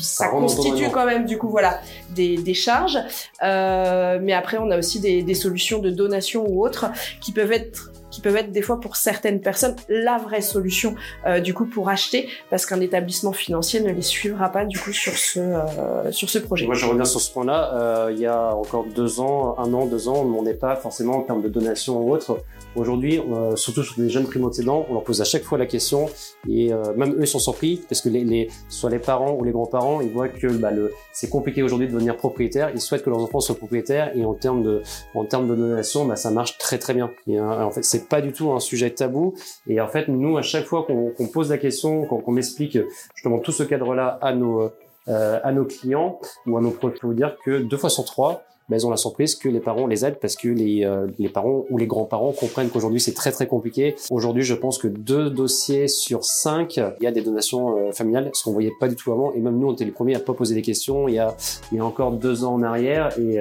ça 0.00 0.28
constitue 0.28 0.88
quand 0.90 1.06
même 1.06 1.24
du 1.26 1.38
coup 1.38 1.48
voilà 1.48 1.80
des, 2.10 2.36
des 2.36 2.54
charges. 2.54 2.98
Euh, 3.42 4.18
mais 4.22 4.32
après 4.32 4.58
on 4.58 4.70
a 4.70 4.78
aussi 4.78 5.00
des, 5.00 5.22
des 5.22 5.34
solutions 5.34 5.78
de 5.78 5.90
donation 5.90 6.44
ou 6.48 6.64
autres 6.64 6.86
qui 7.20 7.32
peuvent 7.32 7.52
être 7.52 7.92
qui 8.10 8.20
peuvent 8.20 8.36
être 8.36 8.52
des 8.52 8.62
fois 8.62 8.80
pour 8.80 8.96
certaines 8.96 9.40
personnes 9.40 9.76
la 9.88 10.18
vraie 10.18 10.40
solution 10.40 10.94
euh, 11.26 11.40
du 11.40 11.54
coup 11.54 11.66
pour 11.66 11.88
acheter 11.88 12.28
parce 12.50 12.66
qu'un 12.66 12.80
établissement 12.80 13.32
financier 13.32 13.80
ne 13.80 13.90
les 13.90 14.02
suivra 14.02 14.50
pas 14.50 14.64
du 14.64 14.78
coup 14.78 14.92
sur 14.92 15.12
ce 15.12 15.40
euh, 15.40 16.12
sur 16.12 16.30
ce 16.30 16.38
projet. 16.38 16.66
Moi 16.66 16.74
je 16.74 16.86
reviens 16.86 17.04
sur 17.04 17.20
ce 17.20 17.32
point-là. 17.32 17.74
Euh, 17.74 18.12
il 18.12 18.20
y 18.20 18.26
a 18.26 18.54
encore 18.54 18.84
deux 18.94 19.20
ans, 19.20 19.56
un 19.58 19.72
an, 19.74 19.86
deux 19.86 20.08
ans, 20.08 20.16
on 20.20 20.24
ne 20.24 20.30
demandait 20.30 20.54
pas 20.54 20.76
forcément 20.76 21.18
en 21.18 21.22
termes 21.22 21.42
de 21.42 21.48
donation 21.48 22.00
ou 22.00 22.12
autre. 22.12 22.40
Aujourd'hui, 22.76 23.18
euh, 23.18 23.56
surtout 23.56 23.82
sur 23.82 24.00
les 24.00 24.08
jeunes 24.08 24.26
primo-accédants, 24.26 24.86
on 24.88 24.94
leur 24.94 25.02
pose 25.02 25.20
à 25.20 25.24
chaque 25.24 25.42
fois 25.42 25.58
la 25.58 25.66
question 25.66 26.06
et 26.48 26.72
euh, 26.72 26.94
même 26.96 27.14
eux 27.20 27.26
sont 27.26 27.38
surpris 27.38 27.82
parce 27.88 28.00
que 28.00 28.08
les, 28.08 28.24
les, 28.24 28.48
soit 28.68 28.90
les 28.90 28.98
parents 28.98 29.32
ou 29.32 29.42
les 29.42 29.50
grands-parents, 29.50 30.00
ils 30.00 30.10
voient 30.10 30.28
que 30.28 30.46
bah, 30.46 30.70
c'est 31.12 31.28
compliqué 31.28 31.62
aujourd'hui 31.62 31.88
de 31.88 31.92
devenir 31.92 32.16
propriétaire. 32.16 32.70
Ils 32.74 32.80
souhaitent 32.80 33.02
que 33.02 33.10
leurs 33.10 33.22
enfants 33.22 33.40
soient 33.40 33.56
propriétaires 33.56 34.16
et 34.16 34.24
en 34.24 34.34
termes 34.34 34.62
de, 34.62 34.82
en 35.14 35.24
termes 35.24 35.48
de 35.48 35.56
donation, 35.56 36.04
bah, 36.04 36.16
ça 36.16 36.30
marche 36.30 36.58
très 36.58 36.78
très 36.78 36.94
bien. 36.94 37.10
Et, 37.26 37.40
en 37.40 37.70
fait, 37.70 37.84
c'est 37.84 37.97
pas 38.06 38.20
du 38.20 38.32
tout 38.32 38.52
un 38.52 38.60
sujet 38.60 38.90
tabou. 38.90 39.34
Et 39.66 39.80
en 39.80 39.88
fait, 39.88 40.08
nous, 40.08 40.36
à 40.36 40.42
chaque 40.42 40.64
fois 40.64 40.86
qu'on 40.86 41.26
pose 41.26 41.50
la 41.50 41.58
question, 41.58 42.04
qu'on 42.04 42.36
explique 42.36 42.78
justement 43.14 43.38
tout 43.38 43.52
ce 43.52 43.62
cadre-là 43.62 44.18
à 44.20 44.34
nos 44.34 44.70
euh, 45.08 45.40
à 45.42 45.52
nos 45.52 45.64
clients 45.64 46.18
ou 46.46 46.58
à 46.58 46.60
nos 46.60 46.70
proches, 46.70 46.98
vous 47.02 47.14
dire 47.14 47.34
que 47.42 47.60
deux 47.60 47.78
fois 47.78 47.88
sur 47.88 48.04
trois, 48.04 48.42
ben, 48.68 48.76
ils 48.76 48.86
ont 48.86 48.90
la 48.90 48.98
surprise 48.98 49.36
que 49.36 49.48
les 49.48 49.60
parents 49.60 49.86
les 49.86 50.04
aident 50.04 50.18
parce 50.20 50.36
que 50.36 50.48
les, 50.48 50.84
euh, 50.84 51.06
parents 51.32 51.64
ou 51.70 51.78
les 51.78 51.86
grands-parents 51.86 52.32
comprennent 52.32 52.68
qu'aujourd'hui 52.68 53.00
c'est 53.00 53.14
très 53.14 53.32
très 53.32 53.46
compliqué. 53.46 53.94
Aujourd'hui, 54.10 54.42
je 54.42 54.52
pense 54.52 54.76
que 54.76 54.86
deux 54.86 55.30
dossiers 55.30 55.88
sur 55.88 56.24
cinq, 56.24 56.76
il 56.76 57.04
y 57.04 57.06
a 57.06 57.10
des 57.10 57.22
donations 57.22 57.78
euh, 57.78 57.92
familiales, 57.92 58.28
ce 58.34 58.44
qu'on 58.44 58.52
voyait 58.52 58.72
pas 58.78 58.88
du 58.88 58.96
tout 58.96 59.10
avant. 59.10 59.32
Et 59.32 59.40
même 59.40 59.58
nous, 59.58 59.68
on 59.68 59.72
était 59.72 59.86
les 59.86 59.92
premiers 59.92 60.14
à 60.14 60.20
pas 60.20 60.34
poser 60.34 60.54
des 60.54 60.62
questions 60.62 61.08
il 61.08 61.14
y 61.14 61.18
a, 61.18 61.34
encore 61.80 62.12
deux 62.12 62.44
ans 62.44 62.52
en 62.54 62.62
arrière 62.62 63.18
et, 63.18 63.40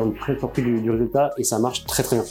on 0.00 0.10
est 0.10 0.18
très 0.18 0.38
surpris 0.38 0.62
du 0.62 0.90
résultat 0.90 1.32
et 1.36 1.44
ça 1.44 1.58
marche 1.58 1.84
très 1.84 2.02
très 2.02 2.16
bien. 2.16 2.24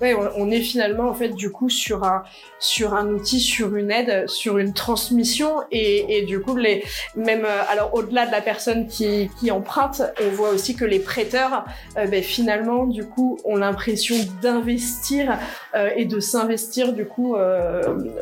Ouais, 0.00 0.14
on 0.14 0.48
est 0.52 0.60
finalement 0.60 1.08
en 1.08 1.14
fait 1.14 1.30
du 1.30 1.50
coup 1.50 1.68
sur 1.68 2.04
un 2.04 2.22
sur 2.60 2.94
un 2.94 3.08
outil, 3.08 3.40
sur 3.40 3.74
une 3.74 3.90
aide, 3.90 4.28
sur 4.28 4.58
une 4.58 4.72
transmission 4.72 5.56
et, 5.72 6.18
et 6.18 6.22
du 6.22 6.40
coup 6.40 6.54
les 6.56 6.84
même 7.16 7.44
euh, 7.44 7.62
alors 7.68 7.92
au-delà 7.94 8.24
de 8.24 8.30
la 8.30 8.40
personne 8.40 8.86
qui, 8.86 9.28
qui 9.40 9.50
emprunte, 9.50 10.02
on 10.24 10.28
voit 10.30 10.50
aussi 10.50 10.76
que 10.76 10.84
les 10.84 11.00
prêteurs 11.00 11.64
euh, 11.96 12.06
ben, 12.06 12.22
finalement 12.22 12.86
du 12.86 13.04
coup 13.06 13.40
ont 13.44 13.56
l'impression 13.56 14.14
d'investir 14.40 15.36
euh, 15.74 15.90
et 15.96 16.04
de 16.04 16.20
s'investir 16.20 16.92
du 16.92 17.04
coup 17.04 17.34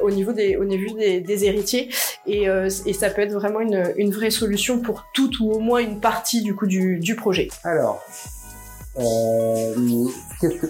au 0.03 0.11
niveau 0.11 0.33
des 0.33 0.57
au 0.57 0.65
niveau 0.65 0.97
des, 0.97 1.21
des 1.21 1.45
héritiers 1.45 1.91
et, 2.27 2.47
et 2.87 2.93
ça 2.95 3.11
peut 3.11 3.21
être 3.21 3.35
vraiment 3.35 3.61
une, 3.61 3.93
une 3.97 4.13
vraie 4.13 4.31
solution 4.31 4.81
pour 4.81 5.05
toute 5.13 5.41
ou 5.41 5.51
au 5.51 5.59
moins 5.59 5.81
une 5.81 6.01
partie 6.01 6.41
du 6.43 6.55
coup 6.55 6.67
du, 6.67 6.99
du 7.01 7.17
projet. 7.17 7.49
Alors 7.65 8.03
euh, 8.99 9.75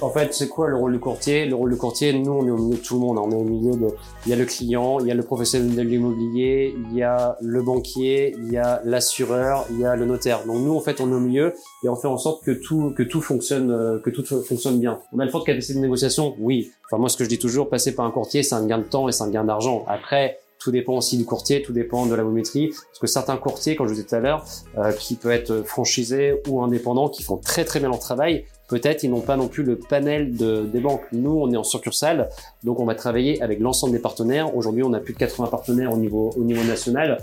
en 0.01 0.11
fait, 0.11 0.35
c'est 0.35 0.49
quoi 0.49 0.69
le 0.69 0.77
rôle 0.77 0.93
du 0.93 0.99
courtier? 0.99 1.47
Le 1.47 1.55
rôle 1.55 1.71
du 1.71 1.77
courtier, 1.77 2.13
nous, 2.13 2.33
on 2.33 2.47
est 2.47 2.51
au 2.51 2.57
milieu 2.57 2.77
de 2.77 2.83
tout 2.83 2.95
le 2.95 3.01
monde. 3.01 3.19
On 3.19 3.31
est 3.31 3.37
au 3.37 3.45
milieu 3.45 3.73
de, 3.73 3.89
il 4.25 4.31
y 4.31 4.33
a 4.33 4.37
le 4.37 4.45
client, 4.45 4.99
il 5.01 5.07
y 5.07 5.11
a 5.11 5.15
le 5.15 5.23
professionnel 5.23 5.75
de 5.75 5.83
l'immobilier, 5.83 6.75
il 6.77 6.97
y 6.97 7.03
a 7.03 7.37
le 7.41 7.63
banquier, 7.63 8.35
il 8.39 8.53
y 8.53 8.57
a 8.57 8.81
l'assureur, 8.85 9.67
il 9.71 9.81
y 9.81 9.85
a 9.85 9.97
le 9.97 10.07
notaire. 10.07 10.45
Donc 10.47 10.59
nous, 10.59 10.75
en 10.75 10.81
fait, 10.81 11.01
on 11.01 11.11
est 11.11 11.15
au 11.15 11.21
milieu 11.21 11.55
et 11.85 11.89
on 11.89 11.97
fait 11.97 12.09
en 12.09 12.19
sorte 12.19 12.45
que 12.45 12.51
tout, 12.51 12.93
que 12.97 13.03
tout 13.03 13.21
fonctionne, 13.21 13.71
euh, 13.71 13.99
que 14.01 14.11
tout 14.11 14.25
fonctionne 14.25 14.79
bien. 14.79 15.01
On 15.13 15.19
a 15.19 15.25
une 15.25 15.31
forte 15.31 15.47
capacité 15.47 15.75
de 15.75 15.81
négociation, 15.81 16.35
oui. 16.39 16.71
Enfin, 16.87 16.99
moi, 16.99 17.09
ce 17.09 17.17
que 17.17 17.25
je 17.25 17.29
dis 17.29 17.39
toujours, 17.39 17.69
passer 17.69 17.95
par 17.95 18.07
un 18.07 18.11
courtier, 18.11 18.43
c'est 18.43 18.55
un 18.55 18.67
gain 18.67 18.79
de 18.79 18.85
temps 18.85 19.09
et 19.09 19.13
c'est 19.13 19.25
un 19.25 19.31
gain 19.31 19.45
d'argent. 19.45 19.85
Après, 19.89 20.39
tout 20.67 20.73
dépend 20.73 20.95
aussi 20.95 21.17
du 21.17 21.25
courtier, 21.25 21.63
tout 21.63 21.73
dépend 21.73 22.07
de 22.07 22.15
la 22.17 22.25
volumétrie. 22.25 22.71
Parce 22.71 22.99
que 23.01 23.07
certains 23.07 23.37
courtiers, 23.37 23.77
comme 23.77 23.87
je 23.87 23.93
vous 23.93 23.97
disais 23.99 24.09
tout 24.09 24.17
à 24.17 24.19
l'heure, 24.19 24.45
euh, 24.79 24.91
qui 24.91 25.15
peuvent 25.15 25.31
être 25.31 25.63
franchisés 25.63 26.43
ou 26.49 26.61
indépendants, 26.61 27.09
qui 27.09 27.23
font 27.23 27.37
très 27.37 27.65
très 27.65 27.79
bien 27.79 27.89
leur 27.89 28.01
travail, 28.01 28.47
peut-être 28.67 29.05
ils 29.05 29.11
n'ont 29.11 29.21
pas 29.21 29.37
non 29.37 29.47
plus 29.47 29.63
le 29.63 29.79
panel 29.79 30.37
de, 30.37 30.65
des 30.65 30.81
banques. 30.81 31.05
Nous, 31.13 31.31
on 31.31 31.53
est 31.53 31.57
en 31.57 31.63
succursale, 31.63 32.31
donc 32.65 32.81
on 32.81 32.85
va 32.85 32.97
travailler 32.97 33.41
avec 33.45 33.61
l'ensemble 33.61 33.93
des 33.93 34.01
partenaires. 34.01 34.57
Aujourd'hui, 34.57 34.83
on 34.83 34.93
a 34.93 34.99
plus 34.99 35.15
de 35.15 35.19
80 35.19 35.47
partenaires 35.47 35.93
au 35.93 35.99
niveau, 35.99 36.33
au 36.37 36.43
niveau 36.43 36.65
national. 36.65 37.19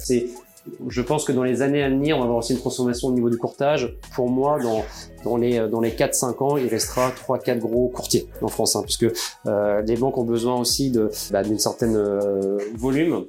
Je 0.87 1.01
pense 1.01 1.25
que 1.25 1.31
dans 1.31 1.43
les 1.43 1.61
années 1.61 1.83
à 1.83 1.89
venir, 1.89 2.15
on 2.15 2.19
va 2.19 2.25
avoir 2.25 2.39
aussi 2.39 2.53
une 2.53 2.59
transformation 2.59 3.09
au 3.09 3.11
niveau 3.13 3.29
du 3.29 3.37
courtage. 3.37 3.97
Pour 4.15 4.29
moi, 4.29 4.59
dans, 4.59 4.83
dans 5.23 5.37
les, 5.37 5.67
dans 5.67 5.81
les 5.81 5.91
4-5 5.91 6.43
ans, 6.43 6.57
il 6.57 6.67
restera 6.67 7.11
3-4 7.11 7.59
gros 7.59 7.89
courtiers 7.89 8.27
en 8.41 8.47
France, 8.47 8.75
hein, 8.75 8.81
puisque 8.83 9.07
euh, 9.45 9.81
les 9.81 9.97
banques 9.97 10.17
ont 10.17 10.23
besoin 10.23 10.59
aussi 10.59 10.93
bah, 11.31 11.43
d'une 11.43 11.59
certaine 11.59 11.95
euh, 11.95 12.57
volume 12.75 13.25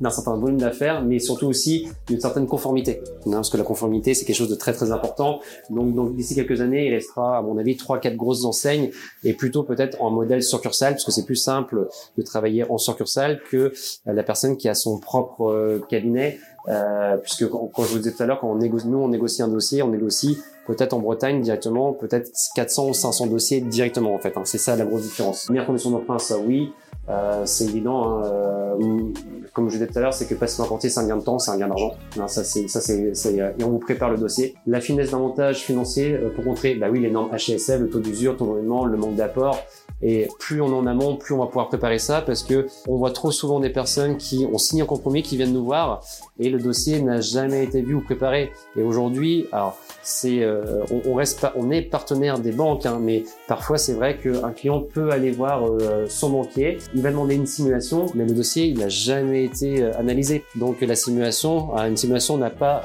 d'un 0.00 0.10
certain 0.10 0.36
volume 0.36 0.58
d'affaires, 0.58 1.02
mais 1.02 1.18
surtout 1.18 1.46
aussi 1.46 1.88
d'une 2.06 2.20
certaine 2.20 2.46
conformité. 2.46 3.00
Hein, 3.26 3.32
parce 3.32 3.50
que 3.50 3.56
la 3.56 3.64
conformité, 3.64 4.14
c'est 4.14 4.24
quelque 4.24 4.36
chose 4.36 4.50
de 4.50 4.54
très 4.54 4.72
très 4.72 4.92
important. 4.92 5.40
Donc, 5.70 5.94
donc 5.94 6.14
d'ici 6.14 6.34
quelques 6.34 6.60
années, 6.60 6.86
il 6.86 6.94
restera, 6.94 7.38
à 7.38 7.42
mon 7.42 7.58
avis, 7.58 7.76
trois 7.76 7.98
quatre 7.98 8.16
grosses 8.16 8.44
enseignes, 8.44 8.90
et 9.24 9.32
plutôt 9.32 9.62
peut-être 9.62 10.00
en 10.00 10.10
modèle 10.10 10.42
succursale, 10.42 10.94
parce 10.94 11.04
que 11.04 11.12
c'est 11.12 11.24
plus 11.24 11.36
simple 11.36 11.88
de 12.16 12.22
travailler 12.22 12.64
en 12.70 12.78
succursale 12.78 13.40
que 13.50 13.56
euh, 13.56 13.72
la 14.12 14.22
personne 14.22 14.56
qui 14.56 14.68
a 14.68 14.74
son 14.74 14.98
propre 14.98 15.50
euh, 15.50 15.80
cabinet. 15.88 16.38
Euh, 16.68 17.16
puisque 17.16 17.48
quand, 17.48 17.70
je 17.78 17.88
vous 17.88 17.98
disais 17.98 18.12
tout 18.12 18.22
à 18.22 18.26
l'heure, 18.26 18.40
quand 18.40 18.50
on 18.50 18.56
négocie, 18.56 18.86
nous 18.86 18.98
on 18.98 19.08
négocie 19.08 19.42
un 19.42 19.48
dossier, 19.48 19.82
on 19.82 19.88
négocie 19.88 20.38
peut-être 20.66 20.92
en 20.92 21.00
Bretagne 21.00 21.40
directement, 21.40 21.92
peut-être 21.92 22.30
400 22.54 22.88
ou 22.88 22.94
500 22.94 23.26
dossiers 23.26 23.60
directement 23.60 24.14
en 24.14 24.18
fait. 24.18 24.36
Hein. 24.36 24.42
C'est 24.44 24.58
ça 24.58 24.76
la 24.76 24.84
grosse 24.84 25.02
différence. 25.02 25.50
Meilleure 25.50 25.66
condition 25.66 25.90
d'emprunt, 25.90 26.18
ça 26.18 26.38
oui. 26.38 26.72
Euh, 27.08 27.42
c'est 27.46 27.64
évident. 27.64 28.04
Hein, 28.04 28.22
euh, 28.24 29.12
comme 29.52 29.68
je 29.68 29.74
disais 29.74 29.86
tout 29.86 29.98
à 29.98 30.00
l'heure, 30.00 30.14
c'est 30.14 30.26
que 30.26 30.34
passer 30.34 30.62
un 30.62 30.66
courtier, 30.66 30.88
c'est 30.88 31.00
un 31.00 31.06
gain 31.06 31.16
de 31.16 31.22
temps, 31.22 31.38
c'est 31.38 31.50
un 31.50 31.58
gain 31.58 31.68
d'argent. 31.68 31.94
ça, 32.26 32.44
c'est, 32.44 32.68
ça, 32.68 32.80
c'est, 32.80 33.12
et 33.34 33.64
on 33.64 33.70
vous 33.70 33.78
prépare 33.78 34.10
le 34.10 34.16
dossier. 34.16 34.54
La 34.66 34.80
finesse 34.80 35.10
d'un 35.10 35.18
montage 35.18 35.58
financier 35.58 36.14
euh, 36.14 36.30
pour 36.30 36.44
contrer, 36.44 36.74
bah 36.74 36.86
oui, 36.90 37.00
les 37.00 37.10
normes 37.10 37.30
HSF, 37.36 37.80
le 37.80 37.90
taux 37.90 38.00
d'usure, 38.00 38.32
le 38.32 38.38
taux 38.38 38.46
d'endettement, 38.46 38.84
le 38.86 38.96
manque 38.96 39.16
d'apport. 39.16 39.58
Et 40.02 40.28
plus 40.40 40.60
on 40.60 40.68
est 40.68 40.74
en 40.74 40.86
amont, 40.86 41.16
plus 41.16 41.32
on 41.32 41.38
va 41.38 41.46
pouvoir 41.46 41.68
préparer 41.68 42.00
ça 42.00 42.22
parce 42.22 42.42
que 42.42 42.66
on 42.88 42.96
voit 42.96 43.12
trop 43.12 43.30
souvent 43.30 43.60
des 43.60 43.70
personnes 43.70 44.16
qui 44.16 44.46
ont 44.52 44.58
signé 44.58 44.82
un 44.82 44.86
compromis, 44.86 45.22
qui 45.22 45.36
viennent 45.36 45.52
nous 45.52 45.64
voir 45.64 46.02
et 46.40 46.50
le 46.50 46.58
dossier 46.58 47.00
n'a 47.00 47.20
jamais 47.20 47.62
été 47.62 47.82
vu 47.82 47.94
ou 47.94 48.00
préparé. 48.00 48.52
Et 48.76 48.82
aujourd'hui, 48.82 49.46
alors 49.52 49.78
c'est, 50.02 50.42
euh, 50.42 50.82
on, 51.06 51.14
reste, 51.14 51.40
pas, 51.40 51.52
on 51.54 51.70
est 51.70 51.82
partenaire 51.82 52.40
des 52.40 52.50
banques, 52.50 52.84
hein, 52.84 52.98
mais 53.00 53.22
parfois 53.46 53.78
c'est 53.78 53.92
vrai 53.92 54.18
qu'un 54.18 54.50
client 54.50 54.80
peut 54.80 55.10
aller 55.10 55.30
voir 55.30 55.64
euh, 55.64 56.06
son 56.08 56.30
banquier, 56.30 56.78
il 56.94 57.02
va 57.02 57.10
demander 57.10 57.34
une 57.34 57.46
simulation, 57.46 58.06
mais 58.14 58.24
le 58.24 58.34
dossier 58.34 58.66
il 58.66 58.78
n'a 58.78 58.88
jamais 58.88 59.44
été 59.44 59.82
euh, 59.82 59.98
analysé. 59.98 60.44
Donc 60.56 60.80
la 60.80 60.94
simulation, 60.94 61.76
une 61.76 61.96
simulation 61.96 62.36
n'a 62.38 62.50
pas 62.50 62.84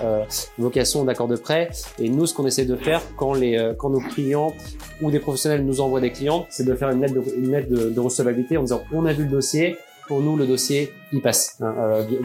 vocation 0.57 1.03
d'accord 1.03 1.27
de 1.27 1.35
prêt. 1.35 1.69
Et 1.99 2.09
nous, 2.09 2.25
ce 2.25 2.33
qu'on 2.33 2.45
essaie 2.45 2.65
de 2.65 2.75
faire 2.75 3.01
quand 3.15 3.33
les, 3.33 3.73
quand 3.77 3.89
nos 3.89 3.99
clients 3.99 4.53
ou 5.01 5.11
des 5.11 5.19
professionnels 5.19 5.65
nous 5.65 5.81
envoient 5.81 6.01
des 6.01 6.11
clients, 6.11 6.45
c'est 6.49 6.65
de 6.65 6.73
faire 6.75 6.89
une 6.89 7.01
lettre 7.01 7.13
de, 7.13 7.23
une 7.37 7.51
lettre 7.51 7.69
de, 7.69 7.99
recevabilité 7.99 8.57
en 8.57 8.63
disant 8.63 8.81
on 8.93 9.05
a 9.05 9.13
vu 9.13 9.23
le 9.23 9.29
dossier, 9.29 9.75
pour 10.07 10.21
nous, 10.21 10.37
le 10.37 10.47
dossier, 10.47 10.93
il 11.11 11.21
passe 11.21 11.57
hein, 11.61 11.73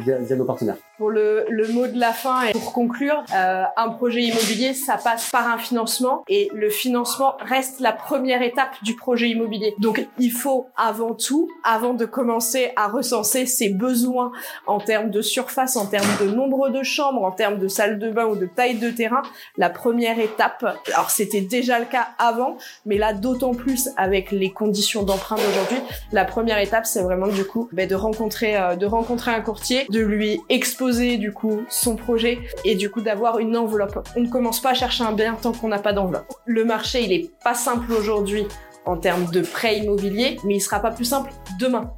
via, 0.04 0.36
nos 0.36 0.44
partenaires 0.44 0.76
pour 1.02 1.10
le, 1.10 1.46
le, 1.48 1.66
mot 1.66 1.88
de 1.88 1.98
la 1.98 2.12
fin 2.12 2.44
et 2.44 2.52
pour 2.52 2.72
conclure, 2.72 3.24
euh, 3.34 3.64
un 3.76 3.88
projet 3.88 4.22
immobilier, 4.22 4.72
ça 4.72 4.96
passe 5.02 5.30
par 5.30 5.48
un 5.48 5.58
financement 5.58 6.22
et 6.28 6.48
le 6.54 6.70
financement 6.70 7.34
reste 7.40 7.80
la 7.80 7.92
première 7.92 8.40
étape 8.40 8.70
du 8.84 8.94
projet 8.94 9.28
immobilier. 9.28 9.74
Donc 9.80 10.06
il 10.20 10.30
faut 10.30 10.68
avant 10.76 11.14
tout, 11.14 11.50
avant 11.64 11.94
de 11.94 12.04
commencer 12.04 12.70
à 12.76 12.86
recenser 12.86 13.46
ses 13.46 13.70
besoins 13.70 14.30
en 14.68 14.78
termes 14.78 15.10
de 15.10 15.22
surface, 15.22 15.76
en 15.76 15.86
termes 15.86 16.06
de 16.20 16.30
nombre 16.30 16.68
de 16.68 16.84
chambres, 16.84 17.24
en 17.24 17.32
termes 17.32 17.58
de 17.58 17.66
salle 17.66 17.98
de 17.98 18.08
bain 18.08 18.26
ou 18.26 18.36
de 18.36 18.46
taille 18.46 18.78
de 18.78 18.90
terrain, 18.90 19.22
la 19.56 19.70
première 19.70 20.20
étape, 20.20 20.64
alors 20.94 21.10
c'était 21.10 21.40
déjà 21.40 21.80
le 21.80 21.86
cas 21.86 22.10
avant, 22.20 22.58
mais 22.86 22.96
là 22.96 23.12
d'autant 23.12 23.54
plus 23.54 23.88
avec 23.96 24.30
les 24.30 24.50
conditions 24.50 25.02
d'emprunt 25.02 25.34
d'aujourd'hui, 25.34 25.78
la 26.12 26.24
première 26.24 26.58
étape 26.58 26.86
c'est 26.86 27.02
vraiment 27.02 27.26
du 27.26 27.44
coup 27.44 27.68
ben, 27.72 27.88
de 27.88 27.96
rencontrer 27.96 28.56
euh, 28.56 28.76
de 28.76 28.86
rencontrer 28.86 29.32
un 29.32 29.40
courtier, 29.40 29.86
de 29.90 29.98
lui 29.98 30.38
exposer 30.48 30.91
du 30.92 31.32
coup 31.32 31.64
son 31.68 31.96
projet 31.96 32.38
et 32.64 32.74
du 32.74 32.90
coup 32.90 33.00
d'avoir 33.00 33.38
une 33.38 33.56
enveloppe. 33.56 34.06
On 34.16 34.20
ne 34.20 34.28
commence 34.28 34.60
pas 34.60 34.70
à 34.70 34.74
chercher 34.74 35.04
un 35.04 35.12
bien 35.12 35.34
tant 35.40 35.52
qu'on 35.52 35.68
n'a 35.68 35.78
pas 35.78 35.92
d'enveloppe. 35.92 36.32
Le 36.44 36.64
marché 36.64 37.02
il 37.02 37.12
est 37.12 37.30
pas 37.42 37.54
simple 37.54 37.92
aujourd'hui 37.92 38.46
en 38.84 38.96
termes 38.96 39.26
de 39.30 39.42
prêt 39.42 39.78
immobilier, 39.78 40.38
mais 40.44 40.56
il 40.56 40.60
sera 40.60 40.80
pas 40.80 40.90
plus 40.90 41.04
simple 41.04 41.30
demain. 41.60 41.92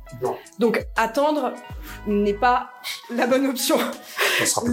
Donc 0.59 0.87
attendre 0.97 1.53
n'est 2.07 2.35
pas 2.35 2.69
la 3.15 3.27
bonne 3.27 3.47
option. 3.47 3.77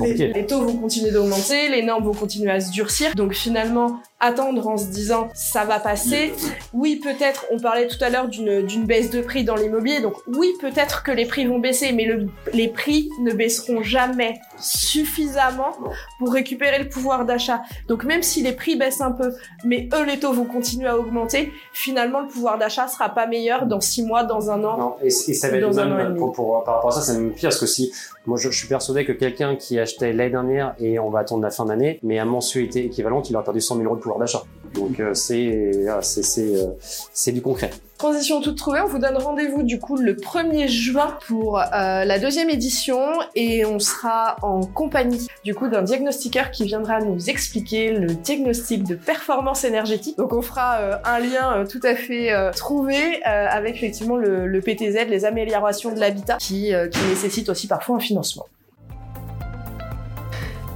les, 0.02 0.45
taux 0.45 0.62
vont 0.62 0.78
continuer 0.78 1.12
d'augmenter, 1.12 1.69
les 1.69 1.84
normes 1.84 2.06
vont 2.06 2.13
continuer 2.13 2.52
à 2.52 2.60
se 2.60 2.71
durcir. 2.71 3.15
Donc 3.15 3.34
finalement, 3.34 4.00
attendre 4.19 4.67
en 4.67 4.78
se 4.78 4.86
disant 4.86 5.30
ça 5.34 5.65
va 5.65 5.80
passer. 5.80 6.34
Oui, 6.74 7.02
peut-être, 7.04 7.45
on 7.52 7.60
parlait 7.60 7.88
tout 7.88 8.02
à 8.02 8.10
l'heure 8.10 8.28
d'une 8.28 8.86
baisse 8.86 9.10
de 9.10 9.21
prix 9.21 9.43
dans 9.43 9.56
l'immobilier. 9.56 10.02
Donc 10.02 10.15
oui, 10.28 10.54
peut-être 10.60 11.04
que 11.04 11.12
les 11.12 11.26
prix 11.26 11.45
vont 11.45 11.60
baisser, 11.60 11.91
mais 11.91 12.06
le, 12.06 12.28
les 12.54 12.67
prix 12.67 13.10
ne 13.21 13.34
baisseront 13.34 13.84
jamais 13.84 14.39
suffisamment 14.60 15.74
pour 16.19 16.32
récupérer 16.32 16.80
le 16.80 16.89
pouvoir 16.89 17.26
d'achat. 17.26 17.62
Donc 17.88 18.04
même 18.04 18.24
si 18.24 18.41
les 18.43 18.54
prix 18.54 18.76
baissent 18.76 19.02
un 19.02 19.12
peu, 19.12 19.34
mais 19.63 19.89
eux, 19.93 20.06
les 20.06 20.19
taux 20.19 20.34
vont 20.34 20.45
continuer 20.45 20.88
à 20.88 20.97
augmenter, 20.97 21.52
finalement, 21.74 22.21
le 22.21 22.28
pouvoir 22.28 22.58
d'achat 22.58 22.88
sera 22.88 23.10
pas 23.10 23.28
meilleur 23.28 23.65
dans 23.65 23.82
six 23.82 24.04
mois, 24.04 24.24
dans 24.24 24.52
un 24.52 24.63
an. 24.63 24.78
Non, 24.78 24.95
et, 25.04 25.10
ça 25.10 25.50
va 25.50 25.58
être 25.58 25.76
même, 25.76 26.15
pour, 26.15 26.63
par 26.63 26.76
rapport 26.76 26.89
à 26.89 26.93
ça, 26.93 27.02
c'est 27.02 27.13
même 27.13 27.32
pire, 27.32 27.50
parce 27.50 27.60
que 27.60 27.65
si, 27.65 27.91
moi, 28.26 28.38
je, 28.38 28.50
suis 28.50 28.68
persuadé 28.68 29.06
que 29.06 29.12
quelqu'un 29.12 29.56
qui 29.56 29.80
achetait 29.80 30.14
l'année 30.14 30.32
dernière 30.32 30.76
et 30.80 31.00
on 31.00 31.10
va 31.10 31.20
attendre 31.20 31.44
la 31.44 31.52
fin 31.52 31.66
d'année, 31.66 32.00
mais 32.04 32.20
à 32.20 32.26
mensualité 32.26 32.86
équivalente, 32.86 33.30
il 33.30 33.36
aura 33.36 33.44
perdu 33.44 33.62
100 33.62 33.78
000 33.78 33.86
euros 33.86 33.96
de 33.96 34.02
pouvoir 34.02 34.20
d'achat. 34.20 34.44
Donc 34.82 35.00
euh, 35.00 35.13
c'est 35.13 35.72
c'est 36.02 36.56
euh, 36.56 36.65
c'est 37.13 37.32
du 37.32 37.41
concret. 37.41 37.70
Transition 38.00 38.41
toute 38.41 38.58
trouvée, 38.58 38.82
on 38.82 38.88
vous 38.88 38.98
donne 38.98 39.15
rendez-vous 39.15 39.62
du 39.62 39.80
coup 39.80 39.96
le 39.96 40.15
1er 40.15 40.67
juin 40.67 41.15
pour 41.28 41.60
euh, 41.60 41.63
la 42.04 42.17
deuxième 42.17 42.50
édition 42.50 43.00
et 43.36 43.63
on 43.63 43.78
sera 43.78 44.38
en 44.41 44.62
compagnie 44.62 45.28
du 45.44 45.54
coup 45.54 45.67
d'un 45.67 45.84
diagnostiqueur 45.84 46.50
qui 46.50 46.65
viendra 46.65 47.00
nous 47.00 47.30
expliquer 47.30 47.91
le 47.91 48.08
diagnostic 48.08 48.84
de 48.84 48.96
performance 48.96 49.63
énergétique. 49.65 50.17
Donc 50.17 50.34
on 50.34 50.41
fera 50.41 51.00
un 51.06 51.20
lien 51.20 51.63
tout 51.70 51.82
à 51.84 51.94
fait 51.94 52.32
trouvé 52.54 53.22
avec 53.24 53.76
effectivement 53.76 54.17
le, 54.17 54.48
le, 54.48 54.62
PTZ, 54.62 55.08
les 55.08 55.26
améliorations 55.26 55.94
de 55.94 56.00
l'habitat 56.00 56.38
qui, 56.38 56.74
qui 56.91 57.00
nécessitent 57.08 57.50
aussi 57.50 57.67
parfois 57.67 57.98
un 57.98 58.00
financement. 58.00 58.48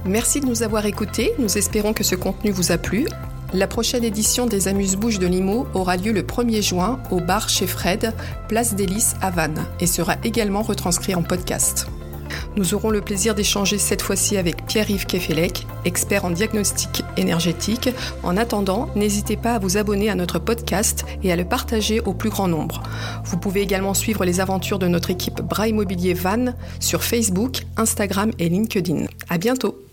Merci 0.04 0.40
de 0.40 0.46
nous 0.46 0.62
avoir 0.62 0.86
écoutés. 0.86 1.32
Nous 1.40 1.58
espérons 1.58 1.92
que 1.92 2.04
ce 2.04 2.14
contenu 2.14 2.52
vous 2.52 2.70
a 2.70 2.78
plu. 2.78 3.06
La 3.52 3.66
prochaine 3.66 4.04
édition 4.04 4.46
des 4.46 4.68
Amuse-Bouches 4.68 5.18
de 5.18 5.26
Limo 5.26 5.66
aura 5.72 5.96
lieu 5.96 6.12
le 6.12 6.22
1er 6.22 6.62
juin 6.62 7.00
au 7.10 7.20
bar 7.20 7.48
chez 7.48 7.66
Fred, 7.66 8.12
place 8.48 8.74
d'Hélice 8.74 9.14
à 9.22 9.30
Vannes, 9.30 9.64
et 9.80 9.86
sera 9.86 10.16
également 10.24 10.62
retranscrit 10.62 11.14
en 11.14 11.22
podcast. 11.22 11.86
Nous 12.56 12.74
aurons 12.74 12.90
le 12.90 13.00
plaisir 13.00 13.34
d'échanger 13.34 13.78
cette 13.78 14.02
fois-ci 14.02 14.36
avec 14.36 14.66
Pierre-Yves 14.66 15.06
Kefelec, 15.06 15.66
expert 15.84 16.24
en 16.24 16.30
diagnostic 16.30 17.04
énergétique. 17.16 17.90
En 18.22 18.36
attendant, 18.36 18.88
n'hésitez 18.96 19.36
pas 19.36 19.54
à 19.54 19.58
vous 19.58 19.76
abonner 19.76 20.10
à 20.10 20.14
notre 20.14 20.38
podcast 20.38 21.04
et 21.22 21.30
à 21.30 21.36
le 21.36 21.44
partager 21.44 22.00
au 22.00 22.14
plus 22.14 22.30
grand 22.30 22.48
nombre. 22.48 22.82
Vous 23.24 23.36
pouvez 23.36 23.60
également 23.60 23.94
suivre 23.94 24.24
les 24.24 24.40
aventures 24.40 24.78
de 24.78 24.88
notre 24.88 25.10
équipe 25.10 25.40
Bras 25.42 25.68
Immobilier 25.68 26.14
Van 26.14 26.46
sur 26.80 27.04
Facebook, 27.04 27.62
Instagram 27.76 28.30
et 28.38 28.48
LinkedIn. 28.48 29.06
À 29.28 29.38
bientôt! 29.38 29.85